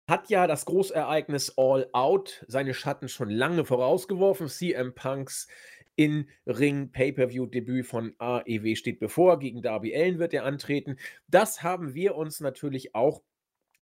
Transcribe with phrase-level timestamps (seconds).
[0.08, 4.48] hat ja das Großereignis All Out seine Schatten schon lange vorausgeworfen.
[4.48, 5.48] CM Punks
[5.96, 9.38] in Ring Pay-per-View-Debüt von AEW steht bevor.
[9.38, 10.96] Gegen Darby Allen wird er antreten.
[11.26, 13.22] Das haben wir uns natürlich auch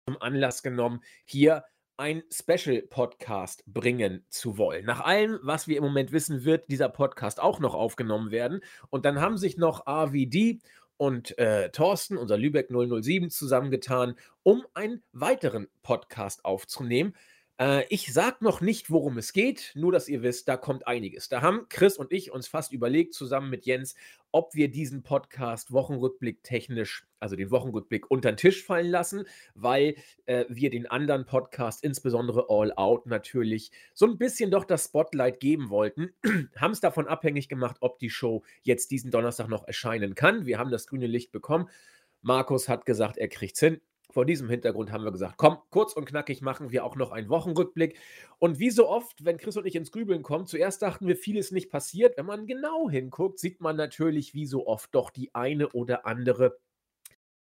[0.06, 1.64] zum Anlass genommen, hier
[1.98, 4.86] ein Special-Podcast bringen zu wollen.
[4.86, 8.62] Nach allem, was wir im Moment wissen, wird dieser Podcast auch noch aufgenommen werden.
[8.90, 10.60] Und dann haben sich noch AVD
[10.98, 17.16] und äh, Thorsten, unser Lübeck 007, zusammengetan, um einen weiteren Podcast aufzunehmen.
[17.62, 21.30] Äh, ich sage noch nicht, worum es geht, nur dass ihr wisst, da kommt einiges.
[21.30, 23.94] Da haben Chris und ich uns fast überlegt, zusammen mit Jens,
[24.32, 29.96] ob wir diesen Podcast Wochenrückblick technisch, also den Wochenrückblick, unter den Tisch fallen lassen, weil
[30.26, 35.40] äh, wir den anderen Podcast, insbesondere All Out, natürlich so ein bisschen doch das Spotlight
[35.40, 36.14] geben wollten.
[36.56, 40.48] haben es davon abhängig gemacht, ob die Show jetzt diesen Donnerstag noch erscheinen kann.
[40.48, 41.70] Wir haben das grüne Licht bekommen.
[42.24, 43.82] Markus hat gesagt, er kriegt es hin.
[44.12, 47.30] Vor diesem Hintergrund haben wir gesagt, komm, kurz und knackig machen wir auch noch einen
[47.30, 47.98] Wochenrückblick.
[48.40, 51.52] Und wie so oft, wenn Chris und ich ins Grübeln kommen, zuerst dachten wir, vieles
[51.52, 52.18] nicht passiert.
[52.18, 56.58] Wenn man genau hinguckt, sieht man natürlich wie so oft doch die eine oder andere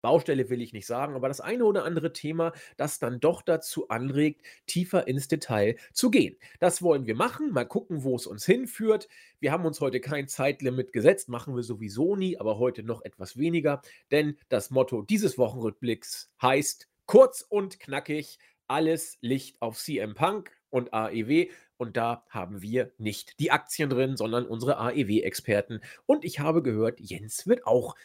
[0.06, 3.88] Baustelle will ich nicht sagen, aber das eine oder andere Thema, das dann doch dazu
[3.88, 6.36] anregt, tiefer ins Detail zu gehen.
[6.60, 9.08] Das wollen wir machen, mal gucken, wo es uns hinführt.
[9.41, 13.36] Wir haben uns heute kein Zeitlimit gesetzt, machen wir sowieso nie, aber heute noch etwas
[13.36, 13.82] weniger,
[14.12, 18.38] denn das Motto dieses Wochenrückblicks heißt kurz und knackig,
[18.69, 21.48] alles Licht auf CM Punk und AEW.
[21.78, 25.81] Und da haben wir nicht die Aktien drin, sondern unsere AEW-Experten.
[26.06, 27.97] Und ich habe gehört, Jens wird auch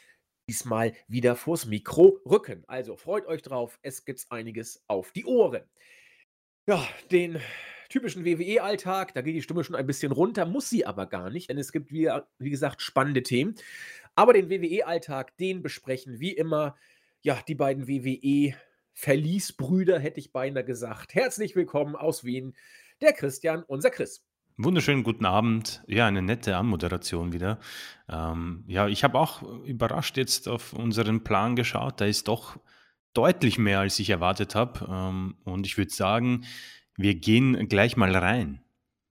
[0.48, 2.64] diesmal wieder vors Mikro rücken.
[2.68, 5.64] Also freut euch drauf, es gibt einiges auf die Ohren.
[6.68, 7.40] Ja, den
[7.90, 11.50] typischen WWE-Alltag, da geht die Stimme schon ein bisschen runter, muss sie aber gar nicht,
[11.50, 12.10] denn es gibt, wie,
[12.40, 13.56] wie gesagt, spannende Themen.
[14.16, 16.78] Aber den WWE-Alltag, den besprechen wie immer,
[17.22, 21.14] ja, die beiden WWE-Verliesbrüder, hätte ich beinahe gesagt.
[21.14, 22.56] Herzlich willkommen aus Wien,
[23.02, 24.26] der Christian, unser Chris.
[24.58, 25.82] Wunderschönen guten Abend.
[25.88, 27.60] Ja, eine nette Anmoderation wieder.
[28.10, 32.02] Ähm, ja, ich habe auch überrascht jetzt auf unseren Plan geschaut.
[32.02, 32.58] Da ist doch
[33.14, 34.88] deutlich mehr, als ich erwartet habe.
[34.90, 36.46] Ähm, und ich würde sagen,
[36.96, 38.62] wir gehen gleich mal rein.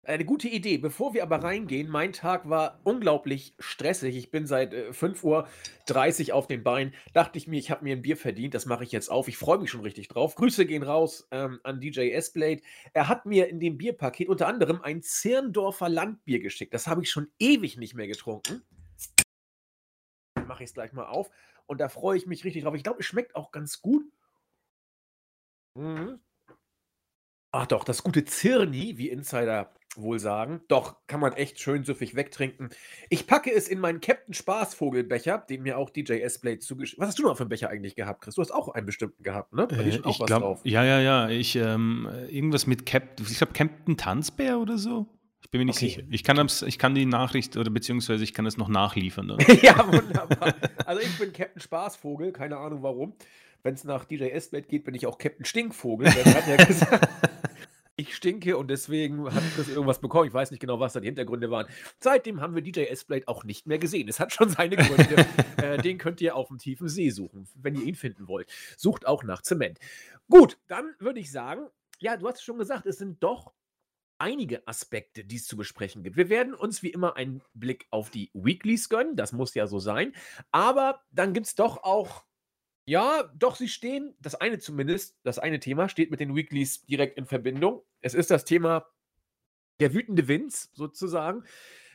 [0.05, 0.77] Eine gute Idee.
[0.77, 4.15] Bevor wir aber reingehen, mein Tag war unglaublich stressig.
[4.15, 6.93] Ich bin seit äh, 5.30 Uhr auf den Beinen.
[7.13, 8.53] Dachte ich mir, ich habe mir ein Bier verdient.
[8.53, 9.27] Das mache ich jetzt auf.
[9.27, 10.35] Ich freue mich schon richtig drauf.
[10.35, 12.61] Grüße gehen raus ähm, an DJ S-Blade.
[12.93, 16.75] Er hat mir in dem Bierpaket unter anderem ein Zirndorfer Landbier geschickt.
[16.75, 18.61] Das habe ich schon ewig nicht mehr getrunken.
[20.47, 21.31] Mache ich es gleich mal auf.
[21.65, 22.75] Und da freue ich mich richtig drauf.
[22.75, 24.03] Ich glaube, es schmeckt auch ganz gut.
[25.73, 26.19] Mhm.
[27.51, 30.61] Ach doch, das gute Zirni, wie Insider wohl sagen.
[30.67, 32.69] Doch, kann man echt schön süffig wegtrinken.
[33.09, 37.19] Ich packe es in meinen Captain Spaßvogelbecher, den mir auch DJ S-Blade zugeschickt Was hast
[37.19, 38.35] du noch für einen Becher eigentlich gehabt, Chris?
[38.35, 39.67] Du hast auch einen bestimmten gehabt, ne?
[39.71, 41.29] Äh, ich glaube, ja, ja, ja.
[41.29, 45.07] Ich, ähm, irgendwas mit Captain, ich glaube, Captain Tanzbär oder so.
[45.41, 45.89] Ich bin mir nicht okay.
[45.89, 46.01] sicher.
[46.09, 49.37] Ich kann, ich kann die Nachricht oder beziehungsweise ich kann es noch nachliefern.
[49.61, 50.55] Ja, wunderbar.
[50.85, 53.13] Also ich bin Captain Spaßvogel, keine Ahnung warum.
[53.61, 56.11] Wenn es nach DJ S-Blade geht, bin ich auch Captain Stinkvogel.
[56.11, 57.07] Der hat ja gesagt
[57.97, 60.27] ich stinke und deswegen hat Chris irgendwas bekommen.
[60.27, 61.67] Ich weiß nicht genau, was da die Hintergründe waren.
[61.99, 64.09] Seitdem haben wir DJ S-Blade auch nicht mehr gesehen.
[64.09, 65.25] Es hat schon seine Gründe.
[65.57, 68.49] äh, den könnt ihr auf dem tiefen See suchen, wenn ihr ihn finden wollt.
[68.77, 69.79] Sucht auch nach Zement.
[70.29, 71.67] Gut, dann würde ich sagen,
[71.99, 73.53] ja, du hast schon gesagt, es sind doch
[74.17, 76.17] einige Aspekte, die es zu besprechen gibt.
[76.17, 79.79] Wir werden uns wie immer einen Blick auf die Weeklies gönnen, das muss ja so
[79.79, 80.13] sein.
[80.51, 82.23] Aber dann gibt es doch auch
[82.85, 87.17] ja, doch, sie stehen, das eine zumindest, das eine Thema steht mit den Weeklies direkt
[87.17, 87.81] in Verbindung.
[88.01, 88.85] Es ist das Thema
[89.79, 91.43] der wütende Vince sozusagen.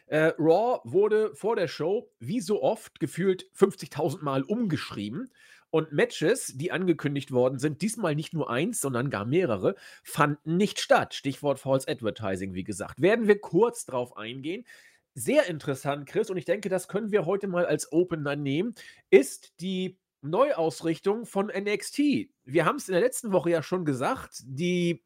[0.07, 5.31] Äh, Raw wurde vor der Show, wie so oft, gefühlt 50.000 Mal umgeschrieben.
[5.73, 10.81] Und Matches, die angekündigt worden sind, diesmal nicht nur eins, sondern gar mehrere, fanden nicht
[10.81, 11.15] statt.
[11.15, 13.01] Stichwort False Advertising, wie gesagt.
[13.01, 14.67] Werden wir kurz drauf eingehen.
[15.15, 18.75] Sehr interessant, Chris, und ich denke, das können wir heute mal als Opener nehmen,
[19.11, 21.99] ist die Neuausrichtung von NXT.
[22.45, 25.03] Wir haben es in der letzten Woche ja schon gesagt, die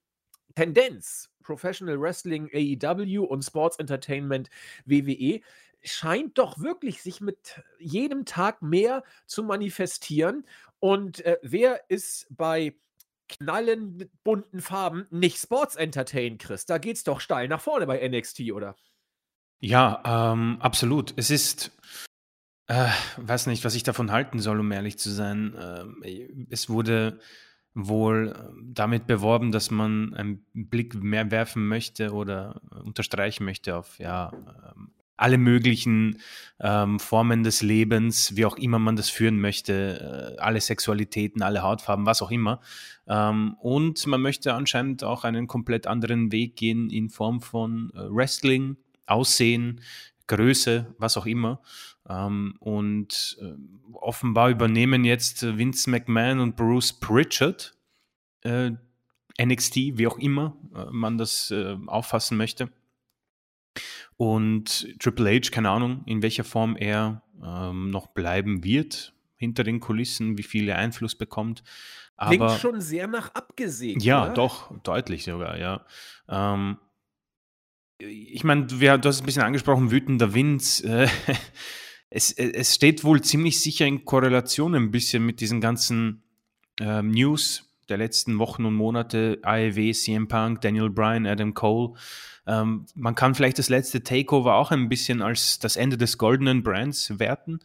[0.55, 4.51] Tendenz, Professional Wrestling AEW und Sports Entertainment
[4.85, 5.41] WWE,
[5.83, 10.47] scheint doch wirklich sich mit jedem Tag mehr zu manifestieren.
[10.81, 12.75] Und äh, wer ist bei
[13.29, 16.67] knallend bunten Farben nicht Sports Entertain, Chris?
[16.67, 18.77] Da geht's doch steil nach vorne bei NXT, oder?
[19.61, 21.15] Ja, ähm, absolut.
[21.17, 21.71] Es ist,
[22.67, 22.89] äh,
[23.19, 25.55] weiß nicht, was ich davon halten soll, um ehrlich zu sein.
[25.61, 27.19] Ähm, es wurde
[27.75, 34.33] wohl damit beworben, dass man einen Blick mehr werfen möchte oder unterstreichen möchte auf ja,
[34.33, 36.19] ähm, alle möglichen
[36.61, 41.63] ähm, Formen des Lebens, wie auch immer man das führen möchte, äh, alle Sexualitäten, alle
[41.63, 42.61] Hautfarben, was auch immer.
[43.07, 47.99] Ähm, und man möchte anscheinend auch einen komplett anderen Weg gehen in Form von äh,
[48.11, 48.77] Wrestling,
[49.07, 49.81] Aussehen,
[50.27, 51.61] Größe, was auch immer.
[52.09, 53.55] Ähm, und äh,
[53.95, 57.75] offenbar übernehmen jetzt Vince McMahon und Bruce Pritchard
[58.43, 58.73] äh,
[59.43, 62.71] NXT, wie auch immer äh, man das äh, auffassen möchte.
[64.17, 69.81] Und Triple H, keine Ahnung, in welcher Form er ähm, noch bleiben wird hinter den
[69.81, 71.65] Kulissen, wie viel er Einfluss bekommt.
[72.17, 73.99] Aber, Klingt schon sehr nach abgesehen.
[74.01, 74.35] Ja, oder?
[74.35, 75.85] doch, deutlich sogar, ja.
[76.29, 76.79] Ähm,
[77.99, 80.87] ich meine, du hast es ein bisschen angesprochen, wütender Vince.
[80.87, 81.09] Äh,
[82.15, 86.23] es, es steht wohl ziemlich sicher in Korrelation ein bisschen mit diesen ganzen
[86.81, 91.95] äh, News der letzten Wochen und Monate, AEW, CM Punk, Daniel Bryan, Adam Cole.
[92.47, 96.63] Ähm, man kann vielleicht das letzte Takeover auch ein bisschen als das Ende des goldenen
[96.63, 97.59] Brands werten.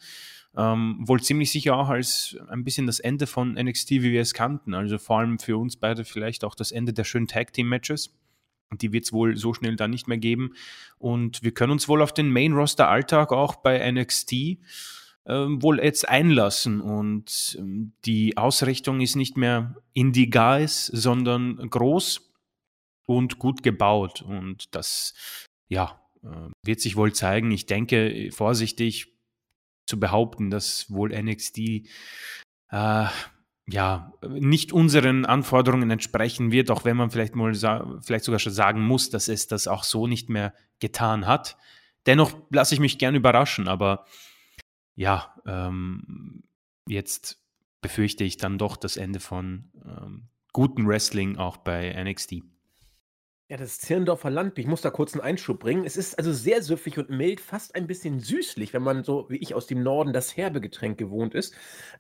[0.57, 4.34] Ähm, wohl ziemlich sicher auch als ein bisschen das Ende von NXT, wie wir es
[4.34, 4.74] kannten.
[4.74, 8.16] Also vor allem für uns beide vielleicht auch das Ende der schönen Tag Team Matches.
[8.74, 10.54] Die wird es wohl so schnell dann nicht mehr geben.
[10.98, 14.60] Und wir können uns wohl auf den Main Roster Alltag auch bei NXT
[15.25, 16.81] ähm, wohl jetzt einlassen.
[16.81, 22.31] Und ähm, die Ausrichtung ist nicht mehr in die Guys, sondern groß
[23.06, 24.21] und gut gebaut.
[24.21, 25.13] Und das,
[25.68, 27.51] ja, äh, wird sich wohl zeigen.
[27.51, 29.13] Ich denke, vorsichtig
[29.86, 31.60] zu behaupten, dass wohl NXT
[32.72, 33.06] äh,
[33.71, 37.54] ja nicht unseren Anforderungen entsprechen wird, auch wenn man vielleicht mal
[38.01, 41.57] vielleicht sogar schon sagen muss, dass es das auch so nicht mehr getan hat.
[42.06, 44.06] Dennoch lasse ich mich gern überraschen, aber
[44.95, 46.44] ja, ähm,
[46.88, 47.42] jetzt
[47.81, 52.44] befürchte ich dann doch das Ende von ähm, guten Wrestling auch bei NXT.
[53.51, 55.84] Ja, das Zirndorfer Land, ich muss da kurz einen Einschub bringen.
[55.84, 59.38] Es ist also sehr süffig und mild, fast ein bisschen süßlich, wenn man so wie
[59.38, 61.56] ich aus dem Norden das herbe Getränk gewohnt ist.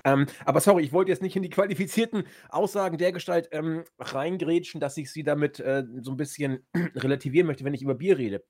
[0.05, 4.79] Ähm, aber sorry, ich wollte jetzt nicht in die qualifizierten Aussagen der Gestalt ähm, reingrätschen,
[4.79, 8.43] dass ich sie damit äh, so ein bisschen relativieren möchte, wenn ich über Bier rede.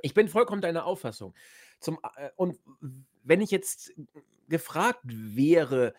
[0.00, 1.34] Ich bin vollkommen deiner Auffassung.
[1.80, 2.60] Zum, äh, und
[3.24, 3.92] wenn ich jetzt
[4.48, 5.92] gefragt wäre,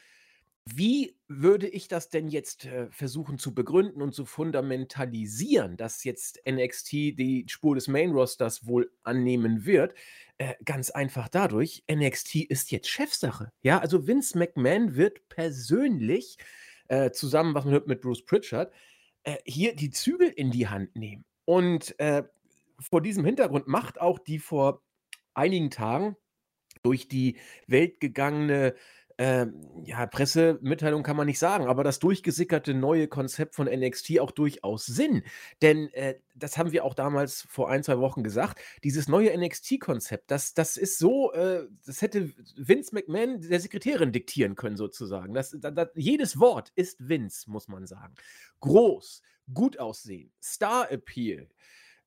[0.67, 6.41] wie würde ich das denn jetzt äh, versuchen zu begründen und zu fundamentalisieren, dass jetzt
[6.50, 9.94] NXT die Spur des Main Rosters wohl annehmen wird?
[10.39, 13.51] Äh, ganz einfach dadurch, NXT ist jetzt Chefsache.
[13.62, 16.38] Ja, also Vince McMahon wird persönlich
[16.88, 18.71] äh, zusammen, was man hört mit Bruce Pritchard,
[19.44, 21.25] hier die Zügel in die Hand nehmen.
[21.45, 21.95] Und
[22.79, 24.83] vor diesem Hintergrund macht auch die vor
[25.33, 26.16] einigen Tagen
[26.83, 28.75] durch die Welt gegangene
[29.18, 29.54] ähm,
[29.86, 34.86] ja, Pressemitteilung kann man nicht sagen, aber das durchgesickerte neue Konzept von NXT auch durchaus
[34.86, 35.24] Sinn.
[35.62, 38.60] Denn äh, das haben wir auch damals vor ein, zwei Wochen gesagt.
[38.84, 44.56] Dieses neue NXT-Konzept, das, das ist so, äh, das hätte Vince McMahon der Sekretärin diktieren
[44.56, 45.34] können, sozusagen.
[45.34, 48.16] Das, das, das, jedes Wort ist Vince, muss man sagen.
[48.60, 49.22] Groß,
[49.54, 51.48] gut aussehen, Star-Appeal,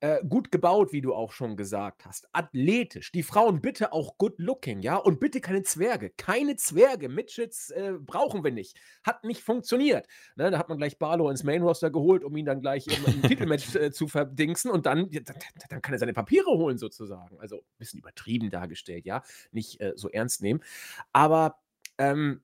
[0.01, 2.29] äh, gut gebaut, wie du auch schon gesagt hast.
[2.33, 3.11] Athletisch.
[3.11, 4.97] Die Frauen bitte auch good looking, ja?
[4.97, 6.11] Und bitte keine Zwerge.
[6.11, 7.09] Keine Zwerge.
[7.09, 8.79] Midgets äh, brauchen wir nicht.
[9.03, 10.07] Hat nicht funktioniert.
[10.37, 13.05] Ne, da hat man gleich Barlow ins Main Roster geholt, um ihn dann gleich im,
[13.07, 14.71] im Titelmatch äh, zu verdingsen.
[14.71, 15.37] Und dann, dann,
[15.69, 17.41] dann, kann er seine Papiere holen, sozusagen.
[17.41, 19.23] Also ein bisschen übertrieben dargestellt, ja?
[19.51, 20.63] Nicht äh, so ernst nehmen.
[21.13, 21.59] Aber.
[21.99, 22.43] Ähm,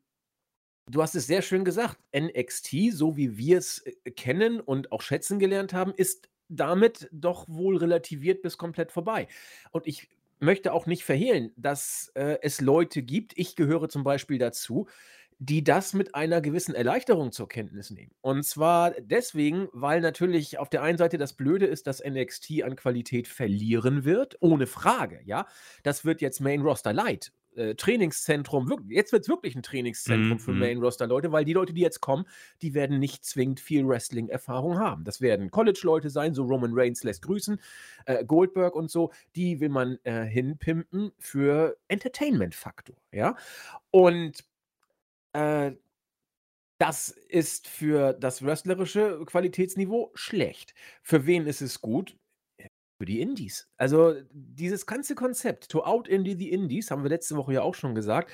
[0.91, 1.99] Du hast es sehr schön gesagt.
[2.15, 7.49] NXT, so wie wir es äh, kennen und auch schätzen gelernt haben, ist damit doch
[7.49, 9.29] wohl relativiert bis komplett vorbei.
[9.71, 10.09] Und ich
[10.41, 14.87] möchte auch nicht verhehlen, dass äh, es Leute gibt, ich gehöre zum Beispiel dazu,
[15.39, 18.13] die das mit einer gewissen Erleichterung zur Kenntnis nehmen.
[18.21, 22.77] Und zwar deswegen, weil natürlich auf der einen Seite das Blöde ist, dass NXT an
[22.77, 25.47] Qualität verlieren wird, ohne Frage, ja.
[25.83, 30.37] Das wird jetzt Main Roster Light äh, Trainingszentrum, wirklich, jetzt wird es wirklich ein Trainingszentrum
[30.37, 30.59] mm, für mhm.
[30.61, 32.27] Main-Roster-Leute, weil die Leute, die jetzt kommen,
[32.63, 35.05] die werden nicht zwingend viel Wrestling-Erfahrung haben.
[35.05, 37.61] Das werden College-Leute sein, so Roman Reigns lässt grüßen,
[38.07, 43.37] äh, Goldberg und so, die will man äh, hinpimpen für Entertainment-Faktor, ja.
[43.91, 44.45] Und
[45.33, 45.73] äh,
[46.79, 50.75] Das ist für das wrestlerische Qualitätsniveau schlecht.
[51.03, 52.17] Für wen ist es gut?
[52.99, 53.69] Für die Indies.
[53.77, 57.95] Also, dieses ganze Konzept, to out-indie the Indies, haben wir letzte Woche ja auch schon
[57.95, 58.33] gesagt,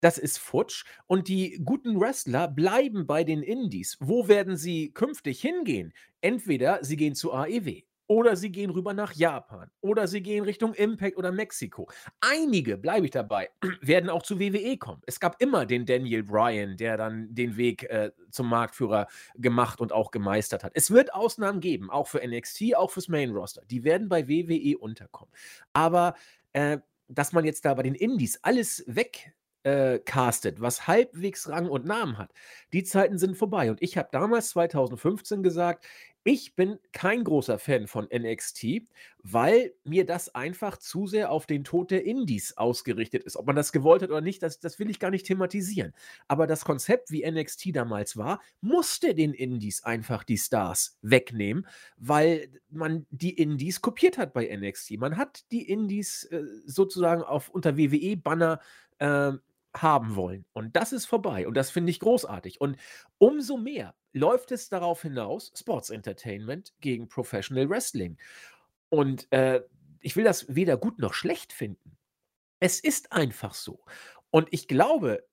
[0.00, 3.96] das ist futsch und die guten Wrestler bleiben bei den Indies.
[4.00, 5.92] Wo werden sie künftig hingehen?
[6.20, 7.82] Entweder sie gehen zu AEW
[8.12, 11.88] oder sie gehen rüber nach Japan oder sie gehen Richtung Impact oder Mexiko.
[12.20, 13.48] Einige, bleibe ich dabei,
[13.80, 15.00] werden auch zu WWE kommen.
[15.06, 19.92] Es gab immer den Daniel Bryan, der dann den Weg äh, zum Marktführer gemacht und
[19.92, 20.72] auch gemeistert hat.
[20.74, 23.62] Es wird Ausnahmen geben, auch für NXT, auch fürs Main Roster.
[23.70, 25.32] Die werden bei WWE unterkommen.
[25.72, 26.14] Aber
[26.52, 26.78] äh,
[27.08, 29.32] dass man jetzt da bei den Indies alles weg
[29.64, 32.32] äh, castet, was halbwegs Rang und Namen hat,
[32.72, 33.70] die Zeiten sind vorbei.
[33.70, 35.86] Und ich habe damals 2015 gesagt,
[36.24, 38.82] ich bin kein großer Fan von NXT,
[39.22, 43.36] weil mir das einfach zu sehr auf den Tod der Indies ausgerichtet ist.
[43.36, 45.92] Ob man das gewollt hat oder nicht, das, das will ich gar nicht thematisieren.
[46.28, 52.48] Aber das Konzept, wie NXT damals war, musste den Indies einfach die Stars wegnehmen, weil
[52.70, 54.98] man die Indies kopiert hat bei NXT.
[54.98, 58.60] Man hat die Indies äh, sozusagen auf unter WWE-Banner
[58.98, 59.32] äh,
[59.76, 60.44] haben wollen.
[60.52, 61.46] Und das ist vorbei.
[61.46, 62.60] Und das finde ich großartig.
[62.60, 62.76] Und
[63.18, 68.18] umso mehr läuft es darauf hinaus, Sports Entertainment gegen Professional Wrestling.
[68.90, 69.62] Und äh,
[70.00, 71.96] ich will das weder gut noch schlecht finden.
[72.60, 73.84] Es ist einfach so.
[74.30, 75.26] Und ich glaube,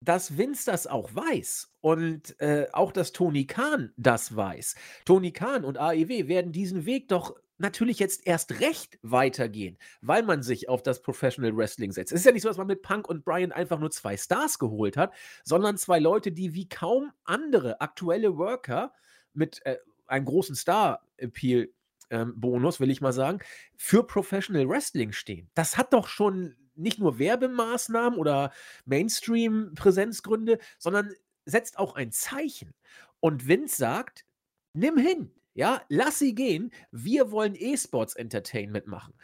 [0.00, 4.74] dass Vince das auch weiß und äh, auch, dass Tony Khan das weiß.
[5.04, 10.42] Tony Khan und AEW werden diesen Weg doch natürlich jetzt erst recht weitergehen, weil man
[10.42, 12.12] sich auf das Professional Wrestling setzt.
[12.12, 14.58] Es ist ja nicht so, dass man mit Punk und Brian einfach nur zwei Stars
[14.58, 18.92] geholt hat, sondern zwei Leute, die wie kaum andere aktuelle Worker
[19.32, 21.68] mit äh, einem großen Star-Appeal
[22.10, 23.40] ähm, will ich mal sagen,
[23.76, 25.50] für Professional Wrestling stehen.
[25.54, 28.52] Das hat doch schon nicht nur Werbemaßnahmen oder
[28.84, 31.12] Mainstream-Präsenzgründe, sondern
[31.44, 32.74] setzt auch ein Zeichen.
[33.20, 34.24] Und Vince sagt,
[34.72, 36.70] nimm hin, ja, lass sie gehen.
[36.92, 39.14] Wir wollen E-Sports Entertainment machen.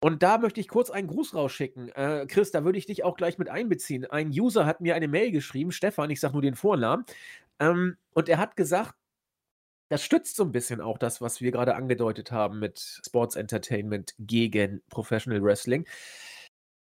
[0.00, 1.88] Und da möchte ich kurz einen Gruß rausschicken.
[1.88, 4.04] Äh, Chris, da würde ich dich auch gleich mit einbeziehen.
[4.04, 7.04] Ein User hat mir eine Mail geschrieben, Stefan, ich sage nur den Vornamen.
[7.58, 8.94] Ähm, und er hat gesagt,
[9.88, 14.14] das stützt so ein bisschen auch das, was wir gerade angedeutet haben mit Sports Entertainment
[14.18, 15.88] gegen Professional Wrestling,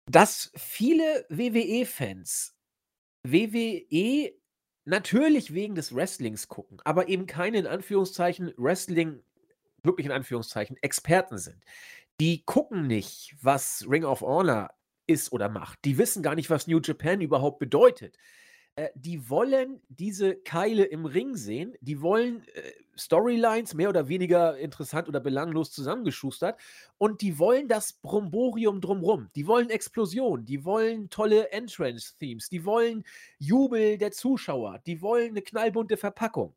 [0.06, 2.56] dass viele WWE-Fans
[3.22, 4.32] WWE
[4.88, 9.22] natürlich wegen des Wrestlings gucken, aber eben keine in Anführungszeichen Wrestling,
[9.82, 11.62] wirklich in Anführungszeichen, Experten sind.
[12.20, 14.70] Die gucken nicht, was Ring of Honor
[15.06, 15.78] ist oder macht.
[15.84, 18.16] Die wissen gar nicht, was New Japan überhaupt bedeutet.
[18.78, 21.74] Äh, die wollen diese Keile im Ring sehen.
[21.80, 26.60] Die wollen äh, Storylines mehr oder weniger interessant oder belanglos zusammengeschustert.
[26.96, 29.30] Und die wollen das Bromborium drumrum.
[29.34, 30.44] Die wollen Explosion.
[30.44, 32.50] Die wollen tolle Entrance-Themes.
[32.50, 33.02] Die wollen
[33.40, 34.78] Jubel der Zuschauer.
[34.86, 36.54] Die wollen eine knallbunte Verpackung.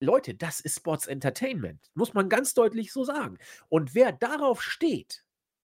[0.00, 1.90] Leute, das ist Sports Entertainment.
[1.94, 3.36] Muss man ganz deutlich so sagen.
[3.68, 5.24] Und wer darauf steht,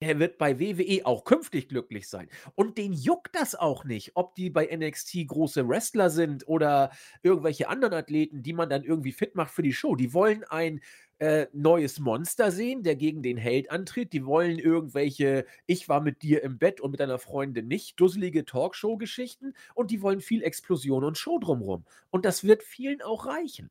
[0.01, 2.29] der wird bei WWE auch künftig glücklich sein.
[2.56, 6.91] Und den juckt das auch nicht, ob die bei NXT große Wrestler sind oder
[7.22, 9.96] irgendwelche anderen Athleten, die man dann irgendwie fit macht für die Show.
[9.96, 10.79] Die wollen ein
[11.20, 14.13] äh, neues Monster sehen, der gegen den Held antritt.
[14.13, 18.46] Die wollen irgendwelche Ich war mit dir im Bett und mit deiner Freundin nicht, dusselige
[18.46, 19.53] Talkshow-Geschichten.
[19.75, 21.84] Und die wollen viel Explosion und Show drumrum.
[22.10, 23.70] Und das wird vielen auch reichen.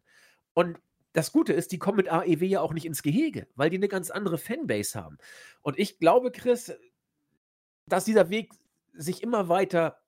[0.52, 0.78] Und
[1.12, 3.88] das Gute ist, die kommen mit AEW ja auch nicht ins Gehege, weil die eine
[3.88, 5.18] ganz andere Fanbase haben.
[5.62, 6.72] Und ich glaube, Chris,
[7.86, 8.52] dass dieser Weg
[8.92, 10.00] sich immer weiter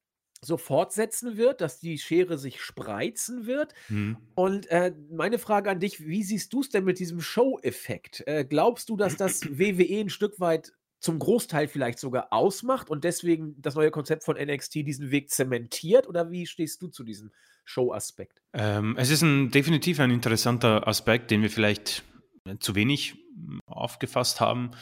[0.43, 3.75] so fortsetzen wird, dass die Schere sich spreizen wird.
[3.89, 4.17] Mhm.
[4.35, 8.27] Und äh, meine Frage an dich, wie siehst du es denn mit diesem Show-Effekt?
[8.27, 13.05] Äh, glaubst du, dass das WWE ein Stück weit zum Großteil vielleicht sogar ausmacht und
[13.05, 16.07] deswegen das neue Konzept von NXT diesen Weg zementiert?
[16.07, 17.33] Oder wie stehst du zu diesem
[17.65, 18.43] Show-Aspekt?
[18.53, 22.05] Ähm, es ist ein, definitiv ein interessanter Aspekt, den wir vielleicht
[22.45, 24.73] äh, zu wenig hm, aufgefasst haben.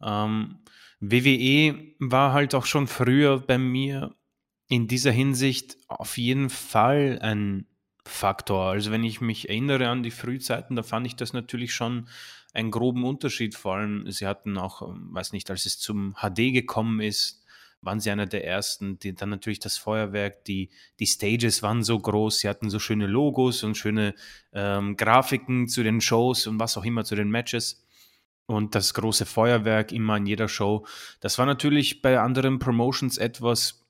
[0.00, 0.58] Ähm,
[1.00, 4.14] WWE war halt auch schon früher bei mir
[4.68, 7.66] in dieser Hinsicht auf jeden Fall ein
[8.06, 8.70] Faktor.
[8.70, 12.08] Also wenn ich mich erinnere an die Frühzeiten, da fand ich das natürlich schon
[12.54, 13.54] einen groben Unterschied.
[13.54, 17.44] Vor allem, sie hatten auch, ähm, weiß nicht, als es zum HD gekommen ist,
[17.82, 18.98] waren sie einer der ersten.
[19.00, 23.06] Die, dann natürlich das Feuerwerk, die, die Stages waren so groß, sie hatten so schöne
[23.06, 24.14] Logos und schöne
[24.52, 27.84] ähm, Grafiken zu den Shows und was auch immer zu den Matches.
[28.46, 30.86] Und das große Feuerwerk immer in jeder Show.
[31.20, 33.83] Das war natürlich bei anderen Promotions etwas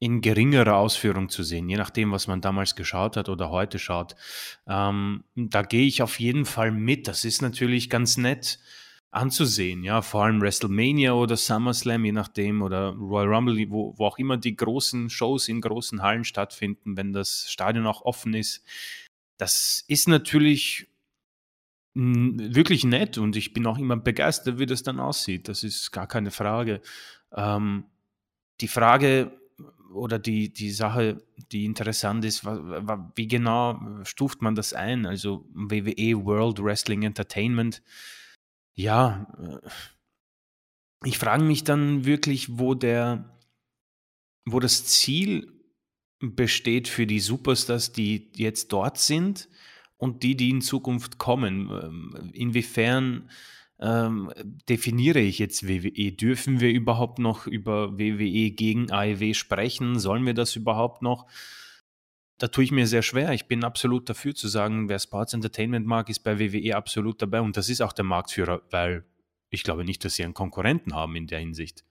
[0.00, 4.16] in geringerer Ausführung zu sehen, je nachdem, was man damals geschaut hat oder heute schaut.
[4.66, 7.06] Ähm, da gehe ich auf jeden Fall mit.
[7.06, 8.58] Das ist natürlich ganz nett.
[9.12, 14.18] anzusehen, ja, vor allem WrestleMania oder SummerSlam, je nachdem, oder Royal Rumble, wo, wo auch
[14.18, 18.64] immer die großen Shows in großen Hallen stattfinden, wenn das Stadion auch offen ist.
[19.36, 20.86] Das ist natürlich
[21.94, 25.48] wirklich nett und ich bin auch immer begeistert, wie das dann aussieht.
[25.48, 26.80] Das ist gar keine Frage.
[27.34, 27.84] Ähm,
[28.60, 29.39] die Frage
[29.92, 35.06] oder die, die Sache, die interessant ist, wie genau stuft man das ein?
[35.06, 37.82] Also WWE World Wrestling Entertainment
[38.80, 39.68] ja, äh,
[41.04, 43.38] ich frage mich dann wirklich, wo der,
[44.44, 45.52] wo das Ziel
[46.20, 49.48] besteht für die Superstars, die jetzt dort sind
[49.96, 51.70] und die, die in Zukunft kommen.
[51.70, 53.30] Ähm, inwiefern
[53.80, 54.32] ähm,
[54.68, 56.12] definiere ich jetzt WWE?
[56.12, 59.98] Dürfen wir überhaupt noch über WWE gegen AEW sprechen?
[59.98, 61.26] Sollen wir das überhaupt noch?
[62.40, 63.32] da tue ich mir sehr schwer.
[63.34, 67.42] Ich bin absolut dafür zu sagen, wer Sports Entertainment mag, ist bei WWE absolut dabei
[67.42, 69.04] und das ist auch der Marktführer, weil
[69.50, 71.84] ich glaube nicht, dass sie einen Konkurrenten haben in der Hinsicht.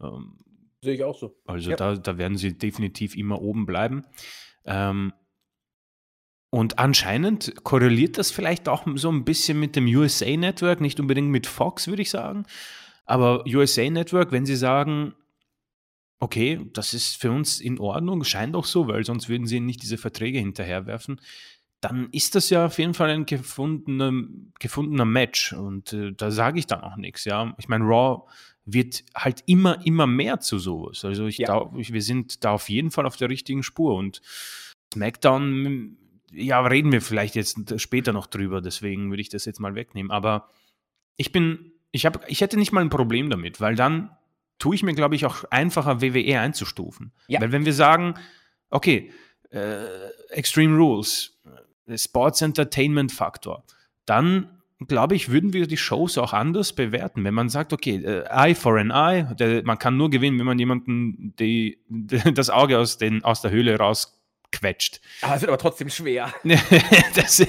[0.00, 0.38] Ähm,
[0.80, 1.36] Sehe ich auch so.
[1.44, 1.76] Also ja.
[1.76, 4.06] da, da werden sie definitiv immer oben bleiben.
[4.64, 5.12] Ähm,
[6.50, 11.28] und anscheinend korreliert das vielleicht auch so ein bisschen mit dem USA Network, nicht unbedingt
[11.28, 12.44] mit Fox, würde ich sagen.
[13.06, 15.14] Aber USA Network, wenn sie sagen,
[16.18, 19.82] okay, das ist für uns in Ordnung, scheint auch so, weil sonst würden sie nicht
[19.82, 21.20] diese Verträge hinterherwerfen,
[21.80, 24.12] dann ist das ja auf jeden Fall ein gefundener,
[24.58, 27.24] gefundener Match und äh, da sage ich dann auch nichts.
[27.24, 28.28] Ja, ich meine, Raw
[28.66, 31.04] wird halt immer, immer mehr zu sowas.
[31.04, 31.46] Also ich ja.
[31.46, 34.20] glaube, wir sind da auf jeden Fall auf der richtigen Spur und
[34.92, 35.96] SmackDown,
[36.32, 40.10] ja, reden wir vielleicht jetzt später noch drüber, deswegen würde ich das jetzt mal wegnehmen.
[40.10, 40.48] Aber
[41.16, 44.10] ich bin, ich habe, ich hätte nicht mal ein Problem damit, weil dann
[44.58, 47.12] tue ich mir, glaube ich, auch einfacher, WWE einzustufen.
[47.28, 47.40] Ja.
[47.40, 48.14] Weil wenn wir sagen,
[48.70, 49.10] okay,
[49.50, 49.86] äh,
[50.30, 51.40] Extreme Rules,
[51.86, 53.64] äh, Sports Entertainment Faktor,
[54.06, 57.24] dann glaube ich, würden wir die Shows auch anders bewerten.
[57.24, 60.46] Wenn man sagt, okay, äh, Eye for an Eye, der, man kann nur gewinnen, wenn
[60.46, 61.78] man jemanden die,
[62.34, 63.78] das Auge aus, den, aus der Höhle
[64.50, 65.00] rausquetscht.
[65.22, 66.32] Aber es wird aber trotzdem schwer.
[67.14, 67.44] das,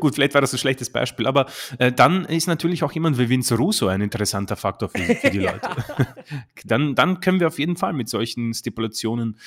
[0.00, 1.46] Gut, vielleicht war das ein schlechtes Beispiel, aber
[1.78, 5.38] äh, dann ist natürlich auch jemand wie Vince Russo ein interessanter Faktor für, für die
[5.40, 5.68] Leute.
[6.64, 9.38] dann, dann können wir auf jeden Fall mit solchen Stipulationen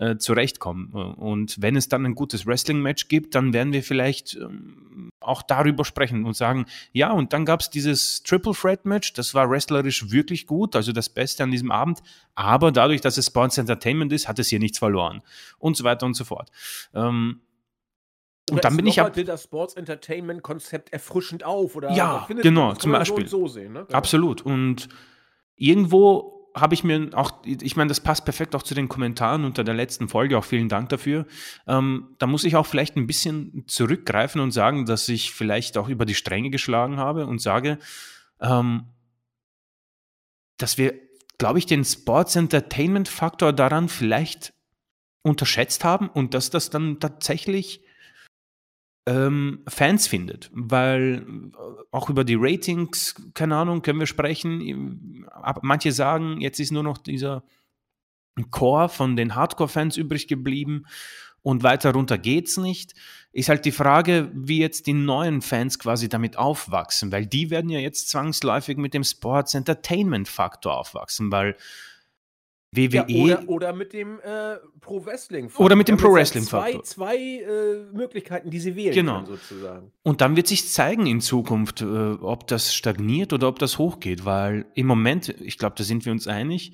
[0.00, 0.92] äh, zurechtkommen.
[0.92, 5.84] Und wenn es dann ein gutes Wrestling-Match gibt, dann werden wir vielleicht ähm, auch darüber
[5.84, 10.10] sprechen und sagen, ja, und dann gab es dieses Triple Threat Match, das war wrestlerisch
[10.10, 12.00] wirklich gut, also das Beste an diesem Abend,
[12.34, 15.20] aber dadurch, dass es Sports Entertainment ist, hat es hier nichts verloren
[15.58, 16.50] und so weiter und so fort.
[16.94, 17.42] Ähm,
[18.50, 19.08] und dann bin ich ja.
[19.10, 23.28] das Sports Entertainment Konzept erfrischend auf oder ja, genau, zum Beispiel.
[23.28, 23.84] So, so sehen, ne?
[23.84, 23.98] genau.
[23.98, 24.40] Absolut.
[24.40, 24.88] Und
[25.56, 29.64] irgendwo habe ich mir auch, ich meine, das passt perfekt auch zu den Kommentaren unter
[29.64, 31.26] der letzten Folge, auch vielen Dank dafür.
[31.66, 35.88] Ähm, da muss ich auch vielleicht ein bisschen zurückgreifen und sagen, dass ich vielleicht auch
[35.88, 37.78] über die Stränge geschlagen habe und sage,
[38.40, 38.86] ähm,
[40.56, 40.94] dass wir,
[41.38, 44.52] glaube ich, den Sports Entertainment Faktor daran vielleicht
[45.22, 47.82] unterschätzt haben und dass das dann tatsächlich
[49.06, 55.26] ähm, Fans findet, weil äh, auch über die Ratings, keine Ahnung, können wir sprechen.
[55.62, 57.42] Manche sagen, jetzt ist nur noch dieser
[58.50, 60.84] Core von den Hardcore-Fans übrig geblieben
[61.42, 62.94] und weiter runter geht's nicht.
[63.32, 67.70] Ist halt die Frage, wie jetzt die neuen Fans quasi damit aufwachsen, weil die werden
[67.70, 71.56] ja jetzt zwangsläufig mit dem Sports Entertainment Faktor aufwachsen, weil
[72.72, 73.04] WWE.
[73.08, 75.66] Ja, oder, oder, mit dem äh, Pro Wrestling Faktor.
[75.66, 76.84] Oder mit dem Pro Wrestling Faktor.
[76.84, 79.14] Zwei, zwei äh, Möglichkeiten, die sie wählen genau.
[79.14, 79.92] können, sozusagen.
[80.02, 84.24] Und dann wird sich zeigen in Zukunft, äh, ob das stagniert oder ob das hochgeht,
[84.24, 86.72] weil im Moment, ich glaube, da sind wir uns einig,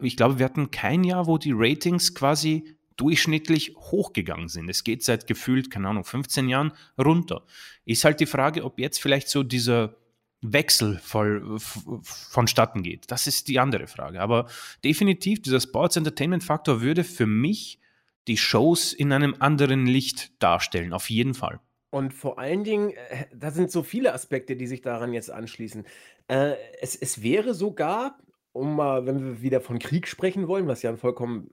[0.00, 4.68] ich glaube, wir hatten kein Jahr, wo die Ratings quasi durchschnittlich hochgegangen sind.
[4.68, 7.44] Es geht seit gefühlt, keine Ahnung, 15 Jahren runter.
[7.84, 9.96] Ist halt die Frage, ob jetzt vielleicht so dieser
[10.42, 13.10] Wechsel voll, vonstatten geht.
[13.10, 14.20] Das ist die andere Frage.
[14.20, 14.46] Aber
[14.84, 17.80] definitiv, dieser Sports Entertainment Faktor würde für mich
[18.28, 21.60] die Shows in einem anderen Licht darstellen, auf jeden Fall.
[21.90, 25.84] Und vor allen Dingen, äh, da sind so viele Aspekte, die sich daran jetzt anschließen.
[26.28, 28.18] Äh, es, es wäre sogar,
[28.52, 31.50] um mal, wenn wir wieder von Krieg sprechen wollen, was ja ein vollkommen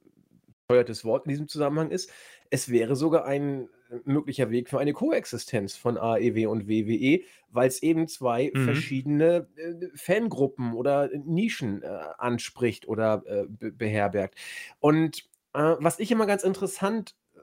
[0.68, 2.12] teuertes Wort in diesem Zusammenhang ist,
[2.50, 3.70] es wäre sogar ein
[4.06, 8.66] möglicher Weg für eine Koexistenz von AEW und WWE, weil es eben zwei mhm.
[8.66, 14.36] verschiedene äh, Fangruppen oder Nischen äh, anspricht oder äh, be beherbergt.
[14.80, 17.40] Und äh, was ich immer ganz interessant äh,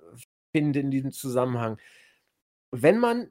[0.53, 1.79] finde in diesem Zusammenhang,
[2.71, 3.31] wenn man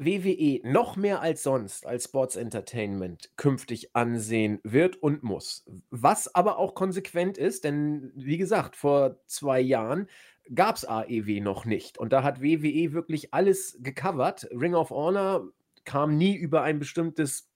[0.00, 5.66] WWE noch mehr als sonst als Sports Entertainment künftig ansehen wird und muss.
[5.90, 10.08] Was aber auch konsequent ist, denn wie gesagt, vor zwei Jahren
[10.54, 11.98] gab es AEW noch nicht.
[11.98, 14.48] Und da hat WWE wirklich alles gecovert.
[14.52, 15.48] Ring of Honor
[15.84, 17.50] kam nie über ein bestimmtes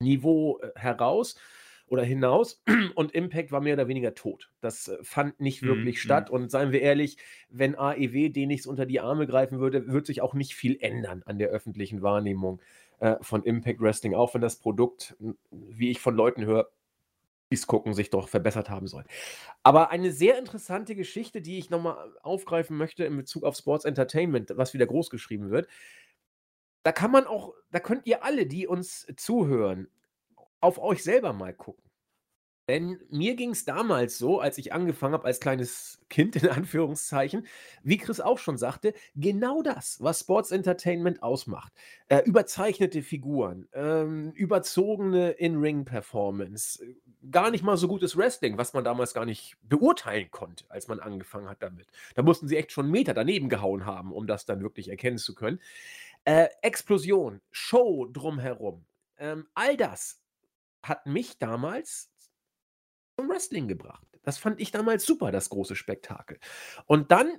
[0.00, 1.36] Niveau äh, heraus
[1.86, 2.62] oder hinaus
[2.94, 4.50] und Impact war mehr oder weniger tot.
[4.60, 6.00] Das äh, fand nicht Mhm, wirklich mhm.
[6.00, 7.16] statt und seien wir ehrlich,
[7.48, 11.22] wenn AEW den nichts unter die Arme greifen würde, wird sich auch nicht viel ändern
[11.24, 12.60] an der öffentlichen Wahrnehmung
[13.00, 15.16] äh, von Impact Wrestling, auch wenn das Produkt,
[15.50, 16.68] wie ich von Leuten höre,
[17.50, 19.04] dies gucken, sich doch verbessert haben soll.
[19.62, 24.52] Aber eine sehr interessante Geschichte, die ich nochmal aufgreifen möchte in Bezug auf Sports Entertainment,
[24.56, 25.68] was wieder groß geschrieben wird.
[26.82, 29.88] Da kann man auch, da könnt ihr alle, die uns zuhören,
[30.60, 31.87] auf euch selber mal gucken.
[32.68, 37.46] Denn mir ging es damals so, als ich angefangen habe, als kleines Kind in Anführungszeichen,
[37.82, 41.72] wie Chris auch schon sagte, genau das, was Sports Entertainment ausmacht.
[42.08, 46.94] Äh, überzeichnete Figuren, ähm, überzogene In-Ring-Performance, äh,
[47.30, 51.00] gar nicht mal so gutes Wrestling, was man damals gar nicht beurteilen konnte, als man
[51.00, 51.86] angefangen hat damit.
[52.16, 55.34] Da mussten sie echt schon Meter daneben gehauen haben, um das dann wirklich erkennen zu
[55.34, 55.58] können.
[56.24, 58.84] Äh, Explosion, Show drumherum,
[59.18, 60.20] ähm, all das
[60.82, 62.10] hat mich damals
[63.18, 64.06] zum Wrestling gebracht.
[64.22, 66.38] Das fand ich damals super, das große Spektakel.
[66.86, 67.38] Und dann,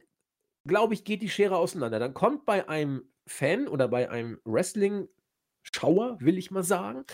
[0.65, 1.99] glaube ich, geht die Schere auseinander.
[1.99, 7.05] Dann kommt bei einem Fan oder bei einem Wrestling-Schauer, will ich mal sagen,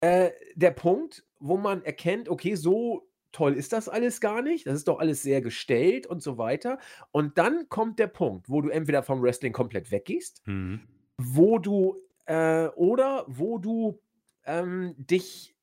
[0.00, 4.66] äh, der Punkt, wo man erkennt, okay, so toll ist das alles gar nicht.
[4.66, 6.78] Das ist doch alles sehr gestellt und so weiter.
[7.12, 10.80] Und dann kommt der Punkt, wo du entweder vom Wrestling komplett weggehst, Mhm.
[11.18, 14.00] wo du äh, oder wo du
[14.46, 15.54] ähm, dich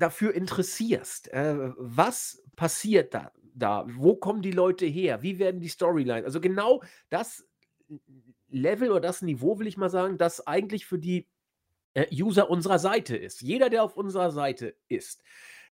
[0.00, 1.28] dafür interessierst.
[1.28, 3.86] Äh, was passiert da, da?
[3.88, 5.22] Wo kommen die Leute her?
[5.22, 6.24] Wie werden die Storylines?
[6.24, 7.46] Also genau das
[8.48, 11.28] Level oder das Niveau, will ich mal sagen, das eigentlich für die
[11.94, 13.42] äh, User unserer Seite ist.
[13.42, 15.22] Jeder, der auf unserer Seite ist,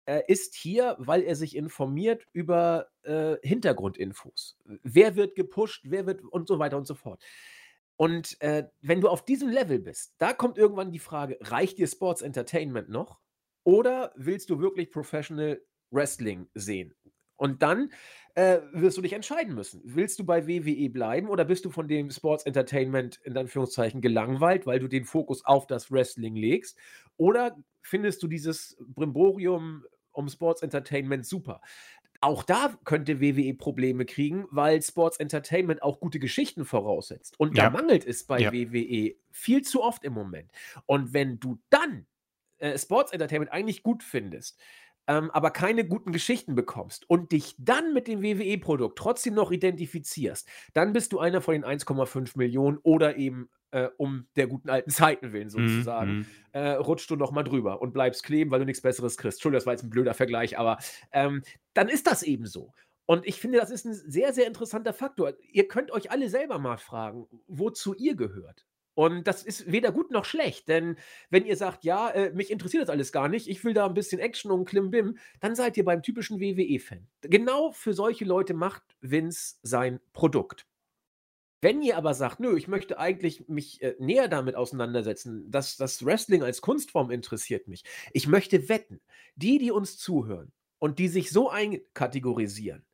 [0.06, 4.58] äh, ist hier, weil er sich informiert über äh, Hintergrundinfos.
[4.64, 7.22] Wer wird gepusht, wer wird und so weiter und so fort.
[7.96, 11.86] Und äh, wenn du auf diesem Level bist, da kommt irgendwann die Frage, reicht dir
[11.86, 13.20] Sports Entertainment noch?
[13.64, 16.94] Oder willst du wirklich Professional Wrestling sehen?
[17.36, 17.90] Und dann
[18.36, 19.80] äh, wirst du dich entscheiden müssen.
[19.84, 24.66] Willst du bei WWE bleiben oder bist du von dem Sports Entertainment in Anführungszeichen gelangweilt,
[24.66, 26.78] weil du den Fokus auf das Wrestling legst?
[27.16, 31.60] Oder findest du dieses Brimborium um Sports Entertainment super?
[32.20, 37.38] Auch da könnte WWE Probleme kriegen, weil Sports Entertainment auch gute Geschichten voraussetzt.
[37.38, 37.70] Und da Ja.
[37.70, 38.52] mangelt es bei Ja.
[38.52, 40.50] WWE viel zu oft im Moment.
[40.86, 42.06] Und wenn du dann
[42.64, 44.58] äh, Sports Entertainment eigentlich gut findest,
[45.06, 50.48] ähm, aber keine guten Geschichten bekommst und dich dann mit dem WWE-Produkt trotzdem noch identifizierst,
[50.72, 54.90] dann bist du einer von den 1,5 Millionen oder eben äh, um der guten alten
[54.90, 56.26] Zeiten willen Mhm, sozusagen, mhm.
[56.52, 59.38] äh, rutschst du noch mal drüber und bleibst kleben, weil du nichts Besseres kriegst.
[59.38, 60.78] Entschuldigung, das war jetzt ein blöder Vergleich, aber
[61.12, 61.42] ähm,
[61.74, 62.72] dann ist das eben so.
[63.06, 65.34] Und ich finde, das ist ein sehr, sehr interessanter Faktor.
[65.52, 68.64] Ihr könnt euch alle selber mal fragen, wozu ihr gehört.
[68.94, 70.96] Und das ist weder gut noch schlecht, denn
[71.28, 73.94] wenn ihr sagt, ja, äh, mich interessiert das alles gar nicht, ich will da ein
[73.94, 77.06] bisschen Action und Klimbim, dann seid ihr beim typischen WWE-Fan.
[77.22, 80.66] Genau für solche Leute macht Vince sein Produkt.
[81.60, 86.04] Wenn ihr aber sagt, nö, ich möchte eigentlich mich äh, näher damit auseinandersetzen, dass das
[86.04, 87.84] Wrestling als Kunstform interessiert mich.
[88.12, 89.00] Ich möchte wetten,
[89.34, 92.84] die, die uns zuhören und die sich so einkategorisieren,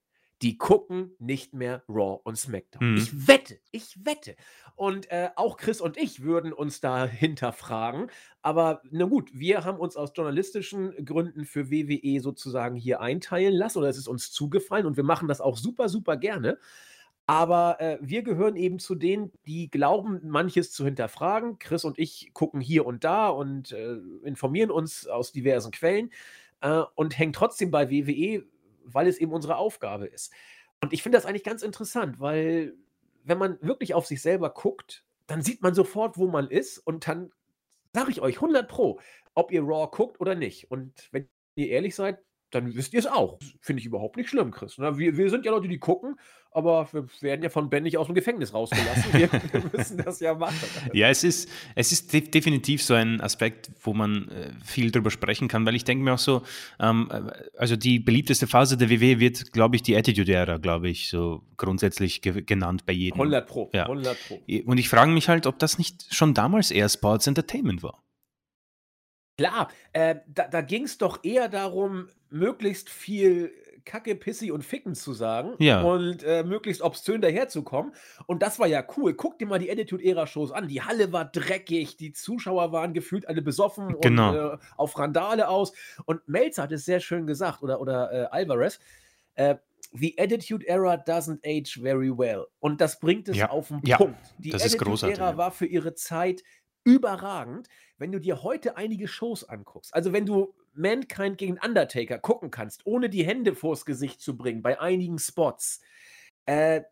[0.43, 2.93] die gucken nicht mehr Raw und SmackDown.
[2.93, 2.97] Mhm.
[2.97, 4.37] Ich wette, ich wette.
[4.75, 8.11] Und äh, auch Chris und ich würden uns da hinterfragen.
[8.41, 13.79] Aber na gut, wir haben uns aus journalistischen Gründen für WWE sozusagen hier einteilen lassen
[13.79, 16.59] oder es ist uns zugefallen und wir machen das auch super, super gerne.
[17.27, 21.61] Aber äh, wir gehören eben zu denen, die glauben, manches zu hinterfragen.
[21.61, 26.11] Chris und ich gucken hier und da und äh, informieren uns aus diversen Quellen
[26.61, 28.45] äh, und hängen trotzdem bei WWE,
[28.95, 30.33] weil es eben unsere Aufgabe ist.
[30.83, 32.75] Und ich finde das eigentlich ganz interessant, weil
[33.25, 37.07] wenn man wirklich auf sich selber guckt, dann sieht man sofort, wo man ist und
[37.07, 37.31] dann
[37.93, 39.01] sage ich euch 100 Pro,
[39.35, 40.71] ob ihr Raw guckt oder nicht.
[40.71, 42.19] Und wenn ihr ehrlich seid,
[42.51, 43.39] dann wisst ihr es auch.
[43.61, 44.79] Finde ich überhaupt nicht schlimm, Chris.
[44.79, 44.99] Ne?
[44.99, 46.17] Wir, wir sind ja Leute, die gucken,
[46.53, 49.13] aber wir werden ja von Ben nicht aus dem Gefängnis rausgelassen.
[49.13, 50.57] Wir, wir müssen das ja machen.
[50.93, 55.11] Ja, es ist, es ist de definitiv so ein Aspekt, wo man äh, viel drüber
[55.11, 56.43] sprechen kann, weil ich denke mir auch so,
[56.81, 61.09] ähm, äh, also die beliebteste Phase der WWE wird, glaube ich, die Attitude-Ära, glaube ich,
[61.09, 63.21] so grundsätzlich ge genannt bei jedem.
[63.21, 63.71] 100 Pro.
[63.73, 63.85] Ja.
[63.85, 64.41] 100 Pro.
[64.65, 68.03] Und ich frage mich halt, ob das nicht schon damals eher Sports Entertainment war.
[69.41, 73.51] Klar, äh, da, da ging es doch eher darum, möglichst viel
[73.87, 75.81] Kacke, Pissi und Ficken zu sagen Ja.
[75.81, 77.93] und äh, möglichst obszön daherzukommen.
[78.27, 79.15] Und das war ja cool.
[79.15, 80.69] Guck dir mal die Attitude-Ära-Shows an.
[80.69, 84.29] Die Halle war dreckig, die Zuschauer waren gefühlt alle besoffen Genau.
[84.31, 85.73] und äh, auf Randale aus.
[86.05, 88.79] Und Melzer hat es sehr schön gesagt, oder, oder äh, Alvarez.
[89.35, 89.57] Äh,
[89.93, 92.47] The Attitude Era doesn't age very well.
[92.61, 94.19] Und das bringt es Ja, auf den ja, Punkt.
[94.39, 96.43] Die das ist Attitude großartig, Era war für ihre Zeit
[96.85, 99.95] überragend, wenn du dir heute einige Shows anguckst.
[99.95, 104.63] Also, wenn du Mankind gegen Undertaker gucken kannst, ohne die Hände vors Gesicht zu bringen
[104.63, 105.81] bei einigen Spots,
[106.47, 106.83] äh,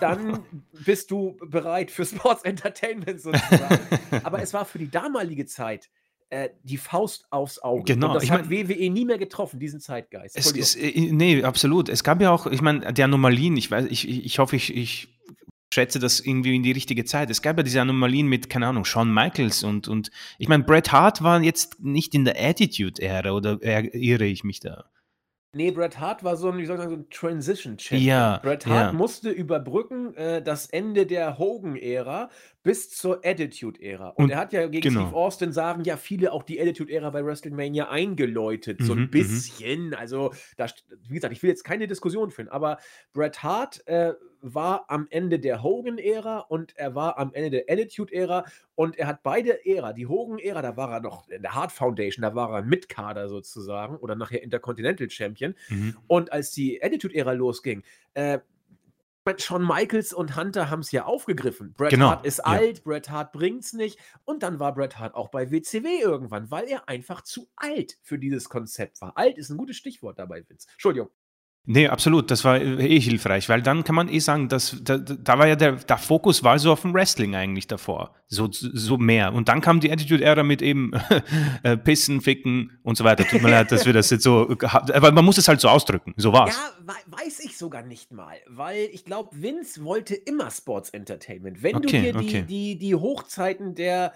[0.00, 0.44] dann
[0.84, 3.78] bist du bereit für Sports Entertainment sozusagen.
[4.22, 5.90] Aber es war für die damalige Zeit
[6.30, 7.84] äh, die Faust aufs Auge.
[7.84, 8.08] Genau.
[8.08, 10.36] Und das Ich hat mein- WWE nie mehr getroffen, diesen Zeitgeist.
[10.36, 11.88] Es ist, äh, nee, absolut.
[11.88, 14.74] Es gab ja auch, ich meine, die Anomalien, ich weiß, ich, ich ich hoffe, ich,
[14.74, 15.08] ich
[15.74, 17.28] schätze das irgendwie in die richtige Zeit.
[17.30, 20.92] Es gab ja diese Anomalien mit, keine Ahnung, Shawn Michaels und, und ich meine, Bret
[20.92, 24.84] Hart war jetzt nicht in der Attitude-Ära oder ir- irre ich mich da?
[25.56, 28.38] Nee, Bret Hart war so ein, wie soll ich sagen, so ein transition champion Ja,
[28.42, 28.98] Bret Hart ja.
[28.98, 32.28] musste überbrücken äh, das Ende der Hogan-Ära
[32.64, 34.08] bis zur Attitude-Ära.
[34.08, 35.02] Und, Und- er hat ja gegen genau.
[35.06, 38.82] Steve Austin, sagen ja viele, auch die Attitude-Ära bei WrestleMania eingeläutet.
[38.82, 39.10] So Mhm, ein mhm.
[39.10, 39.94] bisschen.
[39.94, 40.66] Also, da,
[41.08, 42.78] wie gesagt, ich will jetzt keine Diskussion führen, aber
[43.12, 48.44] Bret Hart äh, war am Ende der Hogan-Ära und er war am Ende der Attitude-Ära
[48.74, 52.22] und er hat beide Ära, die Hogan-Ära, da war er noch in der Hart Foundation,
[52.22, 55.54] da war er Mitkader sozusagen oder nachher Intercontinental Champion.
[55.70, 55.96] Mhm.
[56.06, 58.40] Und als die Attitude-Ära losging, äh,
[59.38, 61.72] Shawn Michaels und Hunter haben es ja aufgegriffen.
[61.72, 62.44] Bret Genau, Hart ist ja.
[62.44, 63.98] alt, Bret Hart bringt's nicht.
[64.24, 68.18] Und dann war Bret Hart auch bei WCW irgendwann, weil er einfach zu alt für
[68.18, 69.16] dieses Konzept war.
[69.16, 70.68] Alt ist ein gutes Stichwort dabei, Vince.
[70.72, 71.08] Entschuldigung.
[71.66, 75.38] Nee, absolut, das war eh hilfreich, weil dann kann man eh sagen, dass da, da
[75.38, 79.32] war ja der, der Fokus war so auf dem Wrestling eigentlich davor, so, so mehr.
[79.32, 80.92] Und dann kam die Attitude-Ära mit eben
[81.62, 83.26] äh, Pissen, Ficken und so weiter.
[83.26, 86.12] Tut mir leid, dass wir das jetzt so aber man muss es halt so ausdrücken,
[86.18, 86.54] so war's.
[86.54, 91.62] Ja, wei- weiß ich sogar nicht mal, weil ich glaube, Vince wollte immer Sports Entertainment.
[91.62, 92.44] Wenn du Okay, dir die, okay.
[92.46, 94.12] die, die Hochzeiten der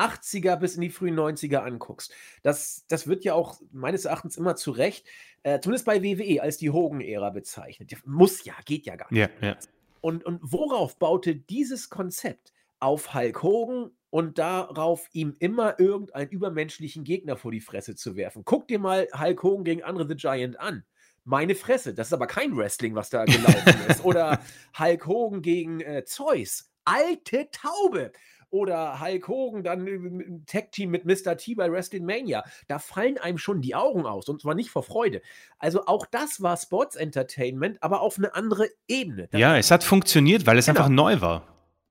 [0.00, 4.56] 80er bis in die frühen 90er anguckst, das, das wird ja auch meines Erachtens immer
[4.56, 5.06] zu Recht,
[5.42, 7.92] äh, zumindest bei WWE, als die Hogan-Ära bezeichnet.
[8.06, 9.30] Muss ja, geht ja gar nicht.
[9.40, 9.56] Ja, ja.
[10.00, 12.52] Und, und worauf baute dieses Konzept?
[12.82, 18.42] Auf Hulk Hogan und darauf, ihm immer irgendeinen übermenschlichen Gegner vor die Fresse zu werfen.
[18.46, 20.84] Guck dir mal Hulk Hogan gegen Andre the Giant an.
[21.24, 24.04] Meine Fresse, das ist aber kein Wrestling, was da gelaufen ist.
[24.04, 24.40] Oder
[24.78, 26.72] Hulk Hogan gegen äh, Zeus.
[26.84, 28.12] Alte Taube.
[28.50, 31.36] Oder Hulk Hogan dann im Tag-Team mit Mr.
[31.36, 32.44] T bei WrestleMania.
[32.68, 35.22] Da fallen einem schon die Augen aus und zwar nicht vor Freude.
[35.58, 39.28] Also auch das war Sports Entertainment, aber auf eine andere Ebene.
[39.28, 40.80] Da ja, es hat funktioniert, weil es Genau.
[40.80, 41.46] einfach neu war.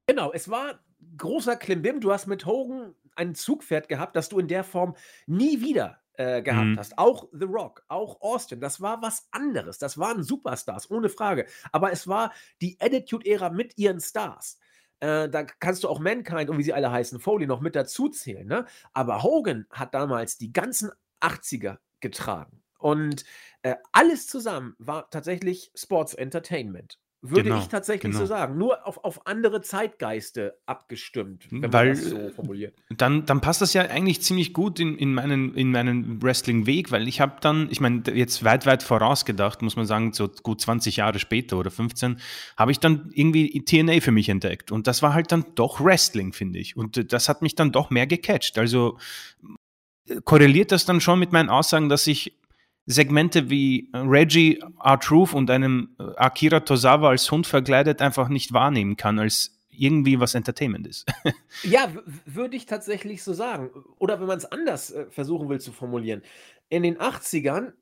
[0.08, 0.80] Genau, es war
[1.18, 2.02] großer Klimbim.
[2.02, 4.96] Du hast mit Hogan ein Zugpferd gehabt, das du in der Form
[5.28, 6.78] nie wieder äh, gehabt Mhm.
[6.80, 6.98] hast.
[6.98, 9.78] Auch The Rock, auch Austin, das war was anderes.
[9.78, 11.46] Das waren Superstars, ohne Frage.
[11.72, 14.60] Aber es war die Attitude-Ära mit ihren Stars.
[15.00, 18.10] Äh, da kannst du auch Mankind und wie sie alle heißen, Foley noch mit dazu
[18.10, 18.48] zählen.
[18.48, 18.66] Ne?
[18.94, 22.62] Aber Hogan hat damals die ganzen 80er getragen.
[22.78, 23.26] Und
[23.62, 27.00] äh, alles zusammen war tatsächlich Sports Entertainment.
[27.22, 28.30] Würde Genau, ich tatsächlich so genau.
[28.30, 28.58] sagen.
[28.58, 32.78] Nur auf, auf andere Zeitgeiste abgestimmt, wenn man Weil, das so formuliert.
[32.90, 37.10] Dann, dann passt das ja eigentlich ziemlich gut in, in meinen, in meinen Wrestling-Weg, weil
[37.10, 40.96] ich habe dann, ich meine, jetzt weit, weit vorausgedacht, muss man sagen, so gut 20
[40.96, 42.22] Jahre später oder 15,
[42.56, 44.72] habe ich dann irgendwie TNA für mich entdeckt.
[44.72, 46.78] Und das war halt dann doch Wrestling, finde ich.
[46.78, 48.58] Und äh, das hat mich dann doch mehr gecatcht.
[48.58, 48.98] Also
[50.08, 52.39] äh, korreliert das dann schon mit meinen Aussagen, dass ich
[52.86, 58.98] Segmente wie Reggie R-Truth und einem äh, Akira Tozawa als Hund verkleidet einfach nicht wahrnehmen
[58.98, 61.06] kann, als irgendwie was Entertainment ist.
[61.64, 61.92] Ja,
[62.26, 63.72] würde ich tatsächlich so sagen.
[63.98, 66.22] Oder wenn man es anders äh, versuchen will zu formulieren.
[66.70, 67.74] In den 80ern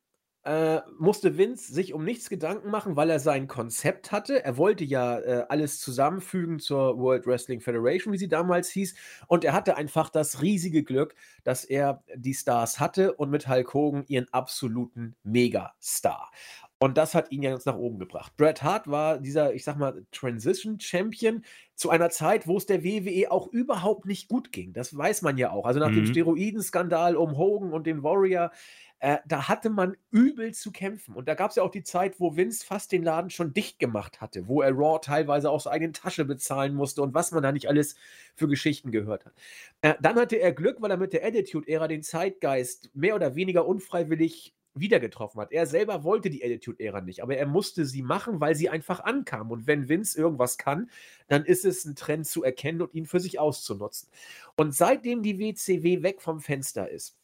[0.48, 4.44] äh, musste Vince sich um nichts Gedanken machen, weil er sein Konzept hatte.
[4.44, 8.96] Er wollte ja äh, alles zusammenfügen zur World Wrestling Federation, wie sie damals hieß.
[9.28, 13.74] Und er hatte einfach das riesige Glück, dass er die Stars hatte und mit Hulk
[13.74, 16.32] Hogan ihren absoluten Megastar.
[16.80, 18.38] Und das hat ihn ja jetzt nach oben gebracht.
[18.38, 22.84] Bret Hart war dieser, ich sag mal, Transition Champion zu einer Zeit, wo es der
[22.84, 24.74] WWE auch überhaupt nicht gut ging.
[24.74, 25.66] Das weiß man ja auch.
[25.66, 26.06] Also nach dem Mhm.
[26.06, 28.52] Steroidenskandal um Hogan und den Warrior,
[29.00, 31.16] äh, da hatte man übel zu kämpfen.
[31.16, 33.80] Und da gab es ja auch die Zeit, wo Vince fast den Laden schon dicht
[33.80, 37.52] gemacht hatte, wo er Raw teilweise aus eigener Tasche bezahlen musste und was man da
[37.52, 37.96] nicht alles
[38.36, 39.34] für Geschichten gehört hat.
[39.82, 43.68] Äh, dann hatte er Glück, weil er mit der Attitude-Ära den Zeitgeist mehr oder weniger
[43.68, 45.52] unfreiwillig wieder getroffen hat.
[45.52, 49.52] Er selber wollte die Attitude-Ära nicht, aber er musste sie machen, weil sie einfach ankam.
[49.52, 50.90] Und wenn Vince irgendwas kann,
[51.28, 54.10] dann ist es ein Trend zu erkennen und ihn für sich auszunutzen.
[54.56, 57.17] Und seitdem die WCW weg vom Fenster ist,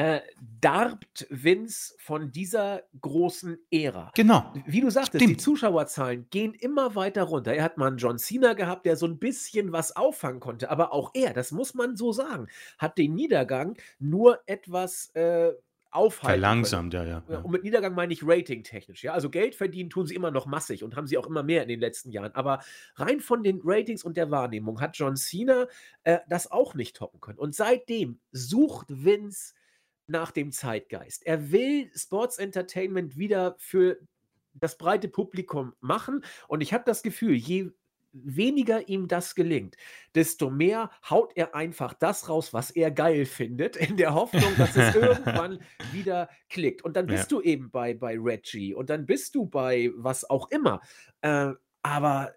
[0.00, 0.22] äh,
[0.62, 4.10] darbt Vince von dieser großen Ära.
[4.14, 4.50] Genau.
[4.64, 5.42] Wie du sagtest, die Stimmt.
[5.42, 7.52] Zuschauerzahlen gehen immer weiter runter.
[7.52, 10.70] Er hat mal einen John Cena gehabt, der so ein bisschen was auffangen konnte.
[10.70, 12.46] Aber auch er, das muss man so sagen,
[12.78, 15.52] hat den Niedergang nur etwas äh,
[15.90, 17.38] aufhalten Verlangsamt, ja, ja, Ja, ja.
[17.40, 19.12] Und mit Niedergang meine ich ratingtechnisch, ja.
[19.12, 21.68] Also Geld verdienen tun sie immer noch massig und haben sie auch immer mehr in
[21.68, 22.34] den letzten Jahren.
[22.34, 22.60] Aber
[22.94, 25.66] rein von den Ratings und der Wahrnehmung hat John Cena
[26.04, 27.38] äh, das auch nicht toppen können.
[27.38, 29.52] Und seitdem sucht Vince
[30.10, 31.24] nach dem Zeitgeist.
[31.26, 33.98] Er will Sports Entertainment wieder für
[34.52, 36.24] das breite Publikum machen.
[36.48, 37.70] Und ich habe das Gefühl, je
[38.12, 39.76] weniger ihm das gelingt,
[40.16, 44.74] desto mehr haut er einfach das raus, was er geil findet, in der Hoffnung, dass
[44.74, 45.60] es irgendwann
[45.92, 46.82] wieder klickt.
[46.82, 47.14] Und dann Ja.
[47.14, 50.80] bist du eben bei, bei Reggie und dann bist du bei was auch immer.
[51.20, 52.34] Äh, aber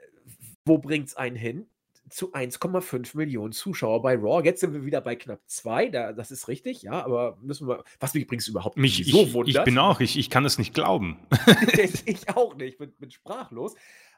[0.66, 1.68] wo bringt es einen hin?
[2.13, 4.43] Zu 1,5 Millionen Zuschauer bei Raw.
[4.45, 5.89] Jetzt sind wir wieder bei knapp zwei.
[5.89, 7.84] Da, das ist richtig, ja, aber müssen wir.
[7.99, 9.65] Was mich übrigens überhaupt Mich, nicht ich, so ich wundert.
[9.65, 11.17] bin auch, ich, ich kann das nicht glauben.
[12.06, 13.73] ich auch nicht, bin, bin sprachlos.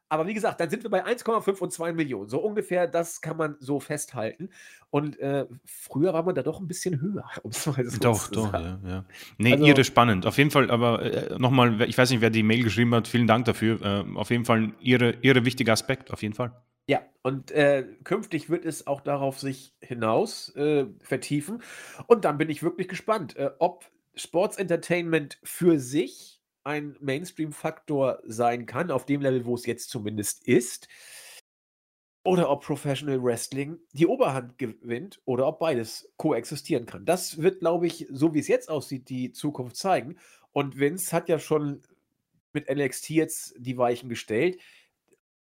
[0.09, 2.27] Aber wie gesagt, dann sind wir bei 1,5 und 2 Millionen.
[2.29, 4.49] So ungefähr, das kann man so festhalten.
[4.91, 8.27] Und äh, früher war man da doch ein bisschen höher, um es mal so Doch,
[8.29, 9.05] doch, ja, ja.
[9.37, 10.25] Nee, Also- irre spannend.
[10.25, 13.25] Auf jeden Fall, aber äh, nochmal, ich weiß nicht, wer die Mail geschrieben hat, vielen
[13.25, 13.81] Dank dafür.
[13.81, 16.51] Äh, auf jeden Fall ein irre, irre wichtiger Aspekt, auf jeden Fall.
[16.87, 21.63] Ja, und äh, künftig wird es auch darauf sich hinaus äh, vertiefen.
[22.05, 28.65] Und dann bin ich wirklich gespannt, äh, ob Sports Entertainment für sich ein Mainstream-Faktor sein
[28.65, 30.87] kann, auf dem Level, wo es jetzt zumindest ist.
[32.23, 37.05] Oder ob Professional Wrestling die Oberhand gewinnt oder ob beides koexistieren kann.
[37.05, 40.17] Das wird, glaube ich, so wie es jetzt aussieht, die Zukunft zeigen.
[40.51, 41.83] Und Vince hat ja schon
[42.53, 44.57] mit NXT jetzt die Weichen gestellt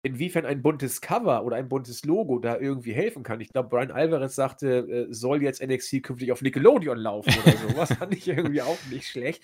[0.03, 3.39] inwiefern ein buntes Cover oder ein buntes Logo da irgendwie helfen kann.
[3.39, 7.77] Ich glaube, Brian Alvarez sagte, äh, soll jetzt NXT künftig auf Nickelodeon laufen oder so.
[7.77, 9.41] Was fand ich irgendwie auch nicht schlecht.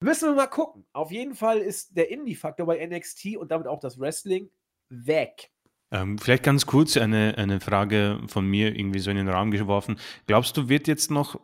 [0.00, 0.86] Müssen wir mal gucken.
[0.92, 4.50] Auf jeden Fall ist der Indie-Faktor bei NXT und damit auch das Wrestling
[4.88, 5.50] weg.
[5.90, 9.98] Ähm, vielleicht ganz kurz eine, eine Frage von mir irgendwie so in den Raum geworfen.
[10.26, 11.40] Glaubst du, wird jetzt noch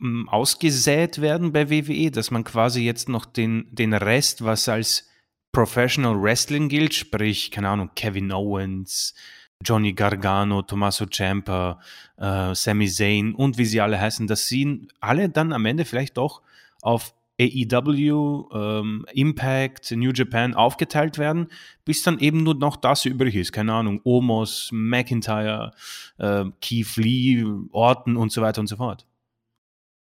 [0.00, 5.08] ähm, ausgesät werden bei WWE, dass man quasi jetzt noch den, den Rest, was als
[5.52, 9.14] Professional Wrestling gilt, sprich, keine Ahnung, Kevin Owens,
[9.62, 11.80] Johnny Gargano, Tommaso Ciampa,
[12.16, 16.16] äh, Sami Zayn und wie sie alle heißen, dass sie alle dann am Ende vielleicht
[16.16, 16.42] doch
[16.80, 21.48] auf AEW, ähm, Impact, New Japan aufgeteilt werden,
[21.84, 23.52] bis dann eben nur noch das übrig ist.
[23.52, 25.72] Keine Ahnung, Omos, McIntyre,
[26.18, 29.06] äh, Keith Lee, Orton und so weiter und so fort.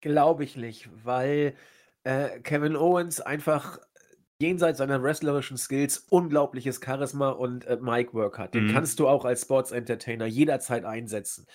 [0.01, 1.55] Glaube ich nicht, weil
[2.03, 3.79] äh, Kevin Owens einfach
[4.41, 8.54] jenseits seiner wrestlerischen Skills unglaubliches Charisma und äh, Mic-Work hat.
[8.54, 8.74] Den Mhm.
[8.74, 11.45] kannst du auch als Sports-Entertainer jederzeit einsetzen.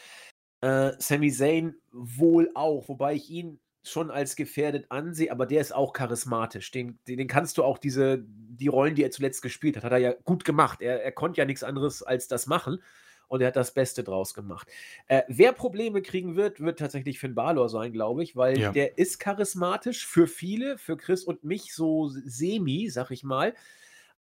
[0.62, 5.75] Äh, Sami Zayn wohl auch, wobei ich ihn schon als gefährdet ansehe, aber der ist
[5.75, 6.71] auch charismatisch.
[6.71, 9.93] Den, den, den kannst du auch diese, die Rollen, die er zuletzt gespielt hat, hat
[9.93, 10.83] er ja gut gemacht.
[10.83, 12.83] Er, er konnte ja nichts anderes als das machen
[13.31, 14.69] und er hat das Beste draus gemacht.
[15.07, 18.73] Äh, wer Probleme kriegen wird, wird tatsächlich Finn Balor sein, glaube ich, weil Ja.
[18.73, 23.55] der ist charismatisch für viele, für Chris und mich so semi, sag ich mal.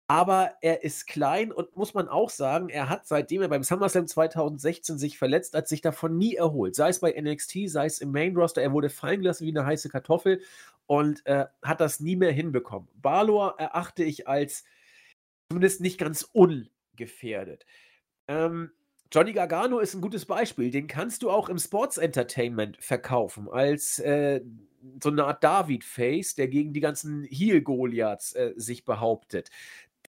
[0.06, 4.06] Aber er ist klein und muss man auch sagen, er hat seitdem er beim SummerSlam
[4.06, 6.76] 2016 sich verletzt hat, sich davon nie erholt.
[6.76, 9.66] Sei es bei NXT, sei es im Main Roster, er wurde fallen gelassen wie eine
[9.66, 10.40] heiße Kartoffel
[10.86, 12.88] und äh, hat das nie mehr hinbekommen.
[12.94, 14.64] Balor erachte ich als
[15.48, 17.66] zumindest nicht ganz ungefährdet.
[18.28, 18.70] Ähm,
[19.12, 20.70] Johnny Gargano ist ein gutes Beispiel.
[20.70, 24.40] Den kannst du auch im Sports Entertainment verkaufen, als äh,
[25.02, 29.50] so eine Art David-Face, der gegen die ganzen Heel-Goliaths äh, sich behauptet.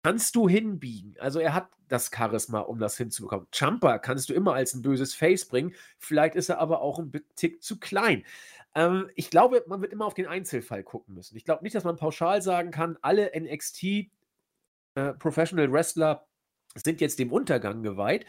[0.03, 1.15] Kannst du hinbiegen.
[1.19, 3.47] Also er hat das Charisma, um das hinzubekommen.
[3.51, 5.73] Champa kannst du immer als ein böses Face bringen.
[5.97, 8.23] Vielleicht ist er aber auch ein Tick zu klein.
[8.75, 11.35] Ähm, ich glaube, man wird immer auf den Einzelfall gucken müssen.
[11.37, 16.27] Ich glaube nicht, dass man pauschal sagen kann, alle NXT äh, Professional Wrestler
[16.75, 18.25] sind jetzt dem Untergang geweiht.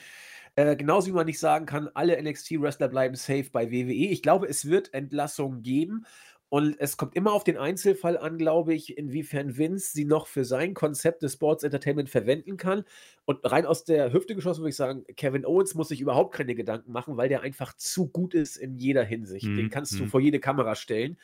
[0.56, 3.92] Äh, genauso wie man nicht sagen kann, alle NXT-Wrestler bleiben safe bei WWE.
[3.92, 6.04] Ich glaube, es wird Entlassungen geben.
[6.50, 10.44] Und es kommt immer auf den Einzelfall an, glaube ich, inwiefern Vince sie noch für
[10.44, 12.84] sein Konzept des Sports Entertainment verwenden kann.
[13.24, 16.54] Und rein aus der Hüfte geschossen würde ich sagen, Kevin Owens muss sich überhaupt keine
[16.54, 19.56] Gedanken machen, weil der einfach zu gut ist in jeder Hinsicht.
[19.56, 20.08] Den Mhm, kannst du mhm.
[20.08, 21.18] vor jede Kamera stellen.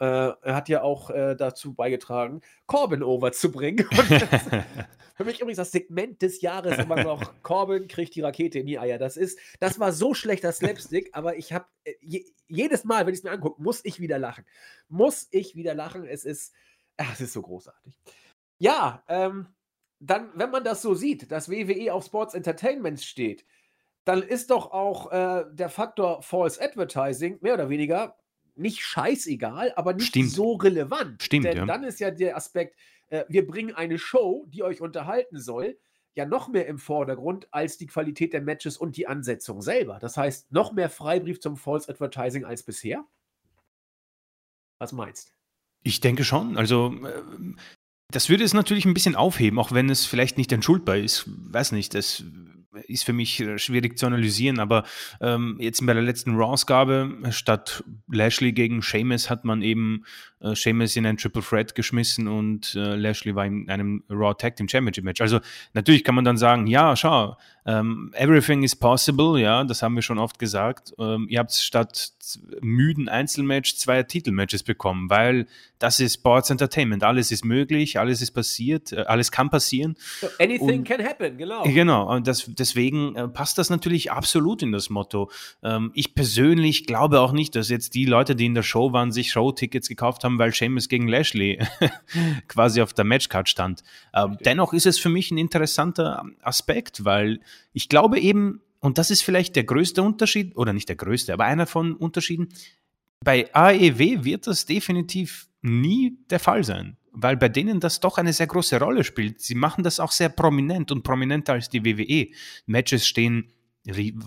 [0.00, 3.86] Äh, er hat ja auch äh, dazu beigetragen, Corbin over zu bringen.
[3.98, 4.42] Und das,
[5.16, 7.32] für mich übrigens das Segment des Jahres immer noch.
[7.42, 8.98] Corbin kriegt die Rakete in die Eier.
[8.98, 11.66] Das ist, das war so schlechter Slapstick, aber ich habe
[12.00, 14.44] je, jedes Mal, wenn ich es mir angucke, muss ich wieder lachen.
[14.88, 16.04] Muss ich wieder lachen.
[16.04, 16.54] Es ist,
[16.96, 17.92] ach, es ist so großartig.
[18.58, 19.48] Ja, ähm,
[19.98, 23.44] dann, wenn man das so sieht, dass WWE auf Sports Entertainment steht,
[24.04, 28.16] dann ist doch auch äh, der Faktor False Advertising mehr oder weniger
[28.58, 30.30] nicht scheißegal, aber nicht Stimmt.
[30.30, 31.22] so relevant.
[31.22, 31.66] Stimmt, Denn ja.
[31.66, 32.76] dann ist ja der Aspekt,
[33.08, 35.78] äh, wir bringen eine Show, die euch unterhalten soll,
[36.14, 39.98] ja noch mehr im Vordergrund als die Qualität der Matches und die Ansetzung selber.
[40.00, 43.06] Das heißt, noch mehr Freibrief zum False Advertising als bisher.
[44.78, 45.32] Was meinst
[45.82, 46.56] Ich denke schon.
[46.56, 47.22] Also äh,
[48.10, 51.24] das würde es natürlich ein bisschen aufheben, auch wenn es vielleicht nicht entschuldbar ist.
[51.26, 52.24] Weiß nicht, das
[52.86, 54.84] ist für mich äh, schwierig zu analysieren, aber
[55.20, 60.04] ähm, jetzt bei der letzten Raw-Ausgabe statt Lashley gegen Sheamus hat man eben
[60.40, 64.56] äh, Sheamus in ein Triple Threat geschmissen und äh, Lashley war in einem Raw Tag
[64.56, 65.20] Team Championship Match.
[65.20, 65.40] Also
[65.74, 67.36] natürlich kann man dann sagen, ja, schau,
[67.66, 70.94] ähm, everything is possible, ja, das haben wir schon oft gesagt.
[70.98, 72.12] Ähm, ihr habt statt
[72.60, 75.46] müden Einzelmatch zwei Titelmatches bekommen, weil
[75.78, 77.04] das ist Sports Entertainment.
[77.04, 79.96] Alles ist möglich, alles ist passiert, äh, alles kann passieren.
[80.20, 81.62] So anything und, can happen, genau.
[81.62, 85.30] Genau, und das, deswegen äh, passt das natürlich absolut in das Motto.
[85.62, 89.12] Ähm, ich persönlich glaube auch nicht, dass jetzt die Leute, die in der Show waren,
[89.12, 91.64] sich Showtickets gekauft haben, weil Seamus gegen Lashley
[92.48, 93.84] quasi auf der Matchcard stand.
[94.12, 97.38] Ähm, dennoch ist es für mich ein interessanter Aspekt, weil
[97.72, 101.44] ich glaube eben, und das ist vielleicht der größte Unterschied, oder nicht der größte, aber
[101.44, 102.48] einer von Unterschieden,
[103.24, 108.32] bei AEW wird das definitiv nie der Fall sein, weil bei denen das doch eine
[108.32, 109.40] sehr große Rolle spielt.
[109.40, 112.32] Sie machen das auch sehr prominent und prominenter als die WWE.
[112.66, 113.52] Matches stehen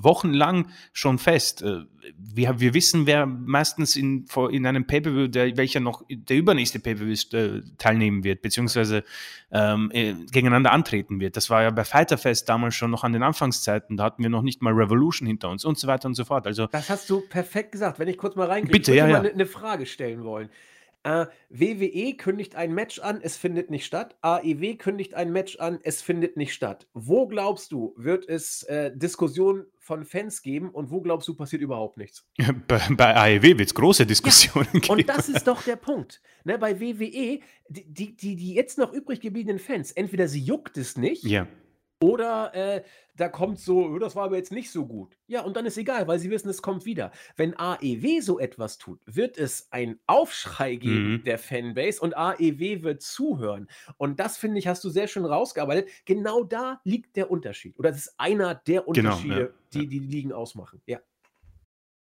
[0.03, 1.62] wochenlang schon fest.
[1.62, 1.86] Äh,
[2.18, 7.38] wir, wir wissen, wer meistens in, in einem Pay-Per-View, der, welcher noch der übernächste Pay-Per-View
[7.38, 9.03] äh, teilnehmen wird, beziehungsweise
[9.51, 11.38] ähm, äh, gegeneinander antreten wird.
[11.38, 13.97] Das war ja bei Fighterfest damals schon noch an den Anfangszeiten.
[13.97, 16.47] Da hatten wir noch nicht mal Revolution hinter uns und so weiter und so fort.
[16.47, 17.99] Also, das hast du perfekt gesagt.
[17.99, 19.34] Wenn ich kurz mal reinkriege, bitte, ich würde ja, mal ja.
[19.34, 20.49] eine Frage stellen wollen.
[21.04, 24.18] Äh, WWE kündigt ein Match an, es findet nicht statt.
[24.22, 26.88] AEW kündigt ein Match an, es findet nicht statt.
[26.93, 31.64] Wo glaubst du, wird es äh, Diskussionen von Fans geben und wo glaubst du, passiert
[31.64, 32.28] überhaupt nichts?
[32.68, 34.93] Bei, bei AEW wird es große Diskussionen ja, geben.
[34.93, 36.22] Und das ist doch der Punkt.
[36.43, 37.39] Ne, bei WWE,
[37.70, 41.47] die, die, die jetzt noch übrig gebliebenen Fans, entweder sie juckt es nicht, ja.
[42.02, 42.84] Oder äh,
[43.16, 45.16] da kommt so, oh, das war aber jetzt nicht so gut.
[45.28, 47.12] Ja, und dann ist egal, weil sie wissen, es kommt wieder.
[47.36, 51.24] Wenn AEW so etwas tut, wird es ein Aufschrei geben mhm.
[51.24, 53.70] der Fanbase und AEW wird zuhören.
[53.97, 55.89] Und das, finde ich, hast du sehr schön rausgearbeitet.
[56.06, 57.78] Genau da liegt der Unterschied.
[57.78, 59.54] Oder das ist einer der Unterschiede, genau, ja.
[59.74, 60.82] die die Ligen ausmachen.
[60.88, 60.99] Ja.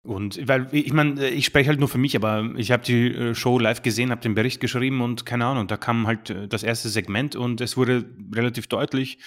[0.03, 3.34] Und weil ich meine, ich spreche halt nur für mich, aber ich habe die äh,
[3.34, 6.62] Show live gesehen, habe den Bericht geschrieben und keine Ahnung, da kam halt äh, das
[6.62, 9.18] erste Segment und es wurde relativ deutlich,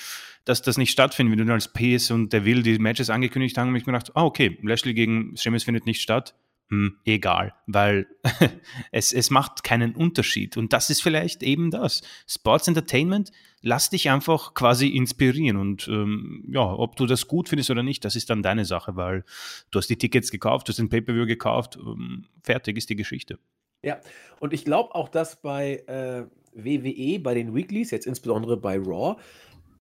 [0.45, 1.38] dass das nicht stattfindet.
[1.38, 4.15] Wenn du als PS und der Will die Matches angekündigt haben, habe ich mir gedacht,
[4.15, 6.34] ah, okay, Lashley gegen Sheamus findet nicht statt.
[6.69, 8.07] Hm, egal, weil
[8.91, 10.57] es, es macht keinen Unterschied.
[10.57, 12.01] Und das ist vielleicht eben das.
[12.28, 13.32] Sports Entertainment,
[13.64, 15.57] lass dich einfach quasi inspirieren.
[15.57, 18.95] Und ähm, ja, ob du das gut findest oder nicht, das ist dann deine Sache,
[18.95, 19.24] weil
[19.72, 23.39] du hast die Tickets gekauft, du hast den Pay-Per-View gekauft, ähm, fertig ist die Geschichte.
[23.82, 23.99] Ja,
[24.39, 29.16] und ich glaube auch, dass bei äh, WWE, bei den Weeklies, jetzt insbesondere bei Raw,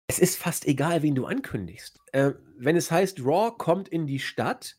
[0.08, 2.00] es ist fast egal, wen du ankündigst.
[2.12, 4.78] Äh, wenn es heißt, Raw kommt in die Stadt,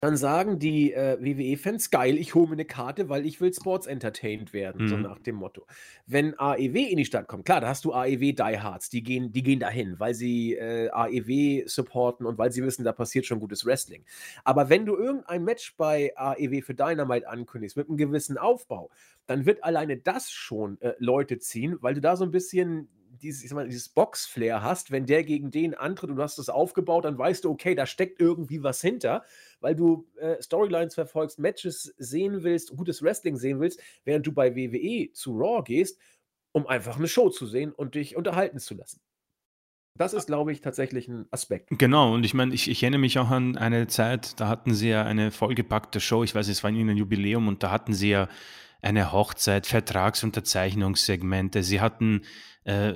[0.00, 3.86] dann sagen die äh, WWE-Fans, geil, ich hole mir eine Karte, weil ich will Sports
[3.86, 4.88] entertained werden, mhm.
[4.88, 5.66] so nach dem Motto.
[6.06, 9.42] Wenn AEW in die Stadt kommt, klar, da hast du AEW Diehards, die gehen, die
[9.42, 13.66] gehen dahin, weil sie äh, AEW supporten und weil sie wissen, da passiert schon gutes
[13.66, 14.04] Wrestling.
[14.42, 18.90] Aber wenn du irgendein Match bei AEW für Dynamite ankündigst, mit einem gewissen Aufbau,
[19.26, 22.88] dann wird alleine das schon äh, Leute ziehen, weil du da so ein bisschen
[23.22, 26.38] dieses, ich sag mal, dieses Box-Flair hast, wenn der gegen den antritt und du hast
[26.38, 29.24] das aufgebaut, dann weißt du, okay, da steckt irgendwie was hinter,
[29.60, 34.54] weil du äh, Storylines verfolgst, Matches sehen willst, gutes Wrestling sehen willst, während du bei
[34.56, 35.98] WWE zu Raw gehst,
[36.52, 39.00] um einfach eine Show zu sehen und dich unterhalten zu lassen.
[39.96, 41.68] Das ist, glaube ich, tatsächlich ein Aspekt.
[41.72, 44.88] Genau, und ich meine, ich, ich, erinnere mich auch an eine Zeit, da hatten sie
[44.88, 48.10] ja eine vollgepackte Show, ich weiß, es war ihnen ein Jubiläum und da hatten sie
[48.10, 48.28] ja
[48.82, 52.22] eine Hochzeit, Vertragsunterzeichnungssegmente, sie hatten
[52.64, 52.92] äh,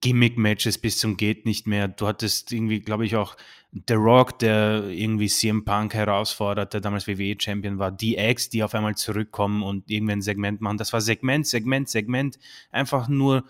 [0.00, 1.88] Gimmick-Matches bis zum geht nicht mehr.
[1.88, 3.36] Du hattest irgendwie, glaube ich, auch
[3.88, 8.74] The Rock, der irgendwie CM Punk herausfordert, der damals WWE-Champion war, die X, die auf
[8.74, 10.78] einmal zurückkommen und irgendwann ein Segment machen.
[10.78, 12.38] Das war Segment, Segment, Segment.
[12.70, 13.44] Einfach nur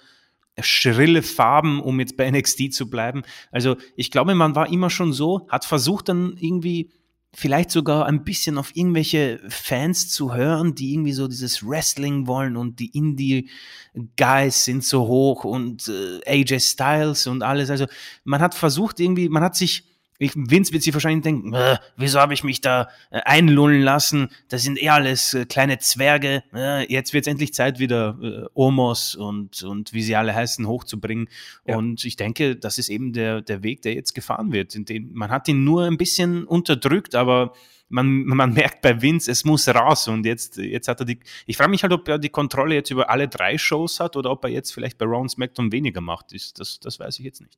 [0.61, 3.23] schrille Farben, um jetzt bei NXT zu bleiben.
[3.53, 6.91] Also ich glaube, man war immer schon so, hat versucht dann irgendwie
[7.35, 12.57] vielleicht sogar ein bisschen auf irgendwelche Fans zu hören, die irgendwie so dieses Wrestling wollen
[12.57, 17.71] und die Indie-Guys sind so hoch und äh, AJ Styles und alles.
[17.71, 17.87] Also
[18.25, 19.85] man hat versucht irgendwie, man hat sich
[20.19, 24.29] ich, Vince wird sich wahrscheinlich denken, äh, wieso habe ich mich da äh, einlullen lassen?
[24.49, 26.43] Das sind eh alles äh, kleine Zwerge.
[26.53, 30.67] Äh, jetzt wird es endlich Zeit, wieder äh, Omos und, und wie sie alle heißen,
[30.67, 31.29] hochzubringen.
[31.67, 31.77] Ja.
[31.77, 34.75] Und ich denke, das ist eben der, der Weg, der jetzt gefahren wird.
[34.75, 37.53] In den, man hat ihn nur ein bisschen unterdrückt, aber
[37.89, 40.09] man, man merkt bei Vince, es muss raus.
[40.09, 41.21] Und jetzt, jetzt hat er die.
[41.47, 44.33] Ich frage mich halt, ob er die Kontrolle jetzt über alle drei Shows hat oder
[44.33, 46.35] ob er jetzt vielleicht bei Raw und SmackDown weniger macht.
[46.35, 47.57] Das, das, das weiß ich jetzt nicht.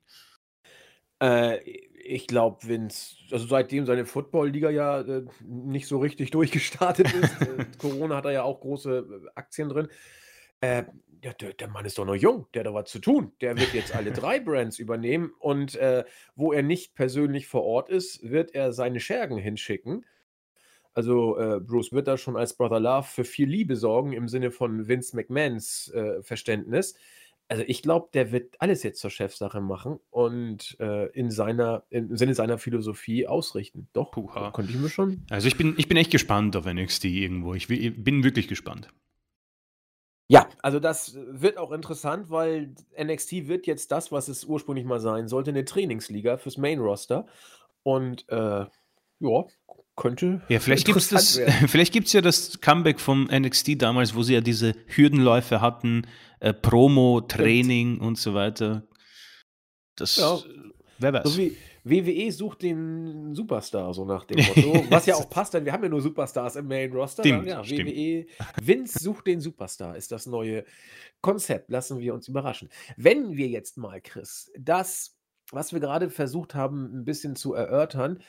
[1.20, 1.58] Äh,
[2.12, 7.64] Ich glaube, Vince, also seitdem seine Football-Liga ja äh, nicht so richtig durchgestartet ist, äh,
[7.78, 9.86] Corona hat er ja auch große äh, Aktien drin.
[10.60, 10.84] Äh,
[11.22, 13.30] der, der, Mann ist doch noch jung, der hat doch was zu tun.
[13.40, 16.04] Der wird jetzt alle drei Brands übernehmen und äh,
[16.34, 20.04] wo er nicht persönlich vor Ort ist, wird er seine Schergen hinschicken.
[20.92, 24.50] Also äh, Bruce wird da schon als Brother Love für viel Liebe sorgen im Sinne
[24.50, 25.92] von Vince McMahons
[26.22, 26.96] Verständnis
[27.50, 32.16] also ich glaube, der wird alles jetzt zur Chefsache machen und äh, in seiner, im
[32.16, 33.88] Sinne seiner Philosophie ausrichten.
[33.92, 34.52] Doch, Puha.
[34.52, 35.26] konnte ich mir schon.
[35.30, 37.54] Also ich bin, ich bin echt gespannt auf NXT irgendwo.
[37.54, 38.88] Ich, ich bin wirklich gespannt.
[40.28, 45.00] Ja, also das wird auch interessant, weil NXT wird jetzt das, was es ursprünglich mal
[45.00, 47.26] sein sollte, eine Trainingsliga fürs Main Roster.
[47.82, 48.64] Und äh,
[49.18, 49.44] ja,
[50.00, 50.40] könnte.
[50.48, 54.40] Ja, vielleicht gibt es vielleicht gibt's ja das Comeback vom NXT damals, wo sie ja
[54.40, 56.06] diese Hürdenläufe hatten,
[56.40, 58.82] äh, Promo, Training und so weiter.
[59.96, 60.38] Das, ja.
[60.98, 61.24] wer weiß.
[61.24, 64.84] So wie WWE sucht den Superstar, so nach dem Motto.
[64.90, 67.22] Was ja auch passt, denn wir haben ja nur Superstars im Main Roster.
[67.22, 67.90] Stimmt, ja, stimmt.
[67.90, 68.26] WWE,
[68.62, 70.64] Vince sucht den Superstar, ist das neue
[71.20, 71.70] Konzept.
[71.70, 72.68] Lassen wir uns überraschen.
[72.96, 75.18] Wenn wir jetzt mal, Chris, das,
[75.50, 78.22] was wir gerade versucht haben, ein bisschen zu erörtern,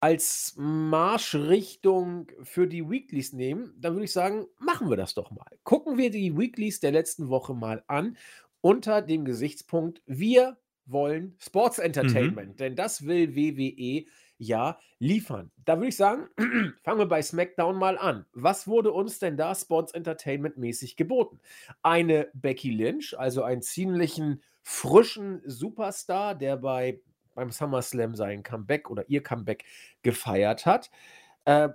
[0.00, 5.58] als Marschrichtung für die Weeklies nehmen, dann würde ich sagen, machen wir das doch mal.
[5.64, 8.16] Gucken wir die Weeklies der letzten Woche mal an
[8.60, 12.56] unter dem Gesichtspunkt, wir wollen Sports Entertainment, mhm.
[12.56, 14.06] denn das will WWE
[14.38, 15.50] ja liefern.
[15.64, 16.28] Da würde ich sagen,
[16.82, 18.26] fangen wir bei SmackDown mal an.
[18.32, 21.40] Was wurde uns denn da Sports Entertainment mäßig geboten?
[21.82, 27.00] Eine Becky Lynch, also einen ziemlichen frischen Superstar, der bei
[27.36, 29.64] beim SummerSlam sein Comeback oder ihr Comeback
[30.02, 30.90] gefeiert hat.
[31.44, 31.68] Äh,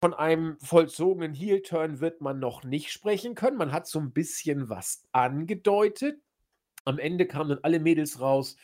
[0.00, 3.56] von einem vollzogenen Heel-Turn wird man noch nicht sprechen können.
[3.56, 6.20] Man hat so ein bisschen was angedeutet.
[6.84, 8.56] Am Ende kamen dann alle Mädels raus,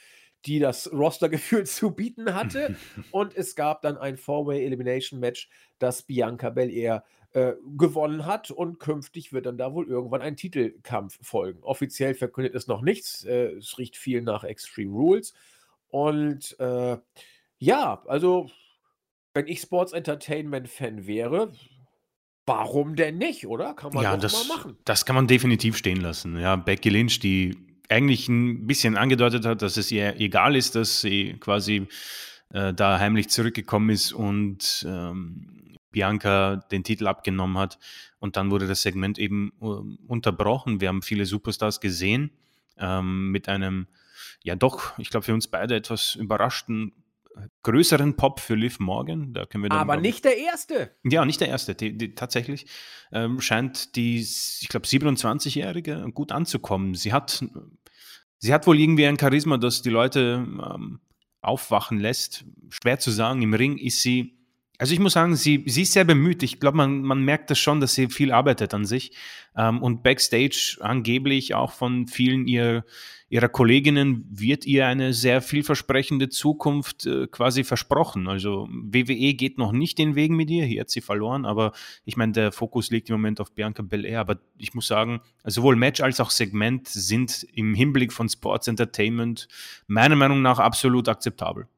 [0.45, 2.77] die das Roster-Gefühl zu bieten hatte.
[3.11, 8.51] und es gab dann ein Four-Way-Elimination-Match, das Bianca Belair äh, gewonnen hat.
[8.51, 11.63] Und künftig wird dann da wohl irgendwann ein Titelkampf folgen.
[11.63, 13.25] Offiziell verkündet es noch nichts.
[13.25, 15.33] Äh, es riecht viel nach Extreme Rules.
[15.93, 16.97] Und äh,
[17.59, 18.51] ja, also,
[19.35, 21.53] wenn ich Sports Entertainment-Fan wäre,
[22.47, 23.75] warum denn nicht, oder?
[23.75, 24.79] Kann man ja, das, mal machen.
[24.87, 26.39] Das kann man definitiv stehen lassen.
[26.39, 27.59] Ja, Becky Lynch, die
[27.91, 31.87] eigentlich ein bisschen angedeutet hat, dass es ihr egal ist, dass sie quasi
[32.55, 37.79] äh, da heimlich zurückgekommen ist und ähm, Bianca den Titel abgenommen hat.
[38.19, 39.67] Und dann wurde das Segment eben äh,
[40.09, 40.81] unterbrochen.
[40.81, 42.31] Wir haben viele Superstars gesehen
[42.79, 43.89] ähm, mit einem
[44.43, 46.93] ja doch, ich glaube, für uns beide etwas überraschten
[47.63, 49.33] größeren Pop für Liv Morgan.
[49.33, 50.95] Da können wir dann, Aber nicht der erste.
[51.03, 51.75] Ja, nicht der erste.
[51.75, 52.67] Die, die, tatsächlich
[53.13, 56.95] ähm, scheint die, ich glaube, 27-Jährige gut anzukommen.
[56.95, 57.45] Sie hat,
[58.39, 61.01] sie hat wohl irgendwie ein Charisma, das die Leute ähm,
[61.41, 62.45] aufwachen lässt.
[62.71, 63.43] Schwer zu sagen.
[63.43, 64.39] Im Ring ist sie
[64.83, 66.43] also ich muss sagen, sie, sie ist sehr bemüht.
[66.43, 69.13] Ich glaube, man, man merkt das schon, dass sie viel arbeitet an sich.
[69.57, 72.85] Ähm, und backstage angeblich auch von vielen ihr,
[73.29, 78.27] ihrer Kolleginnen wird ihr eine sehr vielversprechende Zukunft äh, quasi versprochen.
[78.27, 81.71] Also WWE geht noch nicht den Weg mit ihr, hier hat sie verloren, aber
[82.05, 84.19] ich meine, der Fokus liegt im Moment auf Bianca Belair.
[84.19, 88.67] Aber ich muss sagen, also sowohl Match als auch Segment sind im Hinblick von Sports
[88.67, 89.47] Entertainment
[89.87, 91.69] meiner Meinung nach absolut akzeptabel.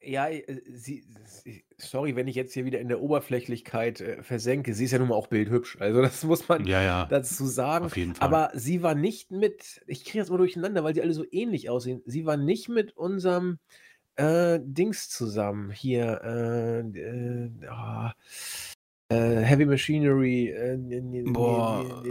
[0.00, 0.44] Ja, äh,
[0.74, 4.74] sie, sie, sorry, wenn ich jetzt hier wieder in der Oberflächlichkeit äh, versenke.
[4.74, 5.76] Sie ist ja nun mal auch bildhübsch.
[5.80, 7.86] Also, das muss man ja, ja, dazu sagen.
[7.86, 8.26] Auf jeden Fall.
[8.26, 11.68] Aber sie war nicht mit, ich kriege das mal durcheinander, weil sie alle so ähnlich
[11.68, 12.02] aussehen.
[12.06, 13.58] Sie war nicht mit unserem
[14.16, 15.70] äh, Dings zusammen.
[15.70, 18.10] Hier, äh, äh, oh,
[19.10, 20.76] Heavy Machinery, äh,
[21.32, 22.02] Boah,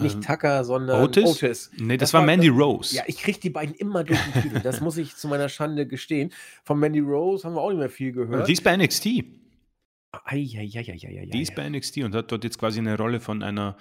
[0.00, 1.24] nicht Tucker, sondern Otis?
[1.24, 1.70] Otis.
[1.76, 2.94] Nee, das, das war Mandy Rose.
[2.94, 4.60] Ja, ich kriege die beiden immer durch den Titel.
[4.60, 6.32] Das muss ich zu meiner Schande gestehen.
[6.62, 8.46] Von Mandy Rose haben wir auch nicht mehr viel gehört.
[8.46, 9.24] Die ist bei NXT.
[10.24, 11.26] Eieieiei.
[11.32, 13.76] Die ist bei NXT und hat dort jetzt quasi eine Rolle von einer,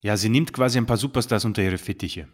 [0.00, 2.28] ja, sie nimmt quasi ein paar Superstars unter ihre Fittiche.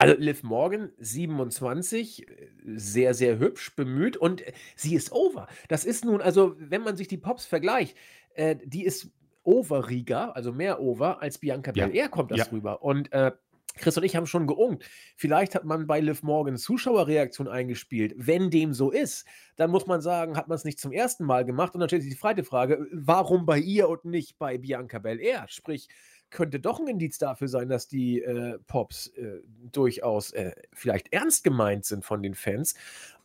[0.00, 2.24] Also Liv Morgan, 27,
[2.64, 4.44] sehr, sehr hübsch, bemüht und
[4.76, 5.48] sie ist over.
[5.66, 7.96] Das ist nun, also wenn man sich die Pops vergleicht,
[8.34, 9.10] äh, die ist
[9.42, 11.86] overiger, also mehr over, als Bianca ja.
[11.86, 12.44] Belair kommt das ja.
[12.52, 12.82] rüber.
[12.82, 13.32] Und äh,
[13.78, 14.84] Chris und ich haben schon geungt.
[15.16, 18.14] Vielleicht hat man bei Liv Morgan Zuschauerreaktion eingespielt.
[18.16, 19.26] Wenn dem so ist,
[19.56, 21.74] dann muss man sagen, hat man es nicht zum ersten Mal gemacht.
[21.74, 25.46] Und dann stellt sich die zweite Frage, warum bei ihr und nicht bei Bianca Belair?
[25.48, 25.88] Sprich,
[26.30, 29.40] könnte doch ein Indiz dafür sein, dass die äh, Pops äh,
[29.72, 32.74] durchaus äh, vielleicht ernst gemeint sind von den Fans.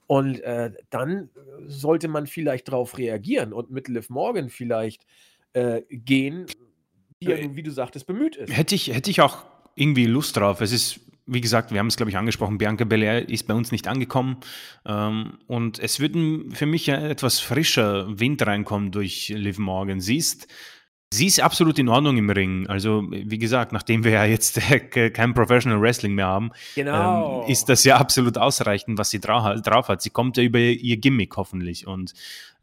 [0.08, 1.30] Und äh, dann
[1.66, 5.06] sollte man vielleicht darauf reagieren und mit Liv Morgan vielleicht
[5.54, 6.46] äh, gehen,
[7.22, 8.56] die ja, äh, wie du sagtest, bemüht ist.
[8.56, 9.46] Hätte ich, hätte ich auch
[9.76, 10.62] irgendwie Lust drauf.
[10.62, 13.72] Es ist wie gesagt, wir haben es, glaube ich, angesprochen, Bianca Belair ist bei uns
[13.72, 14.38] nicht angekommen.
[14.86, 16.16] Ähm, und es wird
[16.54, 20.02] für mich ja etwas frischer Wind reinkommen durch Liv Morgan.
[20.02, 20.48] Sie ist,
[21.14, 22.68] sie ist absolut in Ordnung im Ring.
[22.68, 24.60] Also, wie gesagt, nachdem wir ja jetzt
[25.14, 27.44] kein Professional Wrestling mehr haben, genau.
[27.44, 30.02] ähm, ist das ja absolut ausreichend, was sie drauf, drauf hat.
[30.02, 31.88] Sie kommt ja über ihr Gimmick hoffentlich.
[31.88, 32.14] Und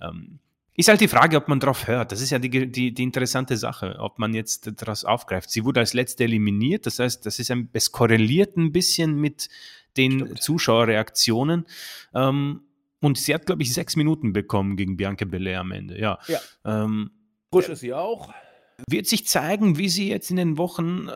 [0.01, 0.41] ähm,
[0.75, 2.11] ist halt die Frage, ob man drauf hört.
[2.11, 5.51] Das ist ja die, die, die interessante Sache, ob man jetzt daraus aufgreift.
[5.51, 9.49] Sie wurde als letzte eliminiert, das heißt, das ist ein, es korreliert ein bisschen mit
[9.97, 10.43] den Stimmt.
[10.43, 11.67] Zuschauerreaktionen.
[12.15, 12.63] Ähm,
[13.01, 15.99] und sie hat, glaube ich, sechs Minuten bekommen gegen Bianca Belair am Ende.
[15.99, 16.19] Ja.
[16.29, 16.39] ja.
[16.65, 17.11] Ähm,
[17.53, 18.33] Frisch ist sie auch.
[18.89, 21.13] Wird sich zeigen, wie sie jetzt in den Wochen äh,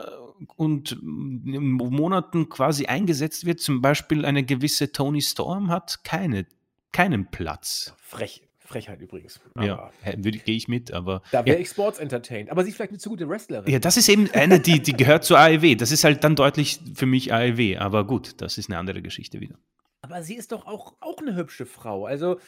[0.57, 3.61] und Monaten quasi eingesetzt wird.
[3.61, 6.47] Zum Beispiel eine gewisse Tony Storm hat keine,
[6.93, 7.95] keinen Platz.
[7.99, 9.41] Frech, Frechheit übrigens.
[9.55, 11.23] Aber ja, gehe ich mit, aber.
[11.31, 11.63] Da wäre ja.
[11.63, 12.51] ich Sports entertained.
[12.51, 13.71] Aber sie ist vielleicht eine zu gute Wrestlerin.
[13.71, 15.77] Ja, das ist eben eine, die, die gehört zur AEW.
[15.77, 17.79] Das ist halt dann deutlich für mich AEW.
[17.79, 19.57] Aber gut, das ist eine andere Geschichte wieder.
[20.03, 22.05] Aber sie ist doch auch, auch eine hübsche Frau.
[22.05, 22.39] Also,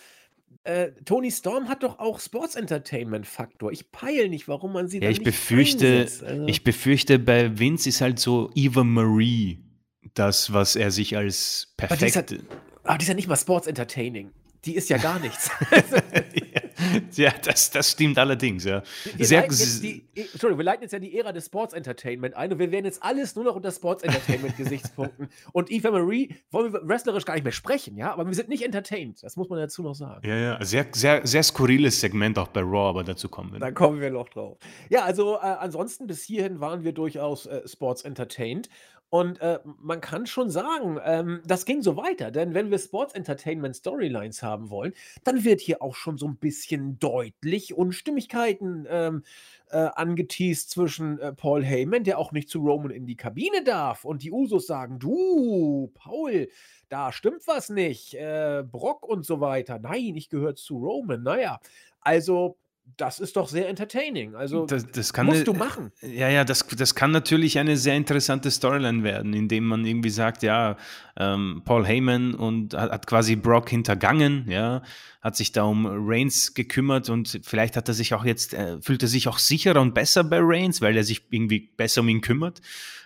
[0.64, 3.70] äh, Tony Storm hat doch auch Sports Entertainment Faktor.
[3.72, 6.47] Ich peile nicht, warum man sie ja, ich befürchte, also.
[6.47, 9.61] ich befürchte, bei Vince ist halt so Eva Marie
[10.14, 11.92] das, was er sich als perfekt.
[11.92, 12.44] Aber die ist, halt,
[12.84, 14.32] aber die ist ja nicht mal Sports Entertaining
[14.66, 15.51] die ist ja gar nichts.
[17.12, 18.83] ja, das, das stimmt allerdings, ja.
[19.14, 22.59] Wir Sehr, die, Entschuldigung, wir leiten jetzt ja die Ära des Sports Entertainment ein und
[22.59, 25.29] wir werden jetzt alles nur noch unter Sports Entertainment Gesichtspunkten.
[25.53, 28.62] Und Eva Marie wollen wir wrestlerisch gar nicht mehr sprechen, ja, aber wir sind nicht
[28.62, 30.27] entertained, das muss man dazu noch sagen.
[30.27, 33.61] Ja, ja, sehr, sehr, sehr skurriles Segment auch bei Raw, aber dazu kommen wir.
[33.61, 34.59] Da kommen wir noch drauf.
[34.89, 38.68] Ja, also äh, ansonsten bis hierhin waren wir durchaus äh, Sports Entertained
[39.09, 43.14] und äh, man kann schon sagen, ähm, das ging so weiter, denn wenn wir Sports
[43.14, 44.92] Entertainment Storylines haben wollen,
[45.22, 49.22] dann wird hier auch schon so ein bisschen deutlich Unstimmigkeiten ähm,
[49.70, 54.04] äh, angeteased zwischen äh, Paul Heyman, der auch nicht zu Roman in die Kabine darf,
[54.04, 56.48] und die Usos sagen: Du, Paul,
[56.88, 58.14] da stimmt was nicht.
[58.14, 59.78] Äh, Brock und so weiter.
[59.78, 61.22] Nein, ich gehöre zu Roman.
[61.22, 61.61] Naja,
[62.00, 62.59] also
[62.97, 64.34] das ist doch sehr entertaining.
[64.34, 65.93] Also das, das kann musst ne, du machen.
[66.01, 70.43] Ja, ja, das, das kann natürlich eine sehr interessante Storyline werden, indem man irgendwie sagt,
[70.43, 70.76] ja,
[71.18, 74.82] ähm, Paul Heyman und hat, hat, quasi Brock hintergangen, ja,
[75.20, 79.03] hat sich da um Reigns gekümmert und vielleicht hat er sich auch jetzt, äh, fühlt
[79.03, 82.20] er sich auch sicherer und besser bei Reigns, weil er sich irgendwie besser um ihn
[82.20, 82.62] kümmert.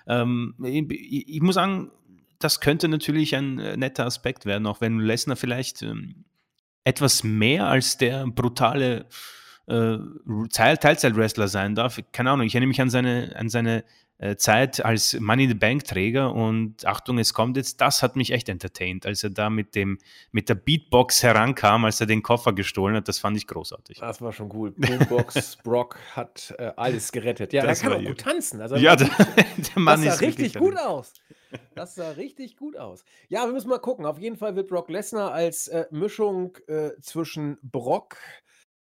[0.06, 1.90] Ähm, ich, ich, muss sagen,
[2.38, 6.24] das könnte natürlich ein äh, netter Aspekt werden, auch wenn Lesnar vielleicht ähm,
[6.84, 9.06] etwas mehr als der brutale
[9.70, 11.98] äh, Teilzeit-Wrestler sein darf.
[12.12, 13.84] Keine Ahnung, ich erinnere mich an seine, an seine
[14.20, 18.16] äh, Zeit als Money in the Bank Träger und Achtung, es kommt jetzt, das hat
[18.16, 19.98] mich echt entertained, als er da mit dem,
[20.30, 23.98] mit der Beatbox herankam, als er den Koffer gestohlen hat, das fand ich großartig.
[23.98, 24.72] Das war schon cool.
[24.72, 27.54] Boombox, Brock hat äh, alles gerettet.
[27.54, 28.60] Ja, das er kann auch gut tanzen.
[28.60, 29.46] Also, ja, der, der
[29.76, 31.14] Mann das sah richtig gut aus.
[31.74, 33.04] Das sah richtig gut aus.
[33.28, 34.04] Ja, wir müssen mal gucken.
[34.04, 38.18] Auf jeden Fall wird Brock Lesnar als äh, Mischung äh, zwischen Brock,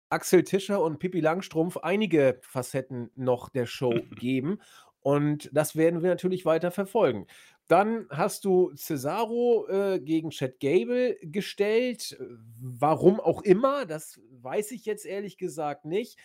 [0.10, 4.60] Axel Tischer und Pippi Langstrumpf einige Facetten noch der Show geben.
[5.01, 7.26] Und das werden wir natürlich weiter verfolgen.
[7.70, 12.18] Dann hast du Cesaro äh, gegen Chad Gable gestellt.
[12.60, 16.18] Warum auch immer, das weiß ich jetzt ehrlich gesagt nicht.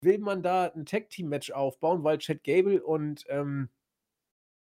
[0.00, 3.68] Will man da ein Tag-Team-Match aufbauen, weil Chad Gable und ähm,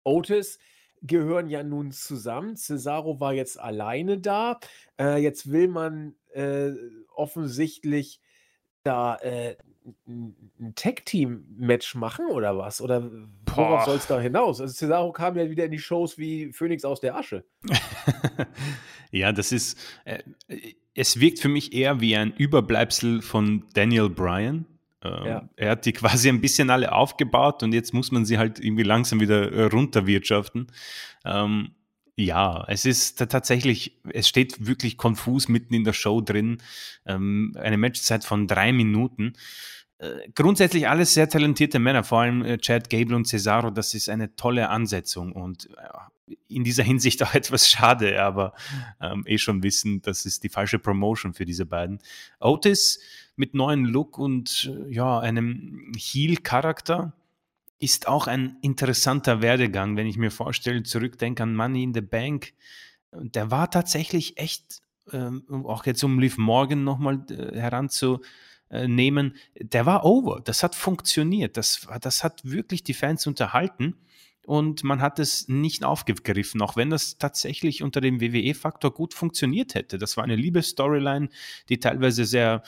[0.05, 0.59] Otis
[1.03, 2.57] gehören ja nun zusammen.
[2.57, 4.61] Cesaro war jetzt alleine da.
[4.99, 6.71] Äh, jetzt will man äh,
[7.15, 8.22] offensichtlich
[8.85, 9.57] da äh,
[10.07, 12.81] ein Tag-Team-Match machen oder was?
[12.81, 13.11] Oder
[13.47, 14.61] worauf soll es da hinaus?
[14.61, 17.45] Also Cesaro kam ja wieder in die Shows wie Phoenix aus der Asche.
[19.11, 20.23] ja, das ist, äh,
[20.95, 24.67] es wirkt für mich eher wie ein Überbleibsel von Daniel Bryan.
[25.03, 25.49] Ähm, ja.
[25.57, 28.85] Er hat die quasi ein bisschen alle aufgebaut und jetzt muss man sie halt irgendwie
[28.85, 30.69] langsam wieder äh, runterwirtschaften.
[31.25, 31.73] Ähm,
[32.25, 36.59] ja, es ist tatsächlich, es steht wirklich konfus mitten in der Show drin.
[37.07, 39.35] Ähm, eine Matchzeit von drei Minuten.
[39.99, 43.71] Äh, grundsätzlich alles sehr talentierte Männer, vor allem äh, Chad Gable und Cesaro.
[43.71, 48.53] Das ist eine tolle Ansetzung und äh, in dieser Hinsicht auch etwas schade, aber
[49.01, 52.01] ähm, eh schon wissen, das ist die falsche Promotion für diese beiden.
[52.41, 53.01] Otis
[53.37, 57.13] mit neuen Look und ja, einem Heel-Charakter
[57.83, 62.55] ist auch ein interessanter Werdegang, wenn ich mir vorstelle, zurückdenke an Money in the Bank.
[63.13, 70.05] Der war tatsächlich echt, ähm, auch jetzt um Liv Morgan nochmal äh, heranzunehmen, der war
[70.05, 70.41] over.
[70.45, 71.57] Das hat funktioniert.
[71.57, 73.97] Das, das hat wirklich die Fans unterhalten
[74.47, 79.75] und man hat es nicht aufgegriffen, auch wenn das tatsächlich unter dem WWE-Faktor gut funktioniert
[79.75, 79.99] hätte.
[79.99, 81.29] Das war eine Liebe-Storyline,
[81.69, 82.63] die teilweise sehr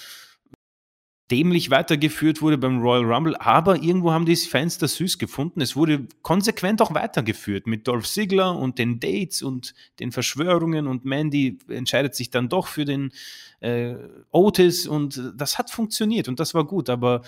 [1.31, 5.62] dämlich weitergeführt wurde beim Royal Rumble, aber irgendwo haben die Fans das süß gefunden.
[5.62, 11.05] Es wurde konsequent auch weitergeführt mit Dolph Ziggler und den Dates und den Verschwörungen und
[11.05, 13.11] Mandy entscheidet sich dann doch für den
[13.61, 13.95] äh,
[14.33, 17.22] Otis und das hat funktioniert und das war gut, aber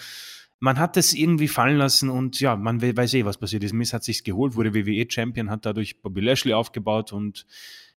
[0.59, 3.73] man hat es irgendwie fallen lassen und ja, man weiß eh, was passiert ist.
[3.73, 7.47] Miss hat sich's geholt, wurde WWE-Champion, hat dadurch Bobby Lashley aufgebaut und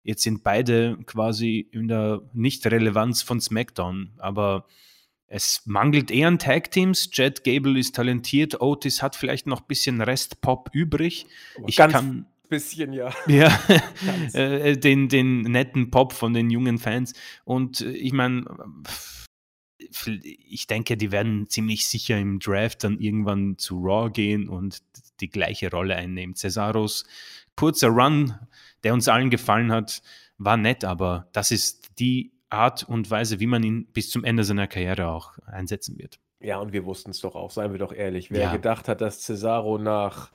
[0.04, 4.12] jetzt sind beide quasi in der Nicht-Relevanz von SmackDown.
[4.18, 4.66] Aber
[5.30, 7.09] es mangelt eher an Tag-Teams.
[7.13, 11.27] Jet Gable ist talentiert, Otis hat vielleicht noch ein bisschen Rest-Pop übrig.
[11.67, 13.13] Ich Ganz kann bisschen, ja.
[13.27, 13.57] Ja,
[14.34, 17.13] äh, den, den netten Pop von den jungen Fans.
[17.45, 18.45] Und äh, ich meine,
[20.17, 24.82] ich denke, die werden ziemlich sicher im Draft dann irgendwann zu Raw gehen und
[25.21, 26.36] die gleiche Rolle einnehmen.
[26.36, 27.05] Cesaros
[27.55, 28.36] kurzer Run,
[28.84, 30.01] der uns allen gefallen hat,
[30.38, 34.43] war nett, aber das ist die Art und Weise, wie man ihn bis zum Ende
[34.43, 36.20] seiner Karriere auch einsetzen wird.
[36.39, 38.32] Ja, und wir wussten es doch auch, seien wir doch ehrlich.
[38.32, 38.52] Wer ja.
[38.52, 40.32] gedacht hat, dass Cesaro nach,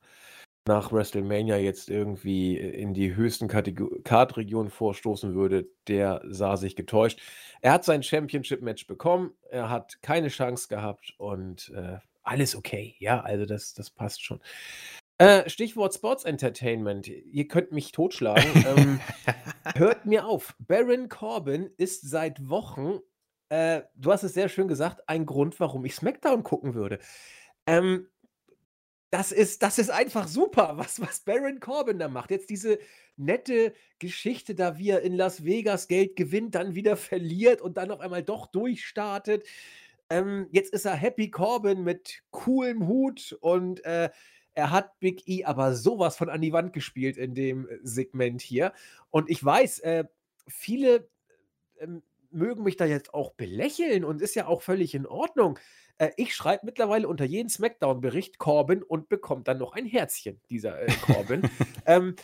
[0.66, 7.20] nach WrestleMania jetzt irgendwie in die höchsten Kartregionen vorstoßen würde, der sah sich getäuscht.
[7.62, 12.94] Er hat sein Championship-Match bekommen, er hat keine Chance gehabt und äh, alles okay.
[12.98, 14.40] Ja, also das, das passt schon.
[15.18, 17.06] Äh, Stichwort Sports Entertainment.
[17.06, 18.64] Ihr könnt mich totschlagen.
[18.66, 19.00] ähm,
[19.76, 20.56] hört mir auf.
[20.58, 22.98] Baron Corbin ist seit Wochen,
[23.48, 26.98] äh, du hast es sehr schön gesagt, ein Grund, warum ich SmackDown gucken würde.
[27.66, 28.08] Ähm,
[29.10, 32.32] das ist, das ist einfach super, was, was Baron Corbin da macht.
[32.32, 32.80] Jetzt diese
[33.16, 37.92] nette Geschichte da, wie er in Las Vegas Geld gewinnt, dann wieder verliert und dann
[37.92, 39.46] auf einmal doch durchstartet.
[40.10, 44.10] Ähm, jetzt ist er Happy Corbin mit coolem Hut und äh,
[44.54, 48.40] er hat Big E aber sowas von an die Wand gespielt in dem äh, Segment
[48.40, 48.72] hier.
[49.10, 50.04] Und ich weiß, äh,
[50.46, 51.08] viele
[51.76, 51.88] äh,
[52.30, 55.58] mögen mich da jetzt auch belächeln und ist ja auch völlig in Ordnung.
[55.98, 60.80] Äh, ich schreibe mittlerweile unter jeden Smackdown-Bericht Corbin und bekommt dann noch ein Herzchen, dieser
[60.82, 61.48] äh, Corbin.
[61.86, 62.16] ähm,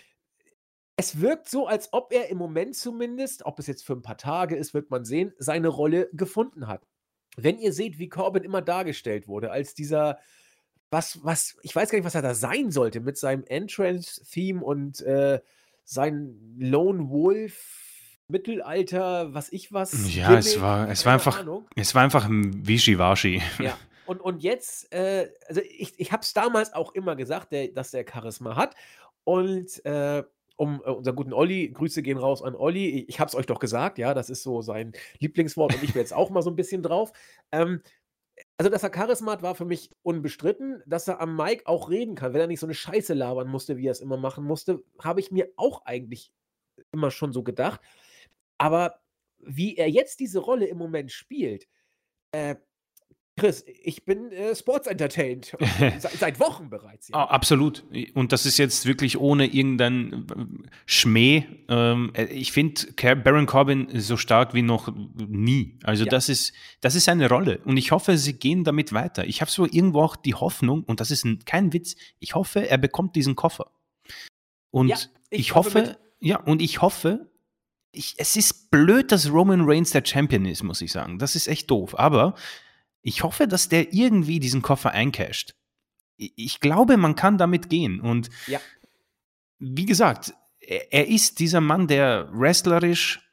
[0.97, 4.19] es wirkt so, als ob er im Moment zumindest, ob es jetzt für ein paar
[4.19, 6.87] Tage ist, wird man sehen, seine Rolle gefunden hat.
[7.37, 10.19] Wenn ihr seht, wie Corbin immer dargestellt wurde, als dieser
[10.91, 15.01] was, was, ich weiß gar nicht, was er da sein sollte mit seinem Entrance-Theme und
[15.03, 15.41] äh,
[15.85, 17.77] sein Lone Wolf.
[18.29, 20.15] Mittelalter, was ich was.
[20.15, 21.67] Ja, es war, es war einfach, Ahnung.
[21.75, 23.43] es war einfach ein Wischiwaschi.
[23.59, 23.77] Ja,
[24.07, 27.91] und, und jetzt, äh, also ich, ich habe es damals auch immer gesagt, der, dass
[27.91, 28.75] der Charisma hat.
[29.25, 30.25] Und äh,
[30.57, 33.05] um äh, unseren guten Olli, Grüße gehen raus an Olli.
[33.09, 36.03] Ich habe es euch doch gesagt, ja, das ist so sein Lieblingswort und ich bin
[36.03, 37.13] jetzt auch mal so ein bisschen drauf.
[37.53, 37.83] Ähm,
[38.61, 40.83] also, dass er Charisma hat, war für mich unbestritten.
[40.85, 43.79] Dass er am Mic auch reden kann, wenn er nicht so eine Scheiße labern musste,
[43.79, 46.31] wie er es immer machen musste, habe ich mir auch eigentlich
[46.93, 47.81] immer schon so gedacht.
[48.59, 49.01] Aber
[49.39, 51.69] wie er jetzt diese Rolle im Moment spielt,
[52.33, 52.57] äh,
[53.41, 55.57] Chris, ich bin äh, sports entertained.
[55.99, 57.09] seit, seit, Wochen bereits.
[57.09, 57.25] Ja.
[57.25, 57.85] Absolut.
[58.13, 61.47] Und das ist jetzt wirklich ohne irgendeinen äh, Schmäh.
[61.69, 65.79] Ähm, äh, ich finde Baron Corbin so stark wie noch nie.
[65.85, 66.11] Also ja.
[66.11, 67.61] das, ist, das ist eine Rolle.
[67.65, 69.25] Und ich hoffe, sie gehen damit weiter.
[69.25, 72.69] Ich habe so irgendwo auch die Hoffnung, und das ist ein, kein Witz, ich hoffe,
[72.69, 73.71] er bekommt diesen Koffer.
[74.71, 74.97] Und ja,
[75.31, 77.31] ich, ich hoffe, ja, und ich hoffe,
[77.93, 81.19] ich, es ist blöd, dass Roman Reigns der Champion ist, muss ich sagen.
[81.19, 81.99] Das ist echt doof.
[81.99, 82.35] Aber
[83.03, 85.55] ich hoffe, dass der irgendwie diesen Koffer eincasht.
[86.17, 88.01] Ich glaube, man kann damit gehen.
[88.01, 88.61] Und ja.
[89.59, 93.30] wie gesagt, er ist dieser Mann, der wrestlerisch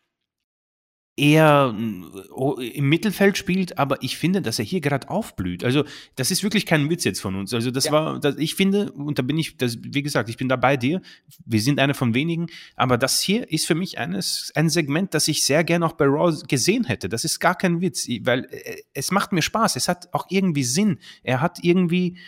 [1.18, 5.64] eher im Mittelfeld spielt, aber ich finde, dass er hier gerade aufblüht.
[5.64, 5.84] Also,
[6.16, 7.54] das ist wirklich kein Witz jetzt von uns.
[7.56, 7.92] Also, das ja.
[7.92, 10.78] war, das, ich finde, und da bin ich, das, wie gesagt, ich bin da bei
[10.78, 11.02] dir.
[11.44, 15.28] Wir sind einer von wenigen, aber das hier ist für mich eines, ein Segment, das
[15.28, 17.10] ich sehr gerne auch bei Raw gesehen hätte.
[17.10, 19.76] Das ist gar kein Witz, weil äh, es macht mir Spaß.
[19.76, 21.00] Es hat auch irgendwie Sinn.
[21.24, 22.20] Er hat irgendwie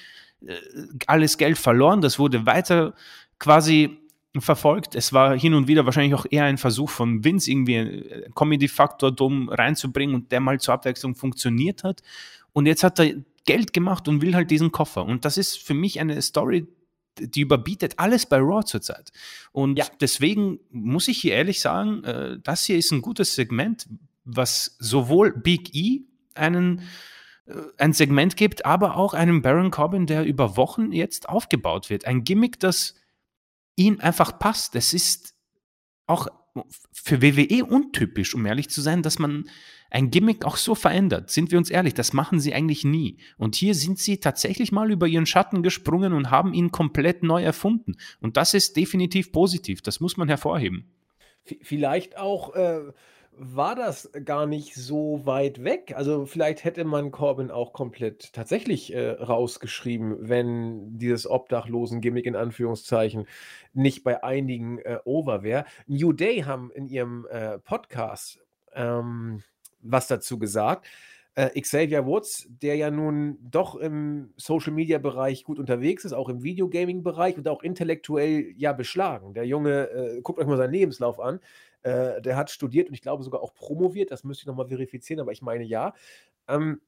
[0.46, 0.56] äh,
[1.06, 2.02] alles Geld verloren.
[2.02, 2.96] Das wurde weiter
[3.38, 4.00] quasi
[4.38, 4.96] verfolgt.
[4.96, 9.12] Es war hin und wieder wahrscheinlich auch eher ein Versuch von Vince, irgendwie einen Comedy-Faktor
[9.12, 12.02] dumm reinzubringen und der mal zur Abwechslung funktioniert hat.
[12.54, 13.14] Und jetzt hat er
[13.46, 15.06] Geld gemacht und will halt diesen Koffer.
[15.06, 16.68] Und das ist für mich eine Story,
[17.18, 19.12] die überbietet alles bei Raw zurzeit.
[19.52, 19.86] Und ja.
[20.00, 23.88] deswegen muss ich hier ehrlich sagen, äh, das hier ist ein gutes Segment,
[24.26, 26.02] was sowohl Big E
[26.36, 26.82] einen
[27.46, 32.06] äh, ein Segment gibt, aber auch einen Baron Corbin, der über Wochen jetzt aufgebaut wird.
[32.06, 32.96] Ein Gimmick, das
[33.80, 34.76] ihm einfach passt.
[34.76, 35.34] Es ist
[36.06, 36.28] auch
[36.92, 39.50] für WWE untypisch, um ehrlich zu sein, dass man
[39.90, 41.30] ein Gimmick auch so verändert.
[41.30, 43.18] Sind wir uns ehrlich, das machen sie eigentlich nie.
[43.38, 47.42] Und hier sind sie tatsächlich mal über ihren Schatten gesprungen und haben ihn komplett neu
[47.42, 47.96] erfunden.
[48.20, 49.82] Und das ist definitiv positiv.
[49.82, 50.92] Das muss man hervorheben.
[51.62, 52.92] Vielleicht auch, äh,
[53.40, 55.94] war das gar nicht so weit weg.
[55.96, 63.28] Also vielleicht hätte man Corbin auch komplett tatsächlich äh, rausgeschrieben, wenn dieses Obdachlosen-Gimmick in Anführungszeichen
[63.74, 65.66] nicht bei einigen äh, over wäre.
[65.88, 68.40] New Day haben in ihrem äh, Podcast
[68.74, 69.42] ähm,
[69.82, 70.86] was dazu gesagt.
[71.36, 77.38] Äh, Xavier Woods, der ja nun doch im Social-Media-Bereich gut unterwegs ist, auch im Videogaming-Bereich
[77.38, 79.34] und auch intellektuell ja beschlagen.
[79.34, 81.40] Der Junge, äh, guckt euch mal seinen Lebenslauf an,
[81.84, 85.20] äh, der hat studiert und ich glaube sogar auch promoviert, das müsste ich nochmal verifizieren,
[85.20, 85.94] aber ich meine ja.
[86.48, 86.82] Ähm,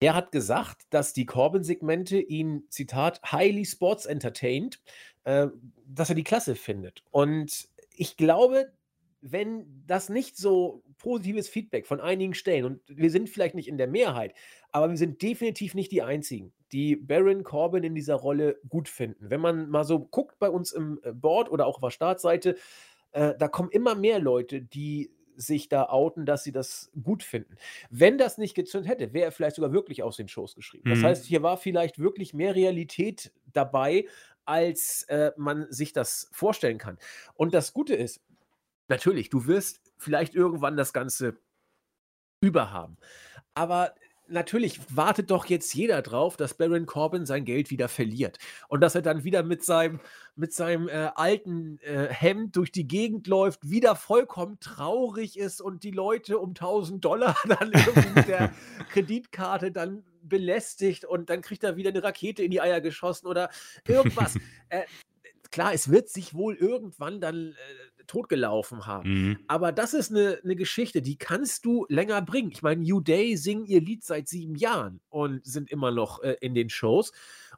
[0.00, 4.80] der hat gesagt, dass die Corbin-Segmente ihn, Zitat, highly sports entertained,
[5.24, 5.48] äh,
[5.86, 7.04] dass er die Klasse findet.
[7.10, 8.72] Und ich glaube,
[9.20, 13.78] wenn das nicht so positives Feedback von einigen Stellen, und wir sind vielleicht nicht in
[13.78, 14.34] der Mehrheit,
[14.70, 19.30] aber wir sind definitiv nicht die Einzigen, die Baron Corbin in dieser Rolle gut finden.
[19.30, 22.56] Wenn man mal so guckt bei uns im äh, Board oder auch auf der Startseite,
[23.14, 27.56] äh, da kommen immer mehr Leute, die sich da outen, dass sie das gut finden.
[27.90, 30.88] Wenn das nicht gezündet hätte, wäre er vielleicht sogar wirklich aus den Shows geschrieben.
[30.88, 31.04] Das Mhm.
[31.04, 34.06] heißt, hier war vielleicht wirklich mehr Realität dabei,
[34.44, 36.98] als äh, man sich das vorstellen kann.
[37.34, 38.22] Und das Gute ist,
[38.88, 41.38] natürlich, du wirst vielleicht irgendwann das Ganze
[42.40, 42.96] überhaben.
[43.54, 43.94] Aber
[44.28, 48.38] natürlich wartet doch jetzt jeder drauf, dass Baron Corbin sein Geld wieder verliert.
[48.68, 50.00] Und dass er dann wieder mit seinem,
[50.36, 55.84] mit seinem äh, alten äh, Hemd durch die Gegend läuft, wieder vollkommen traurig ist und
[55.84, 58.52] die Leute um 1000 Dollar dann irgendwie mit der
[58.90, 63.50] Kreditkarte dann belästigt und dann kriegt er wieder eine Rakete in die Eier geschossen oder
[63.86, 64.36] irgendwas.
[64.70, 64.84] äh,
[65.50, 69.10] klar, es wird sich wohl irgendwann dann äh, totgelaufen haben.
[69.10, 69.38] Mhm.
[69.46, 72.50] Aber das ist eine, eine Geschichte, die kannst du länger bringen.
[72.52, 76.36] Ich meine, New Day singen ihr Lied seit sieben Jahren und sind immer noch äh,
[76.40, 77.12] in den Shows.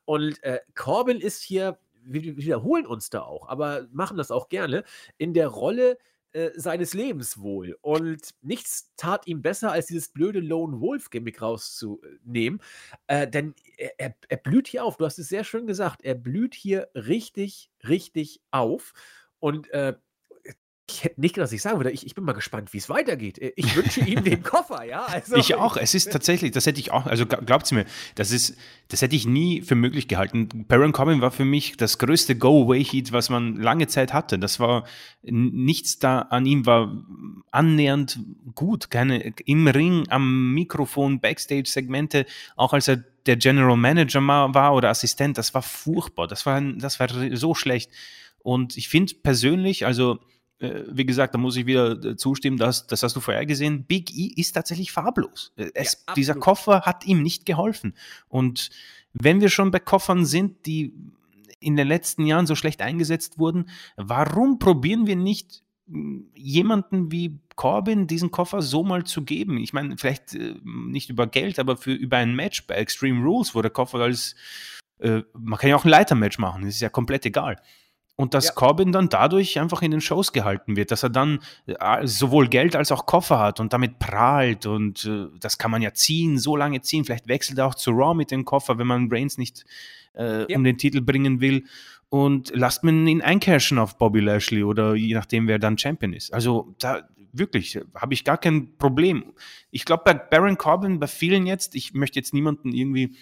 [0.05, 4.85] Und äh, Corbin ist hier, wir wiederholen uns da auch, aber machen das auch gerne,
[5.19, 5.99] in der Rolle
[6.37, 7.79] äh, seines Lebens wohl.
[7.81, 12.61] Und nichts tat ihm besser, als dieses blöde Lone Wolf-Gimmick rauszunehmen.
[13.07, 14.99] Äh, denn er, er, er blüht hier auf.
[14.99, 16.05] Du hast es sehr schön gesagt.
[16.05, 18.93] Er blüht hier richtig, richtig auf.
[19.39, 19.95] Und äh,
[20.97, 22.89] ich hätte nicht gedacht, dass ich sagen würde, ich, ich bin mal gespannt, wie es
[22.89, 23.39] weitergeht.
[23.39, 25.05] Äh, Ich wünsche ihm den Koffer, ja.
[25.05, 25.77] Also, Ich auch.
[25.77, 27.85] Es ist tatsächlich, das hätte ich auch, also gla- glaubt's mir,
[28.15, 28.57] das ist,
[28.89, 30.49] das hätte ich nie für möglich gehalten.
[30.69, 34.39] Baron Corbin war für mich das größte Go-Away-Heat, was man lange Zeit hatte.
[34.39, 34.85] Das war,
[35.23, 37.05] nichts da an ihm war
[37.51, 38.19] annähernd
[38.55, 38.91] gut.
[38.91, 42.27] Keine, im Ring, am Mikrofon, Backstage-Segmente,
[42.57, 46.29] auch als er der General Manager ma- war oder Assistent, das war furchtbar.
[46.29, 47.91] Das war, das war so schlecht.
[48.39, 50.21] Und ich finde persönlich, also,
[50.59, 54.17] wie gesagt, da muss ich wieder äh, zustimmen, dass, das hast du vorher gesehen, Big
[54.17, 55.53] E ist tatsächlich farblos.
[55.57, 56.35] Äh, Es, Ja, dieser.
[56.35, 57.95] Koffer hat ihm nicht geholfen.
[58.29, 58.71] Und
[59.13, 60.95] wenn wir schon bei Koffern sind, die
[61.61, 67.39] in den letzten Jahren so schlecht eingesetzt wurden, warum probieren wir nicht mh, jemanden wie
[67.55, 69.59] Corbin diesen Koffer so mal zu geben?
[69.59, 73.55] Ich meine, vielleicht äh, nicht über Geld, aber für über ein Match bei Extreme Rules,
[73.55, 74.35] wo der Koffer als
[74.99, 77.57] äh, man kann ja auch ein Leitermatch machen, das ist ja komplett egal.
[78.19, 78.53] Und dass Ja.
[78.55, 82.75] Corbin dann dadurch einfach in den Shows gehalten wird, dass er dann äh, sowohl Geld
[82.75, 86.57] als auch Koffer hat und damit prahlt und äh, das kann man ja ziehen, so
[86.57, 87.05] lange ziehen.
[87.05, 89.65] Vielleicht wechselt er auch zu Raw mit dem Koffer, wenn man Reigns nicht
[90.15, 90.57] äh, Ja.
[90.57, 91.65] um den Titel bringen will.
[92.09, 96.33] Und lasst man ihn eincashen auf Bobby Lashley oder je nachdem, wer dann Champion ist.
[96.33, 99.35] Also da wirklich habe ich gar kein Problem.
[99.71, 103.17] Ich glaube, bei Baron Corbin, bei vielen jetzt, ich möchte jetzt niemanden irgendwie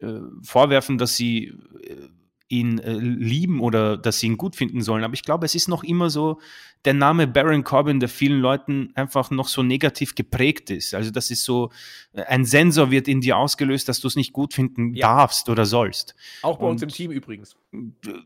[0.00, 1.52] äh, vorwerfen, dass sie
[1.84, 2.08] äh,
[2.50, 5.04] ihn äh, lieben oder dass sie ihn gut finden sollen.
[5.04, 6.38] Aber ich glaube, es ist noch immer so
[6.84, 10.94] der Name Baron Corbin, der vielen Leuten einfach noch so negativ geprägt ist.
[10.94, 11.70] Also das ist so,
[12.12, 15.14] äh, ein Sensor wird in dir ausgelöst, dass du es nicht gut finden Ja.
[15.16, 16.14] darfst oder sollst.
[16.42, 17.54] auch bei uns und- im Team übrigens.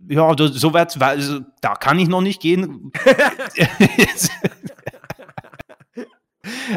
[0.09, 2.91] Ja, da- so weit, also, da kann ich noch nicht gehen.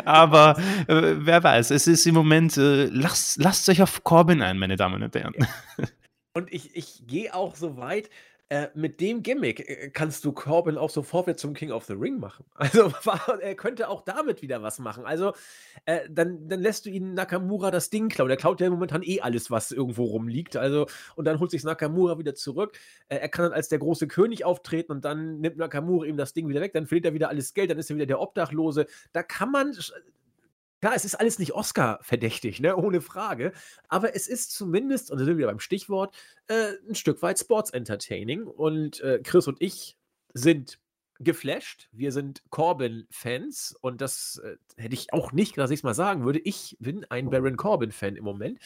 [0.05, 4.57] Aber äh, wer weiß, es ist im Moment, äh, lasst, lasst euch auf Corbin ein,
[4.57, 5.33] meine Damen und Herren.
[6.37, 8.11] Und ich, ich gehe auch so weit,
[8.49, 11.93] äh, mit dem Gimmick äh, kannst du Corbin auch sofort wieder zum King of the
[11.93, 12.45] Ring machen.
[12.53, 12.93] Also
[13.41, 15.03] er könnte auch damit wieder was machen.
[15.03, 15.33] Also
[15.85, 18.27] äh, dann, dann lässt du ihn Nakamura das Ding klauen.
[18.27, 20.57] Der klaut ja momentan eh alles, was irgendwo rumliegt.
[20.57, 20.85] Also,
[21.15, 22.77] und dann holt sich Nakamura wieder zurück.
[23.09, 26.33] Äh, er kann dann als der große König auftreten und dann nimmt Nakamura ihm das
[26.33, 26.73] Ding wieder weg.
[26.73, 28.85] Dann verliert er wieder alles Geld, dann ist er wieder der Obdachlose.
[29.11, 29.75] Da kann man.
[30.87, 32.77] Klar, es ist alles nicht Oscar-verdächtig, ne?
[32.77, 33.51] ohne Frage.
[33.89, 36.15] Aber es ist zumindest, und da sind wir wieder beim Stichwort,
[36.47, 38.43] äh, ein Stück weit Sports Entertaining.
[38.47, 39.97] Und äh, Chris und ich
[40.33, 40.79] sind
[41.19, 41.89] geflasht.
[41.91, 43.75] Wir sind Corbin-Fans.
[43.81, 46.39] Und das äh, hätte ich auch nicht, dass ich es mal sagen würde.
[46.39, 48.57] Ich bin ein Baron Corbin-Fan im Moment.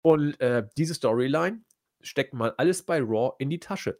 [0.00, 1.60] Und äh, diese Storyline
[2.00, 3.98] steckt mal alles bei Raw in die Tasche.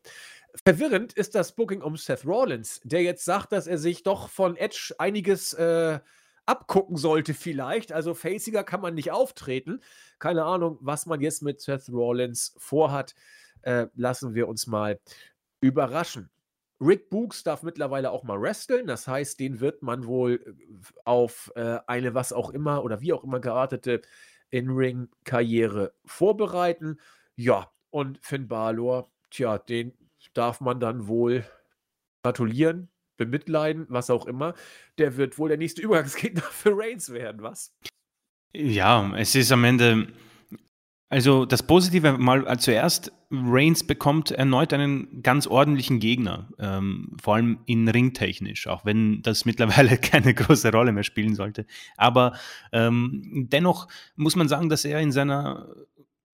[0.64, 4.56] Verwirrend ist das Booking um Seth Rollins, der jetzt sagt, dass er sich doch von
[4.56, 6.00] Edge einiges äh,
[6.46, 7.92] abgucken sollte vielleicht.
[7.92, 9.80] Also faciger kann man nicht auftreten.
[10.18, 13.14] Keine Ahnung, was man jetzt mit Seth Rollins vorhat.
[13.62, 14.98] Äh, lassen wir uns mal
[15.60, 16.30] überraschen.
[16.80, 18.86] Rick Books darf mittlerweile auch mal wresteln.
[18.86, 23.12] Das heißt, den wird man wohl äh, auf äh, eine was auch immer oder wie
[23.12, 24.00] auch immer geartete
[24.50, 26.98] In-Ring-Karriere vorbereiten.
[27.36, 29.92] Ja, und Finn Balor, tja, den
[30.32, 31.44] darf man dann wohl
[32.22, 34.54] gratulieren, bemitleiden, was auch immer.
[34.98, 37.72] Der wird wohl der nächste Übergangsgegner für Reigns werden, was?
[38.52, 40.08] Ja, es ist am Ende
[41.10, 47.34] also das Positive mal äh, zuerst, Reigns bekommt erneut einen ganz ordentlichen Gegner, ähm, vor
[47.34, 51.66] allem in ringtechnisch, auch wenn das mittlerweile keine große Rolle mehr spielen sollte.
[51.96, 52.38] Aber
[52.72, 55.66] ähm, dennoch muss man sagen, dass er in seiner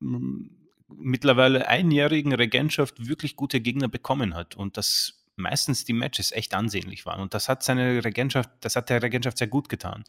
[0.03, 0.51] ähm,
[0.89, 7.07] mittlerweile einjährigen Regentschaft wirklich gute Gegner bekommen hat und dass meistens die Matches echt ansehnlich
[7.07, 7.21] waren.
[7.21, 10.05] Und das hat seine Regentschaft, das hat der Regentschaft sehr gut getan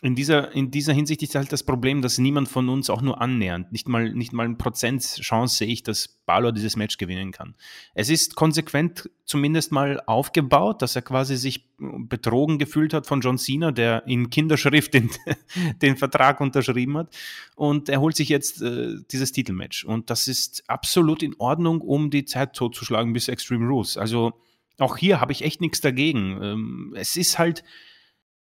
[0.00, 3.20] in dieser, in dieser Hinsicht ist halt das Problem, dass niemand von uns auch nur
[3.20, 7.32] annähernd, nicht mal, nicht mal ein Prozent Chance sehe ich, dass Balor dieses Match gewinnen
[7.32, 7.56] kann.
[7.94, 13.38] Es ist konsequent zumindest mal aufgebaut, dass er quasi sich betrogen gefühlt hat von John
[13.38, 15.10] Cena, der in Kinderschrift den,
[15.82, 17.12] den Vertrag unterschrieben hat.
[17.56, 19.84] Und er holt sich jetzt äh, dieses Titelmatch.
[19.84, 23.96] Und das ist absolut in Ordnung, um die Zeit totzuschlagen bis Extreme Rules.
[23.96, 24.32] Also
[24.78, 26.40] auch hier habe ich echt nichts dagegen.
[26.40, 27.64] Ähm, es ist halt,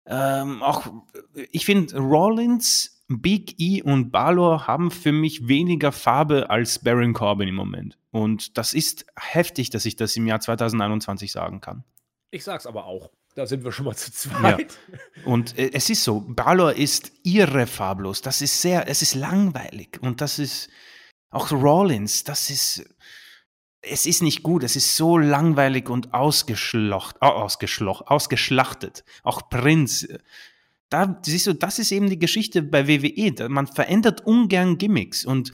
[0.07, 0.87] ähm, auch,
[1.51, 7.49] ich finde, Rollins, Big E und Balor haben für mich weniger Farbe als Baron Corbin
[7.49, 7.99] im Moment.
[8.11, 11.85] Und das ist heftig, dass ich das im Jahr 2021 sagen kann.
[12.31, 13.11] Ich sag's aber auch.
[13.35, 14.79] Da sind wir schon mal zu zweit.
[14.93, 14.99] Ja.
[15.25, 18.23] Und äh, es ist so, Balor ist irre farblos.
[18.23, 19.99] Das ist sehr, es ist langweilig.
[20.01, 20.71] Und das ist
[21.31, 22.94] auch Rollins, das ist
[23.89, 29.05] es ist nicht gut, es ist so langweilig und ausgeschlocht, ausgeschlocht, ausgeschlachtet.
[29.23, 30.09] Auch Prinz.
[30.89, 33.49] Da siehst du, das ist eben die Geschichte bei WWE.
[33.49, 35.53] Man verändert ungern Gimmicks und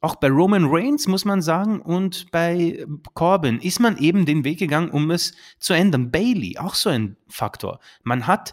[0.00, 2.84] auch bei Roman Reigns muss man sagen und bei
[3.14, 6.10] Corbin ist man eben den Weg gegangen, um es zu ändern.
[6.10, 7.78] Bailey, auch so ein Faktor.
[8.02, 8.52] Man hat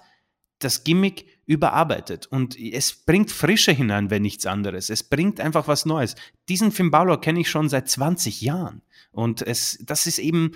[0.59, 4.91] das Gimmick überarbeitet und es bringt Frische hinein, wenn nichts anderes.
[4.91, 6.15] Es bringt einfach was Neues.
[6.49, 8.83] Diesen Finn Balor kenne ich schon seit 20 Jahren.
[9.11, 10.51] Und es, das ist eben,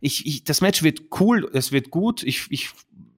[0.00, 2.22] ich, ich, das Match wird cool, es wird gut.
[2.22, 2.70] Ich, ich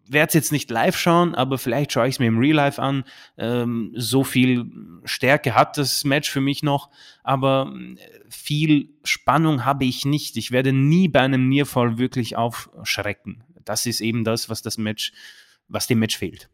[0.09, 2.81] werde es jetzt nicht live schauen, aber vielleicht schaue ich es mir im Real Life
[2.81, 3.05] an.
[3.37, 4.71] Ähm, so viel
[5.05, 6.91] Stärke hat das Match für mich noch,
[7.23, 7.97] aber äh,
[8.29, 10.37] viel Spannung habe ich nicht.
[10.37, 13.45] Ich werde nie bei einem Nearfall wirklich aufschrecken.
[13.65, 15.13] Das ist eben das, was das Match,
[15.69, 16.49] was dem Match fehlt.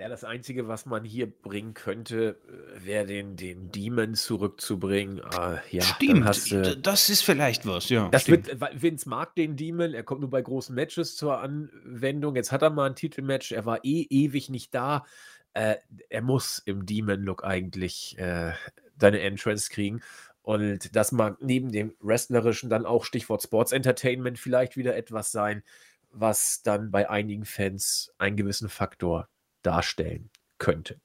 [0.00, 5.20] Ja, das Einzige, was man hier bringen könnte, äh, wäre den, den Demon zurückzubringen.
[5.24, 8.08] Ah, ja, stimmt, hast, äh, das ist vielleicht was, ja.
[8.10, 8.48] Das wird,
[8.80, 12.36] Vince mag den Demon, er kommt nur bei großen Matches zur Anwendung.
[12.36, 15.04] Jetzt hat er mal ein Titelmatch, er war eh ewig nicht da.
[15.52, 15.74] Äh,
[16.08, 18.52] er muss im Demon-Look eigentlich äh,
[19.00, 20.00] seine Entrance kriegen.
[20.42, 25.64] Und das mag neben dem Wrestlerischen dann auch Stichwort Sports Entertainment vielleicht wieder etwas sein,
[26.12, 29.28] was dann bei einigen Fans einen gewissen Faktor
[29.68, 30.98] darstellen könnte.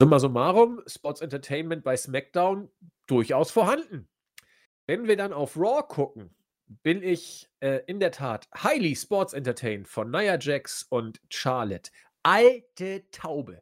[0.00, 2.68] Summa summarum, Sports Entertainment bei SmackDown
[3.06, 4.08] durchaus vorhanden.
[4.86, 6.34] Wenn wir dann auf Raw gucken,
[6.66, 11.92] bin ich äh, in der Tat highly Sports Entertained von Nia Jax und Charlotte.
[12.24, 13.60] Alte Taube.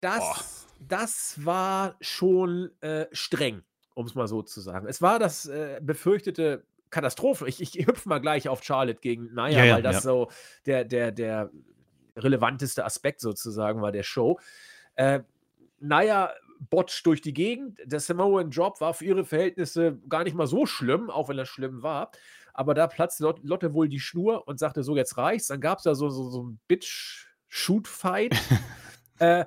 [0.00, 3.62] Das, das war schon äh, streng,
[3.94, 4.86] um es mal so zu sagen.
[4.86, 7.48] Es war das äh, befürchtete Katastrophe.
[7.48, 10.00] Ich, ich hüpfe mal gleich auf Charlotte gegen Nia, ja, ja, weil das ja.
[10.02, 10.30] so
[10.66, 11.50] der, der, der
[12.16, 14.38] relevanteste Aspekt sozusagen war der Show.
[14.94, 15.20] Äh,
[15.78, 17.78] naja, botcht durch die Gegend.
[17.84, 21.46] Der Samoan Drop war für ihre Verhältnisse gar nicht mal so schlimm, auch wenn er
[21.46, 22.10] schlimm war.
[22.54, 25.48] Aber da platzte Lotte wohl die Schnur und sagte, so jetzt reicht's.
[25.48, 28.34] Dann gab es da so, so, so ein Bitch-Shoot-Fight.
[29.18, 29.44] äh,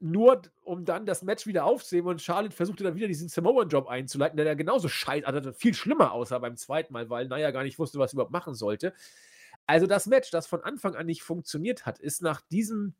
[0.00, 4.36] nur um dann das Match wieder aufzunehmen und Charlotte versuchte dann wieder diesen Samoan-Job einzuleiten,
[4.36, 7.78] der ja genauso scheiße, also viel schlimmer aussah beim zweiten Mal, weil Naya gar nicht
[7.78, 8.92] wusste, was sie überhaupt machen sollte.
[9.68, 12.94] Also das Match, das von Anfang an nicht funktioniert hat, ist nach diesem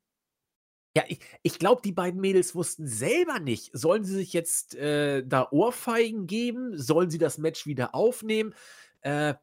[0.97, 5.23] ja, ich, ich glaube, die beiden Mädels wussten selber nicht, sollen sie sich jetzt äh,
[5.25, 6.77] da Ohrfeigen geben?
[6.77, 8.55] Sollen sie das Match wieder aufnehmen?
[9.03, 9.35] Äh,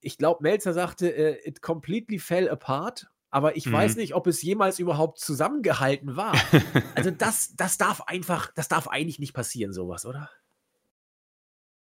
[0.00, 3.08] ich glaube, Melzer sagte, äh, it completely fell apart.
[3.30, 3.72] Aber ich mhm.
[3.72, 6.36] weiß nicht, ob es jemals überhaupt zusammengehalten war.
[6.94, 10.30] also das, das darf einfach, das darf eigentlich nicht passieren, sowas, oder?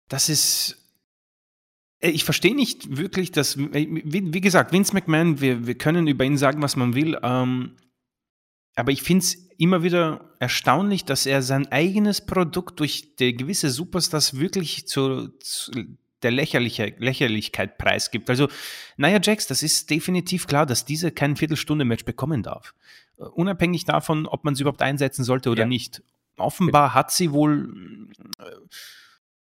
[0.09, 0.79] Das ist
[2.01, 6.25] ich verstehe nicht wirklich, dass, äh, wie, wie, gesagt, Vince McMahon, wir, wir können über
[6.25, 7.77] ihn sagen, was man will, ähm,
[8.75, 14.39] aber ich finde es immer wieder erstaunlich, dass er sein eigenes Produkt durch gewisse Superstars
[14.39, 15.73] wirklich zu, zu,
[16.23, 18.31] der Lächerliche, Lächerlichkeit preisgibt.
[18.31, 18.49] Also,
[18.97, 22.75] naja, Jax, das ist definitiv klar, dass diese kein Viertelstunde-Match bekommen darf.
[23.19, 25.67] Uh, unabhängig davon, ob man sie überhaupt einsetzen sollte oder ja.
[25.67, 26.03] nicht.
[26.37, 28.45] Offenbar hat sie wohl, äh,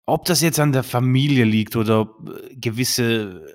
[0.06, 3.46] ob das jetzt an der Familie liegt oder äh, gewisse,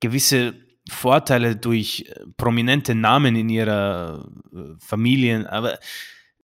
[0.00, 0.54] gewisse
[0.88, 4.28] Vorteile durch äh, prominente Namen in ihrer
[4.80, 5.78] Familie, aber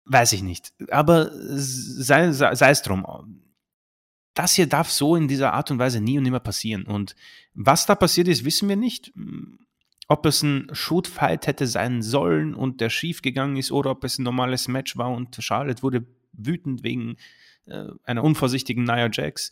[0.06, 0.74] weiß ich nicht.
[0.90, 3.06] Aber sei, sei, sei es drum
[4.38, 6.84] das hier darf so in dieser Art und Weise nie und nimmer passieren.
[6.84, 7.16] Und
[7.56, 9.12] was da passiert ist, wissen wir nicht.
[10.08, 14.20] Ob es ein Shoot-Fight hätte sein sollen und der schief gegangen ist oder ob es
[14.20, 17.47] ein normales Match war und Charlotte wurde wütend wegen äh,
[18.04, 19.52] einer unvorsichtigen Nia Jax.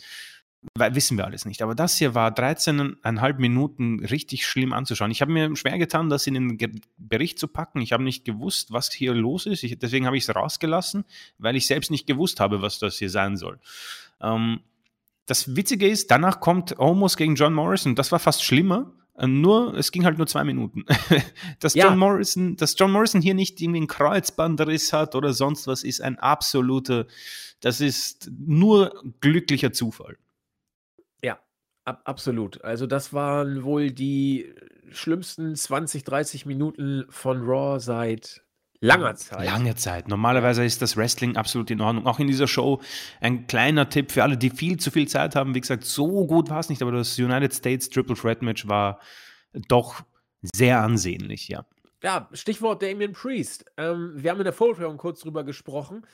[0.73, 1.61] Wissen wir alles nicht.
[1.61, 5.11] Aber das hier war 13,5 Minuten richtig schlimm anzuschauen.
[5.11, 6.57] Ich habe mir schwer getan, das in den
[6.97, 7.81] Bericht zu packen.
[7.81, 9.63] Ich habe nicht gewusst, was hier los ist.
[9.63, 11.05] Ich, deswegen habe ich es rausgelassen,
[11.37, 13.59] weil ich selbst nicht gewusst habe, was das hier sein soll.
[14.21, 14.61] Ähm,
[15.27, 17.95] das Witzige ist, danach kommt Omos gegen John Morrison.
[17.95, 18.91] Das war fast schlimmer.
[19.17, 20.85] Äh, nur, es ging halt nur zwei Minuten.
[21.59, 21.87] dass, ja.
[21.87, 26.01] John Morrison, dass John Morrison hier nicht irgendwie einen Kreuzbandriss hat oder sonst was, ist
[26.01, 27.07] ein absoluter,
[27.61, 30.17] das ist nur glücklicher Zufall.
[31.23, 31.39] Ja,
[31.85, 32.63] ab, absolut.
[32.63, 34.53] Also das waren wohl die
[34.91, 38.44] schlimmsten 20, 30 Minuten von Raw seit
[38.85, 39.45] Langer Zeit.
[39.45, 40.07] Lange Zeit.
[40.07, 42.05] Normalerweise ist das Wrestling absolut in Ordnung.
[42.05, 42.81] Auch in dieser Show
[43.19, 45.55] ein kleiner Tipp für alle, die viel zu viel Zeit haben.
[45.55, 48.99] Wie gesagt, so gut war es nicht, aber das United States Triple Threat Match war
[49.67, 50.01] doch
[50.41, 51.65] sehr ansehnlich, ja.
[52.03, 53.65] Ja, Stichwort Damien Priest.
[53.77, 56.05] Ähm, wir haben in der Vorstellung kurz drüber gesprochen.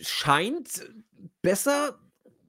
[0.00, 0.88] Scheint
[1.42, 1.98] besser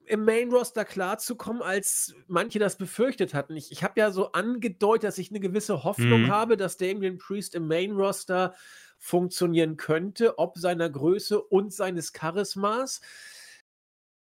[0.06, 3.56] im Main Roster klarzukommen, als manche das befürchtet hatten.
[3.56, 6.32] Ich, ich habe ja so angedeutet, dass ich eine gewisse Hoffnung mhm.
[6.32, 8.54] habe, dass Damien Priest im Main Roster
[9.02, 13.02] funktionieren könnte, ob seiner Größe und seines Charismas.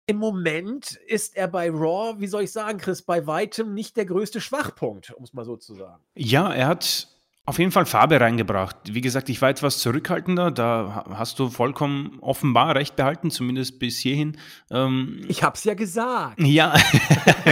[0.07, 4.05] Im Moment ist er bei Raw, wie soll ich sagen, Chris, bei weitem nicht der
[4.05, 6.03] größte Schwachpunkt, um es mal so zu sagen.
[6.16, 7.07] Ja, er hat
[7.45, 8.76] auf jeden Fall Farbe reingebracht.
[8.89, 10.49] Wie gesagt, ich war etwas zurückhaltender.
[10.49, 14.38] Da hast du vollkommen offenbar recht behalten, zumindest bis hierhin.
[14.72, 16.41] Ähm, ich hab's ja gesagt.
[16.41, 16.76] Ja.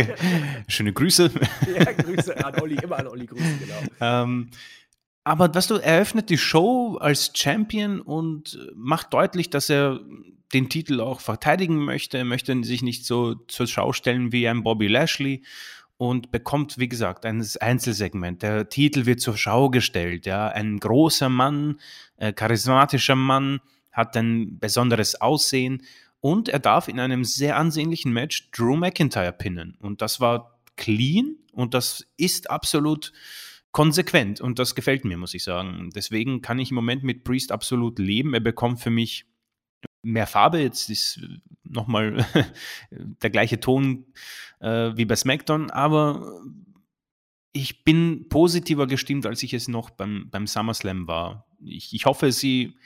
[0.68, 1.30] Schöne Grüße.
[1.78, 3.82] ja, Grüße an Olli, immer an Olli Grüße, genau.
[4.02, 4.50] Ähm,
[5.24, 10.00] aber weißt du, er eröffnet die Show als Champion und macht deutlich, dass er
[10.54, 12.18] den Titel auch verteidigen möchte.
[12.18, 15.44] Er möchte sich nicht so zur Schau stellen wie ein Bobby Lashley
[15.98, 18.42] und bekommt, wie gesagt, ein Einzelsegment.
[18.44, 20.26] Der Titel wird zur Schau gestellt.
[20.26, 21.80] Ja, ein großer Mann,
[22.18, 23.62] äh, charismatischer Mann,
[23.92, 25.84] hat ein besonderes Aussehen
[26.20, 29.78] und er darf in einem sehr ansehnlichen Match Drew McIntyre pinnen.
[29.80, 33.14] Und das war clean und das ist absolut
[33.74, 35.90] konsequent und das gefällt mir, muss ich sagen.
[35.94, 38.34] Deswegen kann ich im Moment mit Priest absolut leben.
[38.34, 39.26] Er bekommt für mich
[40.04, 40.60] mehr Farbe.
[40.60, 41.20] Jetzt ist
[41.64, 42.26] nochmal
[42.92, 44.06] der gleiche Ton
[44.60, 46.42] äh, wie bei SmackDown, aber
[47.52, 51.48] ich bin positiver gestimmt, als ich es noch beim, beim SummerSlam war.
[51.64, 52.78] Ich, ich hoffe, sie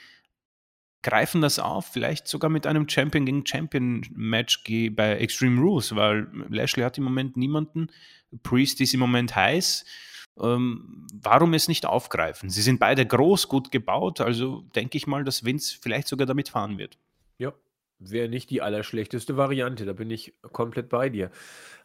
[1.02, 6.28] greifen das auf, vielleicht sogar mit einem Champion gegen Champion Match bei Extreme Rules, weil
[6.48, 7.88] Lashley hat im Moment niemanden.
[8.42, 9.84] Priest ist im Moment heiß.
[10.40, 12.50] Ähm, warum es nicht aufgreifen?
[12.50, 16.48] Sie sind beide groß, gut gebaut, also denke ich mal, dass Vince vielleicht sogar damit
[16.48, 16.98] fahren wird.
[17.38, 17.52] Ja,
[17.98, 21.30] wäre nicht die allerschlechteste Variante, da bin ich komplett bei dir.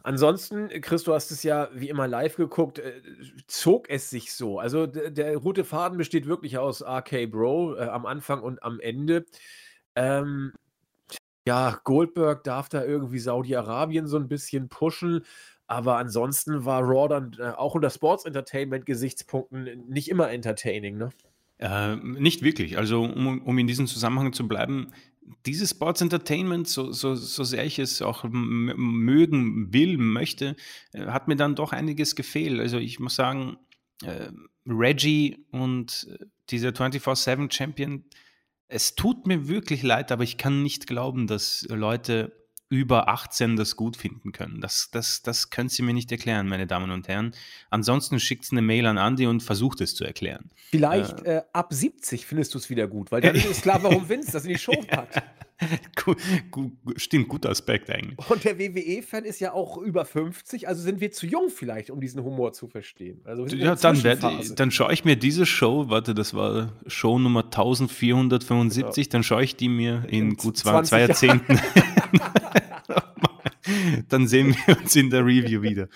[0.04, 3.02] Ansonsten, Chris, du hast es ja wie immer live geguckt, äh,
[3.48, 4.60] zog es sich so.
[4.60, 8.80] Also der, der rote Faden besteht wirklich aus RK Bro äh, am Anfang und am
[8.82, 9.26] Ende.
[9.96, 10.52] Ähm,
[11.48, 15.26] ja, Goldberg darf da irgendwie Saudi-Arabien so ein bisschen pushen.
[15.74, 21.10] Aber ansonsten war Raw dann äh, auch unter Sports Entertainment-Gesichtspunkten nicht immer entertaining, ne?
[21.58, 22.78] Äh, nicht wirklich.
[22.78, 24.92] Also, um, um, in diesem Zusammenhang zu bleiben,
[25.48, 30.56] dieses Sports Entertainment, so, so, so sehr ich es auch mögen will, möchte,
[30.92, 32.60] äh, hat mir dann doch einiges gefehlt.
[32.60, 33.58] Also, ich muss sagen,
[34.04, 34.30] äh,
[34.68, 38.06] Reggie und äh, dieser 24-7 Champion,
[38.68, 42.43] es tut mir wirklich leid, aber ich kann nicht glauben, dass Leute
[42.74, 44.60] über 18 das gut finden können.
[44.60, 47.36] Das, das, das können Sie mir nicht erklären, meine Damen und Herren.
[47.70, 50.50] Ansonsten schickt eine Mail an Andy und versucht es zu erklären.
[50.72, 54.10] Vielleicht äh, äh, ab 70 findest du es wieder gut, weil dann ist klar, warum
[54.10, 55.22] Vince das in die Show packt.
[56.04, 56.18] Gut,
[56.52, 58.18] gut, stimmt, guter Aspekt eigentlich.
[58.30, 62.02] Und der WWE-Fan ist ja auch über 50, also sind wir zu jung vielleicht, um
[62.02, 63.22] diesen Humor zu verstehen.
[63.24, 64.24] Also ja, dann, werd,
[64.60, 69.12] dann schaue ich mir diese Show, warte, das war Show Nummer 1475, genau.
[69.12, 71.58] dann schaue ich die mir in, in gut zwei, zwei Jahrzehnten.
[74.10, 75.88] dann sehen wir uns in der Review wieder.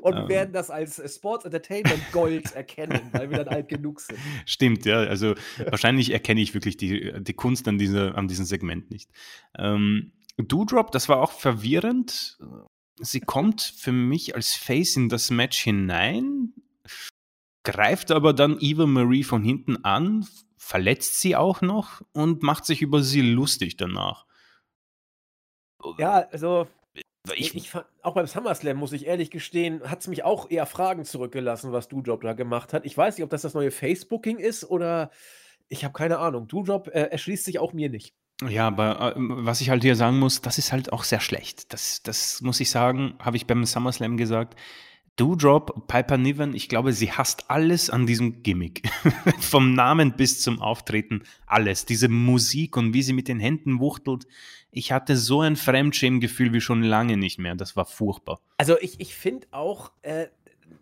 [0.00, 0.28] Und ähm.
[0.28, 4.18] werden das als Sports Entertainment Gold erkennen, weil wir dann alt genug sind.
[4.46, 4.98] Stimmt, ja.
[4.98, 5.34] Also
[5.70, 9.10] wahrscheinlich erkenne ich wirklich die, die Kunst an, diese, an diesem Segment nicht.
[9.56, 12.38] Ähm, Doodrop, das war auch verwirrend.
[13.00, 16.52] sie kommt für mich als Face in das Match hinein,
[17.64, 20.26] greift aber dann Eva Marie von hinten an,
[20.56, 24.27] verletzt sie auch noch und macht sich über sie lustig danach.
[25.98, 26.66] Ja, also
[27.34, 30.66] ich, ich fand, auch beim SummerSlam, muss ich ehrlich gestehen, hat es mich auch eher
[30.66, 32.86] Fragen zurückgelassen, was Doudrop da gemacht hat.
[32.86, 35.10] Ich weiß nicht, ob das das neue Facebooking ist oder
[35.68, 36.48] ich habe keine Ahnung.
[36.48, 38.14] Doudrop äh, erschließt sich auch mir nicht.
[38.46, 41.72] Ja, aber äh, was ich halt hier sagen muss, das ist halt auch sehr schlecht.
[41.72, 44.58] Das, das muss ich sagen, habe ich beim SummerSlam gesagt.
[45.16, 48.88] Doudrop, Piper Niven, ich glaube, sie hasst alles an diesem Gimmick.
[49.40, 51.86] Vom Namen bis zum Auftreten, alles.
[51.86, 54.28] Diese Musik und wie sie mit den Händen wuchtelt.
[54.70, 57.54] Ich hatte so ein Fremdschämgefühl wie schon lange nicht mehr.
[57.54, 58.40] Das war furchtbar.
[58.58, 60.26] Also ich, ich finde auch, äh,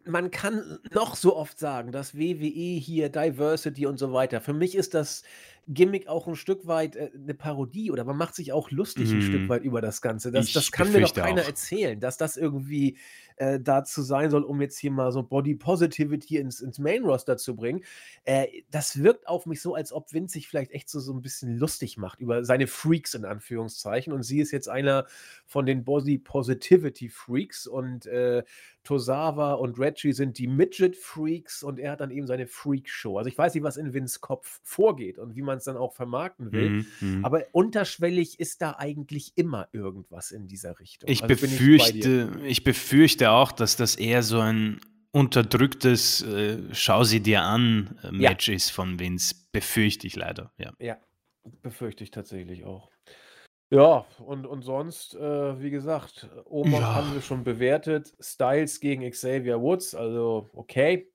[0.04, 4.40] man kann noch so oft sagen, dass WWE hier Diversity und so weiter.
[4.40, 5.22] Für mich ist das
[5.68, 9.22] Gimmick auch ein Stück weit äh, eine Parodie oder man macht sich auch lustig ein
[9.22, 9.48] Stück mhm.
[9.48, 10.30] weit über das Ganze.
[10.30, 11.46] Das, das kann mir doch keiner auch.
[11.46, 12.96] erzählen, dass das irgendwie
[13.36, 17.36] äh, dazu sein soll, um jetzt hier mal so Body Positivity ins, ins Main Roster
[17.36, 17.82] zu bringen.
[18.24, 21.20] Äh, das wirkt auf mich so, als ob Vince sich vielleicht echt so, so ein
[21.20, 24.12] bisschen lustig macht über seine Freaks in Anführungszeichen.
[24.12, 25.06] Und sie ist jetzt einer
[25.46, 28.44] von den Body Positivity Freaks und äh,
[28.86, 33.18] Tosawa und Reggie sind die Midget Freaks und er hat dann eben seine Freak Show.
[33.18, 35.94] Also ich weiß nicht, was in Vince Kopf vorgeht und wie man es dann auch
[35.94, 36.70] vermarkten will.
[36.70, 41.08] Mhm, mhm, aber unterschwellig ist da eigentlich immer irgendwas in dieser Richtung.
[41.10, 44.80] Ich, also befürchte, ich, ich befürchte auch, dass das eher so ein
[45.12, 48.54] unterdrücktes äh, Schau sie dir an äh, Match ja.
[48.54, 49.34] ist von Vince.
[49.50, 50.72] Befürchte ich leider, ja.
[50.78, 50.98] Ja,
[51.62, 52.90] befürchte ich tatsächlich auch.
[53.70, 56.94] Ja, und, und sonst, äh, wie gesagt, Omos ja.
[56.94, 58.14] haben wir schon bewertet.
[58.20, 61.10] Styles gegen Xavier Woods, also okay.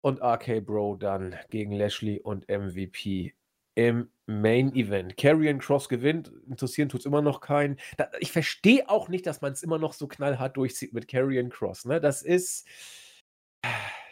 [0.00, 3.34] Und RK Bro dann gegen Lashley und MVP
[3.74, 5.16] im Main Event.
[5.16, 7.78] Karrion Cross gewinnt, interessieren tut es immer noch keinen.
[7.96, 11.48] Da, ich verstehe auch nicht, dass man es immer noch so knallhart durchzieht mit Karrion
[11.48, 11.84] Cross.
[11.84, 12.00] Ne?
[12.00, 12.66] Das ist.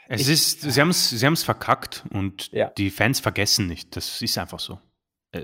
[0.08, 2.70] Es ich, ist, sie haben es sie verkackt und ja.
[2.78, 3.96] die Fans vergessen nicht.
[3.96, 4.78] Das ist einfach so.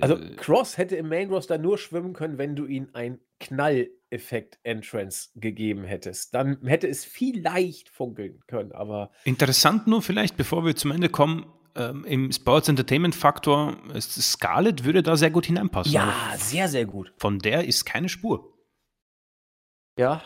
[0.01, 5.31] Also äh, Cross hätte im Main Roster nur schwimmen können, wenn du ihm ein Knall-Effekt-Entrance
[5.35, 6.35] gegeben hättest.
[6.35, 9.10] Dann hätte es vielleicht funkeln können, aber.
[9.24, 15.02] Interessant nur vielleicht, bevor wir zum Ende kommen, ähm, im Sports Entertainment Faktor, Scarlett würde
[15.02, 15.93] da sehr gut hineinpassen.
[15.93, 17.12] Ja, sehr, sehr gut.
[17.19, 18.52] Von der ist keine Spur.
[19.98, 20.23] Ja,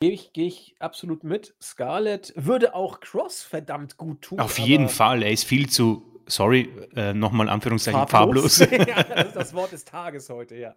[0.00, 1.54] gehe ich, geh ich absolut mit.
[1.60, 4.40] Scarlett würde auch Cross verdammt gut tun.
[4.40, 8.58] Auf jeden Fall, er ist viel zu sorry, äh, nochmal Anführungszeichen, farblos.
[8.58, 8.88] farblos.
[8.88, 10.76] ja, das ist das Wort des Tages heute, ja.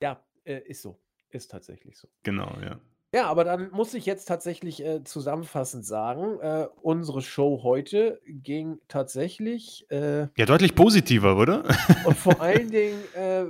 [0.00, 0.98] Ja, äh, ist so.
[1.30, 2.08] Ist tatsächlich so.
[2.22, 2.80] Genau, ja.
[3.14, 8.78] Ja, aber dann muss ich jetzt tatsächlich äh, zusammenfassend sagen, äh, unsere Show heute ging
[8.88, 9.86] tatsächlich.
[9.90, 11.64] Äh, ja, deutlich positiver, oder?
[12.06, 13.44] und vor allen Dingen äh,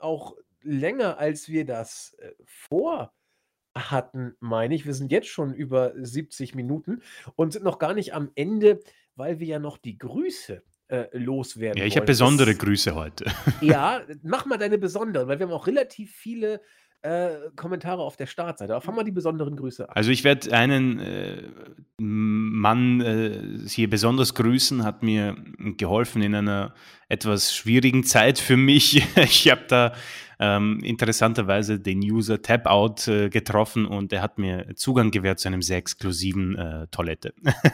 [0.00, 3.12] auch länger, als wir das äh, vor
[3.74, 4.86] hatten, meine ich.
[4.86, 7.02] Wir sind jetzt schon über 70 Minuten
[7.34, 8.80] und sind noch gar nicht am Ende
[9.16, 10.62] weil wir ja noch die Grüße
[10.92, 11.78] äh, loswerden.
[11.78, 13.24] Ja, ich habe besondere Grüße heute.
[13.62, 16.60] ja, mach mal deine besonderen, weil wir haben auch relativ viele
[17.00, 18.74] äh, Kommentare auf der Startseite.
[18.74, 19.96] Aber fang mal die besonderen Grüße an.
[19.96, 21.42] Also ich werde einen äh,
[21.98, 25.34] Mann äh, hier besonders grüßen, hat mir
[25.78, 26.74] geholfen in einer
[27.08, 29.02] etwas schwierigen Zeit für mich.
[29.16, 29.94] ich habe da
[30.42, 35.62] ähm, interessanterweise den User Tapout äh, getroffen und er hat mir Zugang gewährt zu einem
[35.62, 37.32] sehr exklusiven äh, Toilette.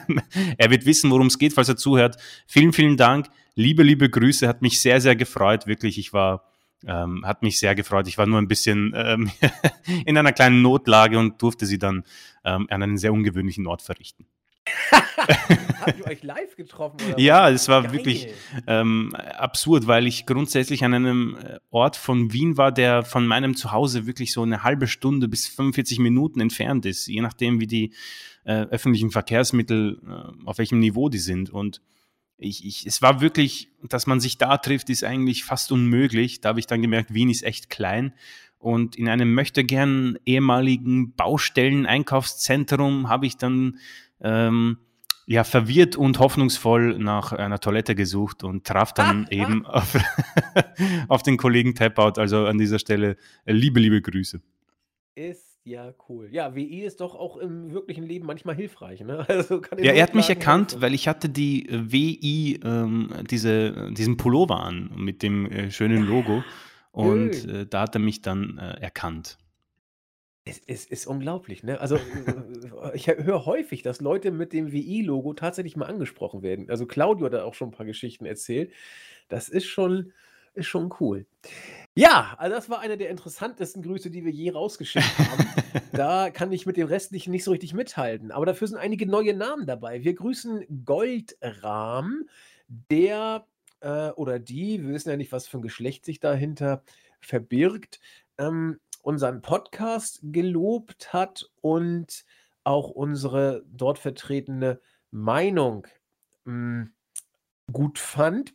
[0.57, 2.17] er wird wissen, worum es geht, falls er zuhört.
[2.45, 3.27] Vielen, vielen Dank.
[3.55, 5.65] Liebe, liebe Grüße, hat mich sehr, sehr gefreut.
[5.65, 6.43] Wirklich, ich war
[6.87, 8.07] ähm, hat mich sehr gefreut.
[8.07, 9.31] Ich war nur ein bisschen ähm,
[10.05, 12.03] in einer kleinen Notlage und durfte sie dann
[12.45, 14.27] ähm, an einen sehr ungewöhnlichen Ort verrichten.
[15.81, 16.97] Habt ihr euch live getroffen?
[17.17, 17.93] ja, es war Geil.
[17.93, 18.27] wirklich
[18.67, 23.55] ähm, absurd, weil ich grundsätzlich an einem äh, Ort von Wien war, der von meinem
[23.55, 27.93] Zuhause wirklich so eine halbe Stunde bis 45 Minuten entfernt ist, je nachdem, wie die
[28.45, 31.49] äh, öffentlichen Verkehrsmittel, äh, auf welchem Niveau die sind.
[31.49, 31.81] Und
[32.37, 36.41] ich, ich, es war wirklich, dass man sich da trifft, ist eigentlich fast unmöglich.
[36.41, 38.13] Da habe ich dann gemerkt, Wien ist echt klein.
[38.57, 43.79] Und in einem möchte gern ehemaligen Baustellen-Einkaufszentrum habe ich dann
[44.21, 44.77] ähm,
[45.25, 49.79] ja verwirrt und hoffnungsvoll nach einer Toilette gesucht und traf dann ah, eben ah.
[49.79, 49.97] Auf,
[51.07, 52.19] auf den Kollegen Tapout.
[52.19, 54.41] Also an dieser Stelle äh, liebe, liebe Grüße.
[55.15, 56.29] Ist ja, cool.
[56.31, 59.23] Ja, WI ist doch auch im wirklichen Leben manchmal hilfreich, ne?
[59.29, 64.17] Also ja, er hat mich erkannt, weil ich hatte die äh, WI, ähm, diese, diesen
[64.17, 66.43] Pullover an mit dem äh, schönen Logo.
[66.91, 69.37] Und äh, da hat er mich dann äh, erkannt.
[70.49, 71.79] Es, es, ist unglaublich, ne?
[71.79, 71.99] Also
[72.93, 76.69] ich höre häufig, dass Leute mit dem WI-Logo tatsächlich mal angesprochen werden.
[76.69, 78.71] Also Claudio hat da auch schon ein paar Geschichten erzählt.
[79.27, 80.13] Das ist schon,
[80.53, 81.25] ist schon cool.
[81.95, 85.45] Ja, also das war eine der interessantesten Grüße, die wir je rausgeschickt haben.
[85.91, 88.31] da kann ich mit dem restlichen nicht so richtig mithalten.
[88.31, 90.03] Aber dafür sind einige neue Namen dabei.
[90.03, 92.27] Wir grüßen Goldrahm,
[92.67, 93.45] der
[93.81, 96.83] äh, oder die, wir wissen ja nicht, was für ein Geschlecht sich dahinter
[97.21, 97.99] verbirgt,
[98.37, 102.25] ähm, unseren Podcast gelobt hat und
[102.63, 104.79] auch unsere dort vertretene
[105.11, 105.87] Meinung
[106.45, 106.53] mh,
[106.83, 106.93] hm,
[107.71, 108.53] gut fand.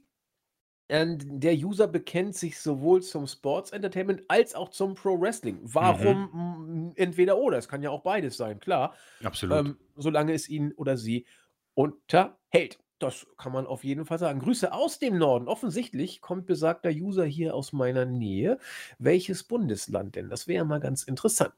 [0.91, 5.63] Ähm, der User bekennt sich sowohl zum Sports Entertainment als auch zum Pro Wrestling.
[5.63, 5.75] Mhm.
[5.75, 7.57] Warum mm, entweder oder?
[7.57, 8.95] Es kann ja auch beides sein, klar.
[9.23, 9.59] Absolut.
[9.59, 11.27] Ähm, solange es ihn oder sie
[11.73, 12.79] unterhält.
[13.05, 14.41] Das kann man auf jeden Fall sagen.
[14.41, 15.47] Grüße aus dem Norden.
[15.47, 18.59] Offensichtlich kommt besagter User hier aus meiner Nähe.
[18.99, 20.31] Welches Bundesland denn?
[20.31, 21.53] Das wäre mal ganz interessant.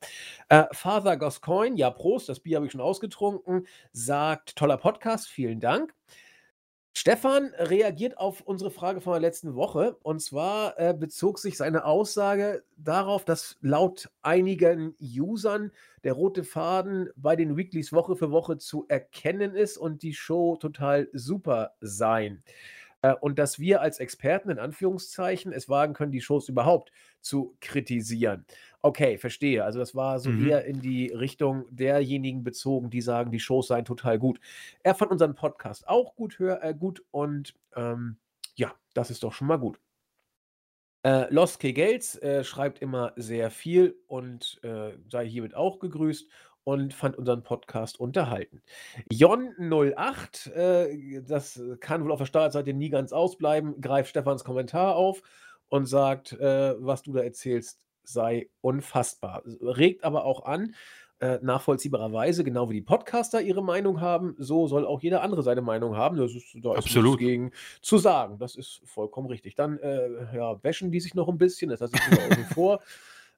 [0.49, 5.61] Äh, Father Gascoigne, ja, Prost, das Bier habe ich schon ausgetrunken, sagt: toller Podcast, vielen
[5.61, 5.95] Dank.
[7.07, 9.97] Stefan reagiert auf unsere Frage von der letzten Woche.
[10.03, 15.71] Und zwar äh, bezog sich seine Aussage darauf, dass laut einigen Usern
[16.03, 20.57] der rote Faden bei den Weeklies Woche für Woche zu erkennen ist und die Show
[20.57, 22.43] total super sein.
[23.03, 27.57] Äh, und dass wir als Experten in Anführungszeichen es wagen können, die Shows überhaupt zu
[27.61, 28.47] kritisieren.
[28.83, 29.65] Okay, verstehe.
[29.65, 30.37] Also das war so Mhm.
[30.37, 34.41] eher in die Richtung derjenigen bezogen, die sagen, die Shows seien total gut.
[34.83, 38.19] Er fand unseren Podcast auch gut, hör, äh, gut und ähm,
[38.55, 39.79] ja, das ist doch schon mal gut.
[41.05, 41.73] Äh, Lost K.
[41.73, 46.29] Gates äh, schreibt immer sehr viel und äh, sei hiermit auch gegrüßt
[46.67, 48.61] und fand unseren Podcast unterhalten.
[49.13, 55.23] Jon08, äh, das kann wohl auf der Startseite nie ganz ausbleiben, greift Stefans Kommentar auf
[55.69, 59.45] und sagt, äh, was du da erzählst, sei unfassbar.
[59.61, 60.75] Regt aber auch an,
[61.21, 65.63] äh, nachvollziehbarerweise, genau wie die Podcaster ihre Meinung haben, so soll auch jeder andere seine
[65.63, 66.17] Meinung haben.
[66.17, 67.21] Das ist, da ist nichts Absolut.
[67.21, 68.41] gegen zu sagen.
[68.41, 69.55] Das ist vollkommen richtig.
[69.55, 72.81] Dann äh, ja, wäschen die sich noch ein bisschen, das lasse ich wieder außen vor.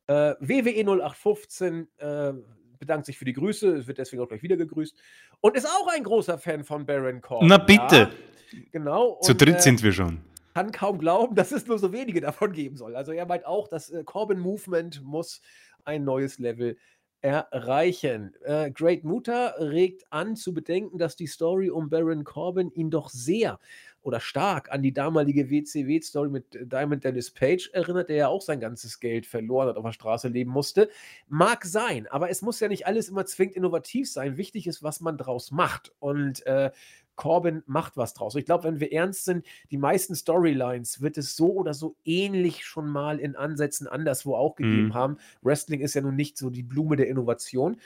[0.06, 2.32] Äh, WWE 0815 äh,
[2.78, 4.96] bedankt sich für die Grüße, wird deswegen auch gleich wieder gegrüßt
[5.40, 7.48] und ist auch ein großer Fan von Baron Corbin.
[7.48, 8.10] Na bitte.
[8.52, 9.18] Ja, genau.
[9.22, 10.20] Zu und, dritt äh, sind wir schon.
[10.54, 12.96] kann kaum glauben, dass es nur so wenige davon geben soll.
[12.96, 15.40] Also er meint auch, das äh, Corbin Movement muss
[15.84, 16.76] ein neues Level
[17.20, 18.34] erreichen.
[18.44, 23.10] Äh, Great Muta regt an zu bedenken, dass die Story um Baron Corbin ihn doch
[23.10, 23.58] sehr
[24.02, 28.60] oder stark an die damalige WCW-Story mit Diamond Dennis Page erinnert, der ja auch sein
[28.60, 30.88] ganzes Geld verloren hat, auf der Straße leben musste.
[31.28, 34.36] Mag sein, aber es muss ja nicht alles immer zwingend innovativ sein.
[34.36, 35.92] Wichtig ist, was man draus macht.
[35.98, 36.70] Und äh,
[37.16, 38.36] Corbin macht was draus.
[38.36, 42.64] Ich glaube, wenn wir ernst sind, die meisten Storylines wird es so oder so ähnlich
[42.64, 44.94] schon mal in Ansätzen anderswo auch gegeben Mhm.
[44.94, 45.16] haben.
[45.42, 47.80] Wrestling ist ja nun nicht so die Blume der Innovation.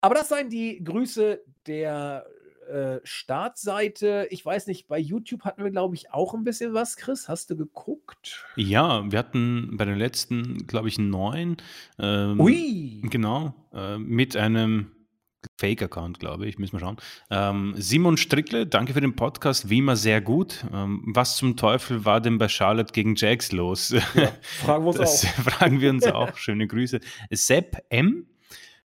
[0.00, 2.26] Aber das seien die Grüße der
[2.68, 4.26] äh, Startseite.
[4.30, 6.96] Ich weiß nicht, bei YouTube hatten wir, glaube ich, auch ein bisschen was.
[6.96, 8.44] Chris, hast du geguckt?
[8.56, 11.56] Ja, wir hatten bei den letzten, glaube ich, neun.
[11.98, 13.02] Ähm, Ui!
[13.04, 14.90] Genau, äh, mit einem
[15.58, 16.96] Fake-Account, glaube ich, müssen wir schauen.
[17.30, 20.64] Ähm, Simon Strickle, danke für den Podcast, wie immer sehr gut.
[20.72, 23.94] Ähm, was zum Teufel war denn bei Charlotte gegen Jax los?
[24.14, 25.28] Ja, fragen wir uns Das auch.
[25.52, 26.36] fragen wir uns auch.
[26.36, 27.00] Schöne Grüße.
[27.30, 28.26] Sepp M.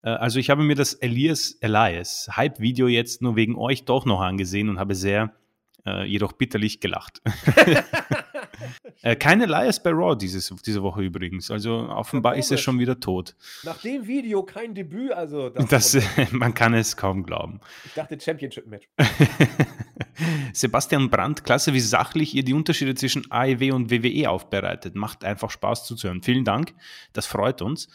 [0.07, 4.21] äh, Also ich habe mir das Elias Elias Hype-Video jetzt nur wegen euch doch noch
[4.21, 5.33] angesehen und habe sehr,
[5.87, 7.23] äh, jedoch bitterlich gelacht.
[9.03, 11.51] äh, kein Elias bei Raw dieses, diese Woche übrigens.
[11.51, 13.37] Also offenbar ist er schon wieder tot.
[13.63, 15.99] Nach dem Video kein Debüt, also das, Das,
[16.33, 17.61] man kann es kaum glauben.
[17.85, 18.89] ich dachte Championship-Match.
[20.53, 24.95] Sebastian Brandt, klasse, wie sachlich ihr die Unterschiede zwischen AEW und WWE aufbereitet.
[24.95, 26.23] Macht einfach Spaß zuzuhören.
[26.23, 26.75] Vielen Dank,
[27.13, 27.89] das freut uns.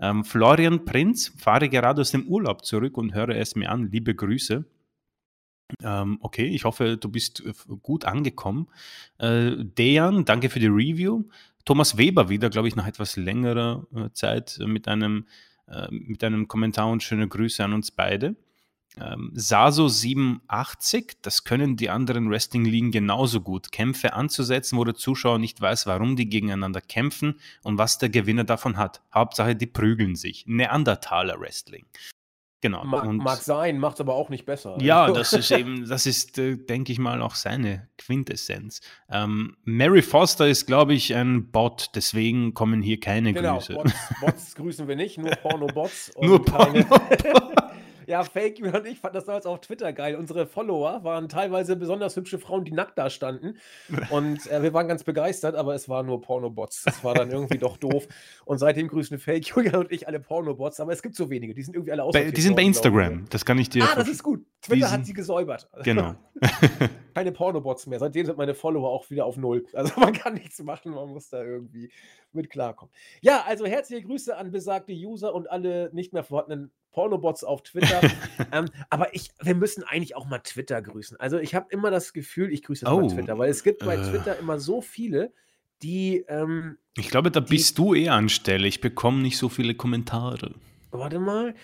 [0.00, 3.90] Ähm, Florian Prinz, fahre gerade aus dem Urlaub zurück und höre es mir an.
[3.90, 4.64] Liebe Grüße.
[5.82, 7.52] Ähm, okay, ich hoffe, du bist äh,
[7.82, 8.68] gut angekommen.
[9.18, 11.24] Äh, Dejan, danke für die Review.
[11.64, 15.26] Thomas Weber wieder, glaube ich, nach etwas längerer äh, Zeit mit einem,
[15.66, 18.36] äh, mit einem Kommentar und schöne Grüße an uns beide.
[19.00, 23.72] Ähm, Saso87, das können die anderen Wrestling-Ligen genauso gut.
[23.72, 28.44] Kämpfe anzusetzen, wo der Zuschauer nicht weiß, warum die gegeneinander kämpfen und was der Gewinner
[28.44, 29.02] davon hat.
[29.12, 30.44] Hauptsache, die prügeln sich.
[30.46, 31.86] Neandertaler Wrestling.
[32.60, 32.82] Genau.
[32.82, 34.78] Mag, und mag sein, macht es aber auch nicht besser.
[34.80, 38.80] ja, Also, das ist eben, das ist, äh, denke ich mal, auch seine Quintessenz.
[39.10, 43.74] Ähm, Mary Foster ist, glaube ich, ein Bot, deswegen kommen hier keine genau, Grüße.
[43.74, 43.92] Bots,
[44.22, 46.12] Bots grüßen wir nicht, nur Porno-Bots.
[46.22, 47.50] Nur keine- Porno.
[48.06, 50.16] Ja, Fake You und ich fand das damals auf Twitter geil.
[50.16, 53.58] Unsere Follower waren teilweise besonders hübsche Frauen, die nackt da standen.
[54.10, 56.82] Und äh, wir waren ganz begeistert, aber es waren nur Pornobots.
[56.84, 58.06] Das war dann irgendwie doch doof.
[58.44, 61.54] Und seitdem grüßen Fake Julian und ich alle Pornobots, aber es gibt so wenige.
[61.54, 63.88] Die sind irgendwie alle aussortiert die sind bei Instagram, das kann ich dir ne?
[63.90, 64.44] Ah, das ist gut.
[64.60, 65.68] Twitter hat sie gesäubert.
[65.82, 66.14] Genau.
[67.14, 67.98] Keine Pornobots mehr.
[67.98, 69.66] Seitdem sind meine Follower auch wieder auf Null.
[69.72, 71.90] Also man kann nichts machen, man muss da irgendwie
[72.32, 72.92] mit klarkommen.
[73.20, 78.00] Ja, also herzliche Grüße an besagte User und alle nicht mehr vorhandenen Pornobots auf Twitter.
[78.52, 81.18] ähm, aber ich, wir müssen eigentlich auch mal Twitter grüßen.
[81.18, 83.84] Also ich habe immer das Gefühl, ich grüße jetzt Oh, mal Twitter, weil es gibt
[83.84, 84.02] bei äh.
[84.10, 85.32] Twitter immer so viele,
[85.82, 88.66] die, ähm, Ich glaube, da bist du eher anstelle.
[88.68, 90.52] Ich bekomme nicht so viele Kommentare.
[90.92, 91.54] warte mal,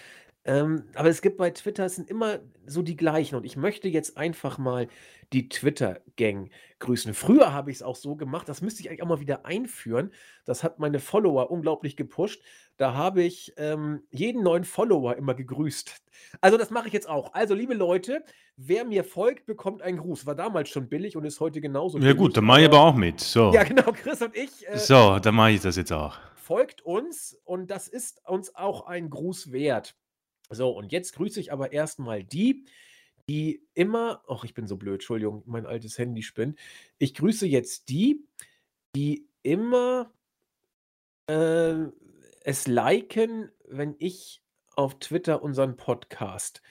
[0.45, 3.89] ähm, aber es gibt bei Twitter, es sind immer so die gleichen und ich möchte
[3.89, 4.89] jetzt einfach mal
[5.33, 7.15] die Twitter-Gang grüßen.
[7.15, 10.13] Früher habe ich es auch so gemacht, das müsste ich eigentlich auch mal wieder einführen.
[10.45, 12.43] Das hat meine Follower unglaublich gepusht.
[12.79, 15.95] Da habe ich ähm, jeden neuen Follower immer gegrüßt.
[16.41, 17.35] Also das mache ich jetzt auch.
[17.35, 18.25] Also liebe Leute,
[18.57, 20.25] wer mir folgt, bekommt einen Gruß.
[20.27, 22.17] War damals schon billig und ist heute genauso Ja billig.
[22.17, 23.21] gut, dann mache ich aber auch mit.
[23.21, 26.19] So, Ja genau, Chris und ich äh, so dann mache ich das jetzt auch.
[26.35, 29.95] folgt uns und das ist uns auch ein Gruß wert.
[30.51, 32.65] So, und jetzt grüße ich aber erstmal die,
[33.29, 36.59] die immer, ach, ich bin so blöd, Entschuldigung, mein altes Handy spinnt.
[36.99, 38.27] Ich grüße jetzt die,
[38.97, 40.13] die immer
[41.29, 41.87] äh,
[42.43, 44.43] es liken, wenn ich
[44.75, 46.63] auf Twitter unseren Podcast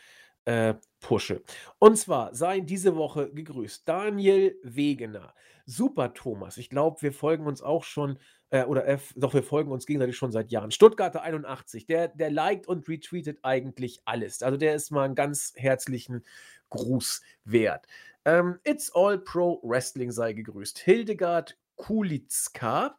[0.46, 1.44] äh, pushe.
[1.80, 5.34] Und zwar seien diese Woche gegrüßt Daniel Wegener,
[5.66, 6.58] Super Thomas.
[6.58, 8.20] Ich glaube, wir folgen uns auch schon,
[8.52, 10.72] äh, oder äh, doch, wir folgen uns gegenseitig schon seit Jahren.
[10.72, 14.42] Stuttgarter 81, der, der liked und retweetet eigentlich alles.
[14.42, 16.24] Also der ist mal einen ganz herzlichen
[16.70, 17.86] Gruß wert.
[18.26, 20.80] Ähm, It's All Pro Wrestling sei gegrüßt.
[20.80, 22.98] Hildegard Kulitzka.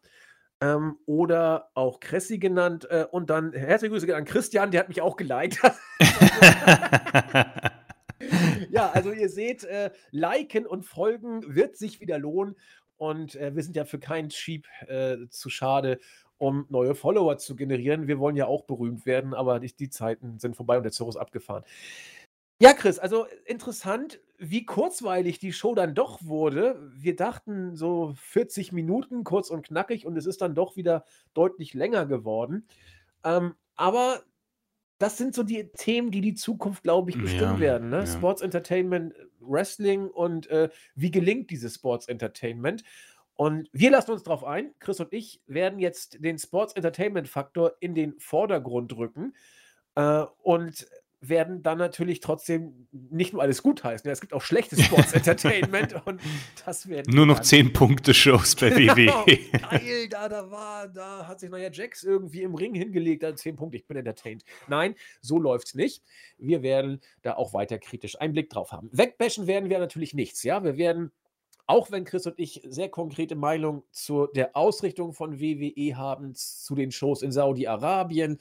[0.63, 2.87] Ähm, oder auch Kressi genannt.
[2.91, 5.59] Äh, und dann herzliche Grüße an Christian, der hat mich auch geliked.
[8.71, 12.57] ja, also ihr seht, äh, liken und folgen wird sich wieder lohnen.
[13.01, 16.01] Und äh, wir sind ja für keinen Cheap äh, zu schade,
[16.37, 18.09] um neue Follower zu generieren.
[18.09, 21.17] Wir wollen ja auch berühmt werden, aber die, die Zeiten sind vorbei und der ist
[21.17, 21.65] abgefahren.
[22.61, 26.79] Ja, Chris, also interessant, wie kurzweilig die Show dann doch wurde.
[26.95, 31.73] Wir dachten so 40 Minuten, kurz und knackig, und es ist dann doch wieder deutlich
[31.73, 32.67] länger geworden.
[33.25, 34.25] Ähm, aber
[35.01, 37.89] das sind so die Themen, die die Zukunft, glaube ich, bestimmen Ja, werden.
[37.89, 38.01] Ne?
[38.01, 38.07] ja.
[38.07, 42.85] Sports Entertainment, Wrestling und äh, wie gelingt dieses Sports Entertainment?
[43.35, 44.75] Und wir lassen uns darauf ein.
[44.79, 49.35] Chris und ich werden jetzt den Sports Entertainment Faktor in den Vordergrund rücken
[49.95, 50.87] äh, und
[51.21, 54.09] werden dann natürlich trotzdem nicht nur alles gutheißen.
[54.09, 56.21] Ja, es gibt auch schlechtes Sports Entertainment und
[56.65, 59.37] das werden Nur noch 10 Punkte Shows bei Genau, WWE.
[59.59, 63.57] geil, da, da war, da hat sich neuer Jax irgendwie im Ring hingelegt, da 10
[63.57, 64.45] Punkte, ich bin entertained.
[64.69, 66.03] Nein, so läuft's nicht.
[66.39, 68.89] Wir werden da auch weiter kritisch einen Blick drauf haben.
[68.93, 70.65] Wegbashen werden wir natürlich nichts, ja.
[70.65, 71.13] Wir werden,
[71.67, 76.75] auch wenn Chris und ich sehr konkrete Meinung zu der Ausrichtung von WWE haben, zu
[76.75, 78.39] den Shows in Saudi-Arabien,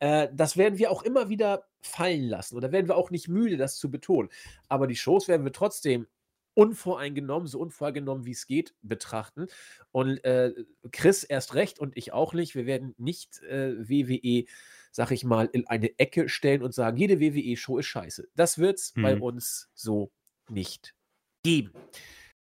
[0.00, 2.56] äh, das werden wir auch immer wieder fallen lassen.
[2.56, 4.30] Oder werden wir auch nicht müde, das zu betonen.
[4.68, 6.06] Aber die Shows werden wir trotzdem
[6.54, 9.46] unvoreingenommen, so unvoreingenommen wie es geht, betrachten.
[9.92, 10.54] Und äh,
[10.90, 12.54] Chris erst recht und ich auch nicht.
[12.54, 14.46] Wir werden nicht äh, WWE,
[14.90, 18.28] sag ich mal, in eine Ecke stellen und sagen, jede WWE-Show ist scheiße.
[18.34, 19.22] Das wird es bei Mhm.
[19.22, 20.10] uns so
[20.48, 20.94] nicht
[21.44, 21.72] geben.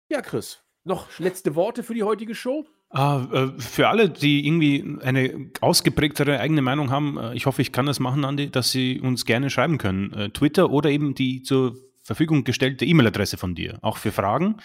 [0.09, 2.65] Ja, Chris, noch letzte Worte für die heutige Show?
[2.89, 7.73] Ah, äh, für alle, die irgendwie eine ausgeprägtere eigene Meinung haben, äh, ich hoffe, ich
[7.73, 10.13] kann das machen, Andi, dass sie uns gerne schreiben können.
[10.13, 14.57] Äh, Twitter oder eben die zur Verfügung gestellte E-Mail-Adresse von dir, auch für Fragen.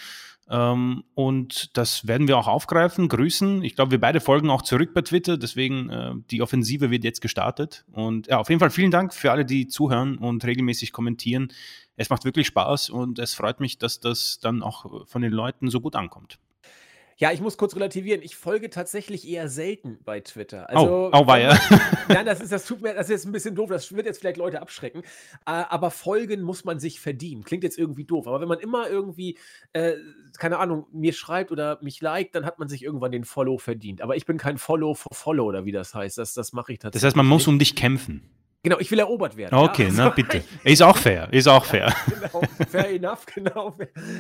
[0.48, 3.64] Ähm, und das werden wir auch aufgreifen, grüßen.
[3.64, 7.84] Ich glaube, wir beide folgen auch zurück bei Twitter, deswegen die Offensive wird jetzt gestartet.
[7.90, 11.48] Und ja, auf jeden Fall vielen Dank für alle, die zuhören und regelmäßig kommentieren.
[11.96, 15.70] Es macht wirklich Spaß und es freut mich, dass das dann auch von den Leuten
[15.70, 16.38] so gut ankommt.
[17.22, 18.20] Ja, ich muss kurz relativieren.
[18.20, 20.68] Ich folge tatsächlich eher selten bei Twitter.
[20.68, 21.56] Also, oh, auweia.
[22.08, 24.18] Nein, das ist, das tut mir, das ist jetzt ein bisschen doof, das wird jetzt
[24.18, 25.02] vielleicht Leute abschrecken.
[25.46, 27.44] Äh, aber folgen muss man sich verdienen.
[27.44, 29.38] Klingt jetzt irgendwie doof, aber wenn man immer irgendwie,
[29.72, 29.92] äh,
[30.36, 34.02] keine Ahnung, mir schreibt oder mich liked, dann hat man sich irgendwann den Follow verdient.
[34.02, 36.18] Aber ich bin kein Follow for Follow oder wie das heißt.
[36.18, 37.02] Das, das mache ich tatsächlich.
[37.02, 38.28] Das heißt, man muss um dich kämpfen.
[38.64, 39.56] Genau, ich will erobert werden.
[39.58, 39.90] Okay, ja?
[39.92, 40.44] na Also, bitte.
[40.62, 41.92] Ist auch fair, ist auch fair.
[42.08, 43.76] genau, fair enough, genau.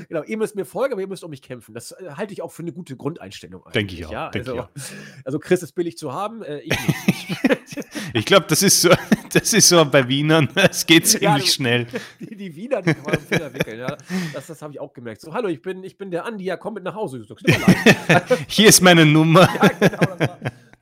[0.08, 0.22] genau.
[0.24, 1.74] Ihr müsst mir folgen, aber ihr müsst um mich kämpfen.
[1.74, 3.62] Das äh, halte ich auch für eine gute Grundeinstellung.
[3.72, 4.30] Denke ich auch, Ja?
[4.30, 4.82] denke Also, ich
[5.24, 7.86] also Chris ist billig zu haben, äh, ich nicht.
[8.14, 8.90] Ich glaube, das ist so,
[9.32, 10.46] das ist so bei Wienern.
[10.54, 11.86] Es geht ziemlich Ja, schnell.
[12.20, 13.78] die, die Wiener, die am Finger wickeln.
[13.78, 13.96] Ja.
[14.34, 15.22] Das, das habe ich auch gemerkt.
[15.22, 17.20] So, hallo, ich bin, ich bin der Andi, ja, komm mit nach Hause.
[17.22, 19.48] Ich so, "Tut mir leid." Hier ist meine Nummer.
[19.54, 20.16] ja, genau,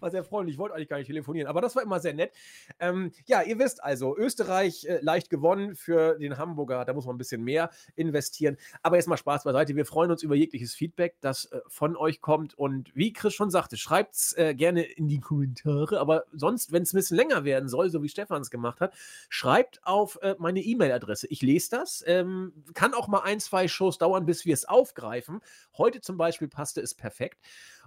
[0.03, 0.55] war, sehr freundlich.
[0.55, 2.33] Ich wollte eigentlich gar nicht telefonieren, aber das war immer sehr nett.
[2.79, 6.85] Ähm, ja, ihr wisst also, Österreich äh, leicht gewonnen für den Hamburger.
[6.85, 8.57] Da muss man ein bisschen mehr investieren.
[8.83, 9.77] Aber jetzt mal Spaß beiseite.
[9.77, 12.55] Wir freuen uns über jegliches Feedback, das äh, von euch kommt.
[12.59, 16.01] Und wie Chris schon sagte, schreibt es äh, gerne in die Kommentare.
[16.01, 18.95] Aber sonst, wenn es ein bisschen länger werden soll, so wie Stefan es gemacht hat,
[19.29, 21.27] schreibt auf äh, meine E-Mail-Adresse.
[21.29, 22.03] Ich lese das.
[22.07, 25.41] Ähm, kann auch mal ein, zwei Shows dauern, bis wir es aufgreifen.
[25.77, 27.39] Heute zum Beispiel passte es perfekt.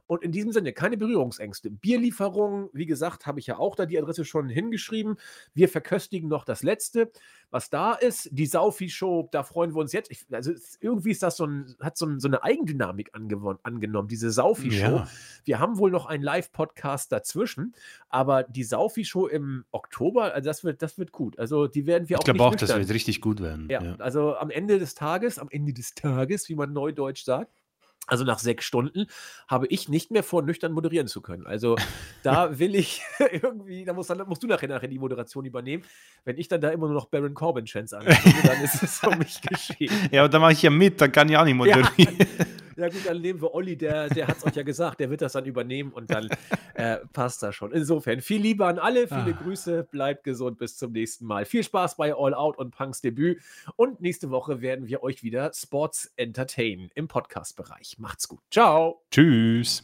[0.06, 1.72] Und in diesem Sinne, keine Berührungsängste.
[1.72, 5.16] Bierlieferung, wie gesagt, habe ich ja auch da die Adresse schon hingeschrieben.
[5.54, 7.12] Wir verköstigen noch das letzte,
[7.52, 8.30] was da ist.
[8.32, 10.12] Die Saufi-Show, da freuen wir uns jetzt.
[10.12, 10.52] Ich, also
[10.82, 14.98] irgendwie ist das so ein, hat so, ein, so eine Eigendynamik angenommen, diese Saufi-Show.
[14.98, 15.08] Ja.
[15.46, 17.74] Wir haben wohl noch einen Live-Podcast dazwischen,
[18.10, 21.40] aber die Saufi-Show im Oktober, also das wird, das wird gut.
[21.40, 22.22] Also die werden wir ich auch.
[22.22, 23.70] Ich glaube auch, das wird richtig gut werden.
[23.70, 27.63] Ja, ja, also am Ende des Tages, am Ende des Tages, wie man neudeutsch sagt,
[28.08, 29.08] also nach sechs Stunden
[29.48, 31.46] habe ich nicht mehr vor, nüchtern moderieren zu können.
[31.46, 31.76] Also
[32.24, 35.84] da will ich irgendwie, da musst, dann musst du nachher, nachher die Moderation übernehmen.
[36.26, 39.16] Wenn ich dann da immer nur noch Baron Corbin Chance angucke, dann ist es für
[39.16, 40.10] mich geschehen.
[40.12, 41.90] Ja, und dann mache ich ja mit, dann kann ich auch nicht moderieren.
[41.98, 42.08] Ja.
[42.76, 45.22] Ja, gut, dann nehmen wir Olli, der, der hat es euch ja gesagt, der wird
[45.22, 46.30] das dann übernehmen und dann
[46.74, 47.72] äh, passt das schon.
[47.72, 49.42] Insofern, viel Liebe an alle, viele ah.
[49.44, 51.46] Grüße, bleibt gesund, bis zum nächsten Mal.
[51.46, 53.42] Viel Spaß bei All Out und Punks Debüt
[53.76, 57.98] und nächste Woche werden wir euch wieder Sports entertainen im Podcast-Bereich.
[58.00, 58.42] Macht's gut.
[58.52, 59.02] Ciao.
[59.12, 59.84] Tschüss.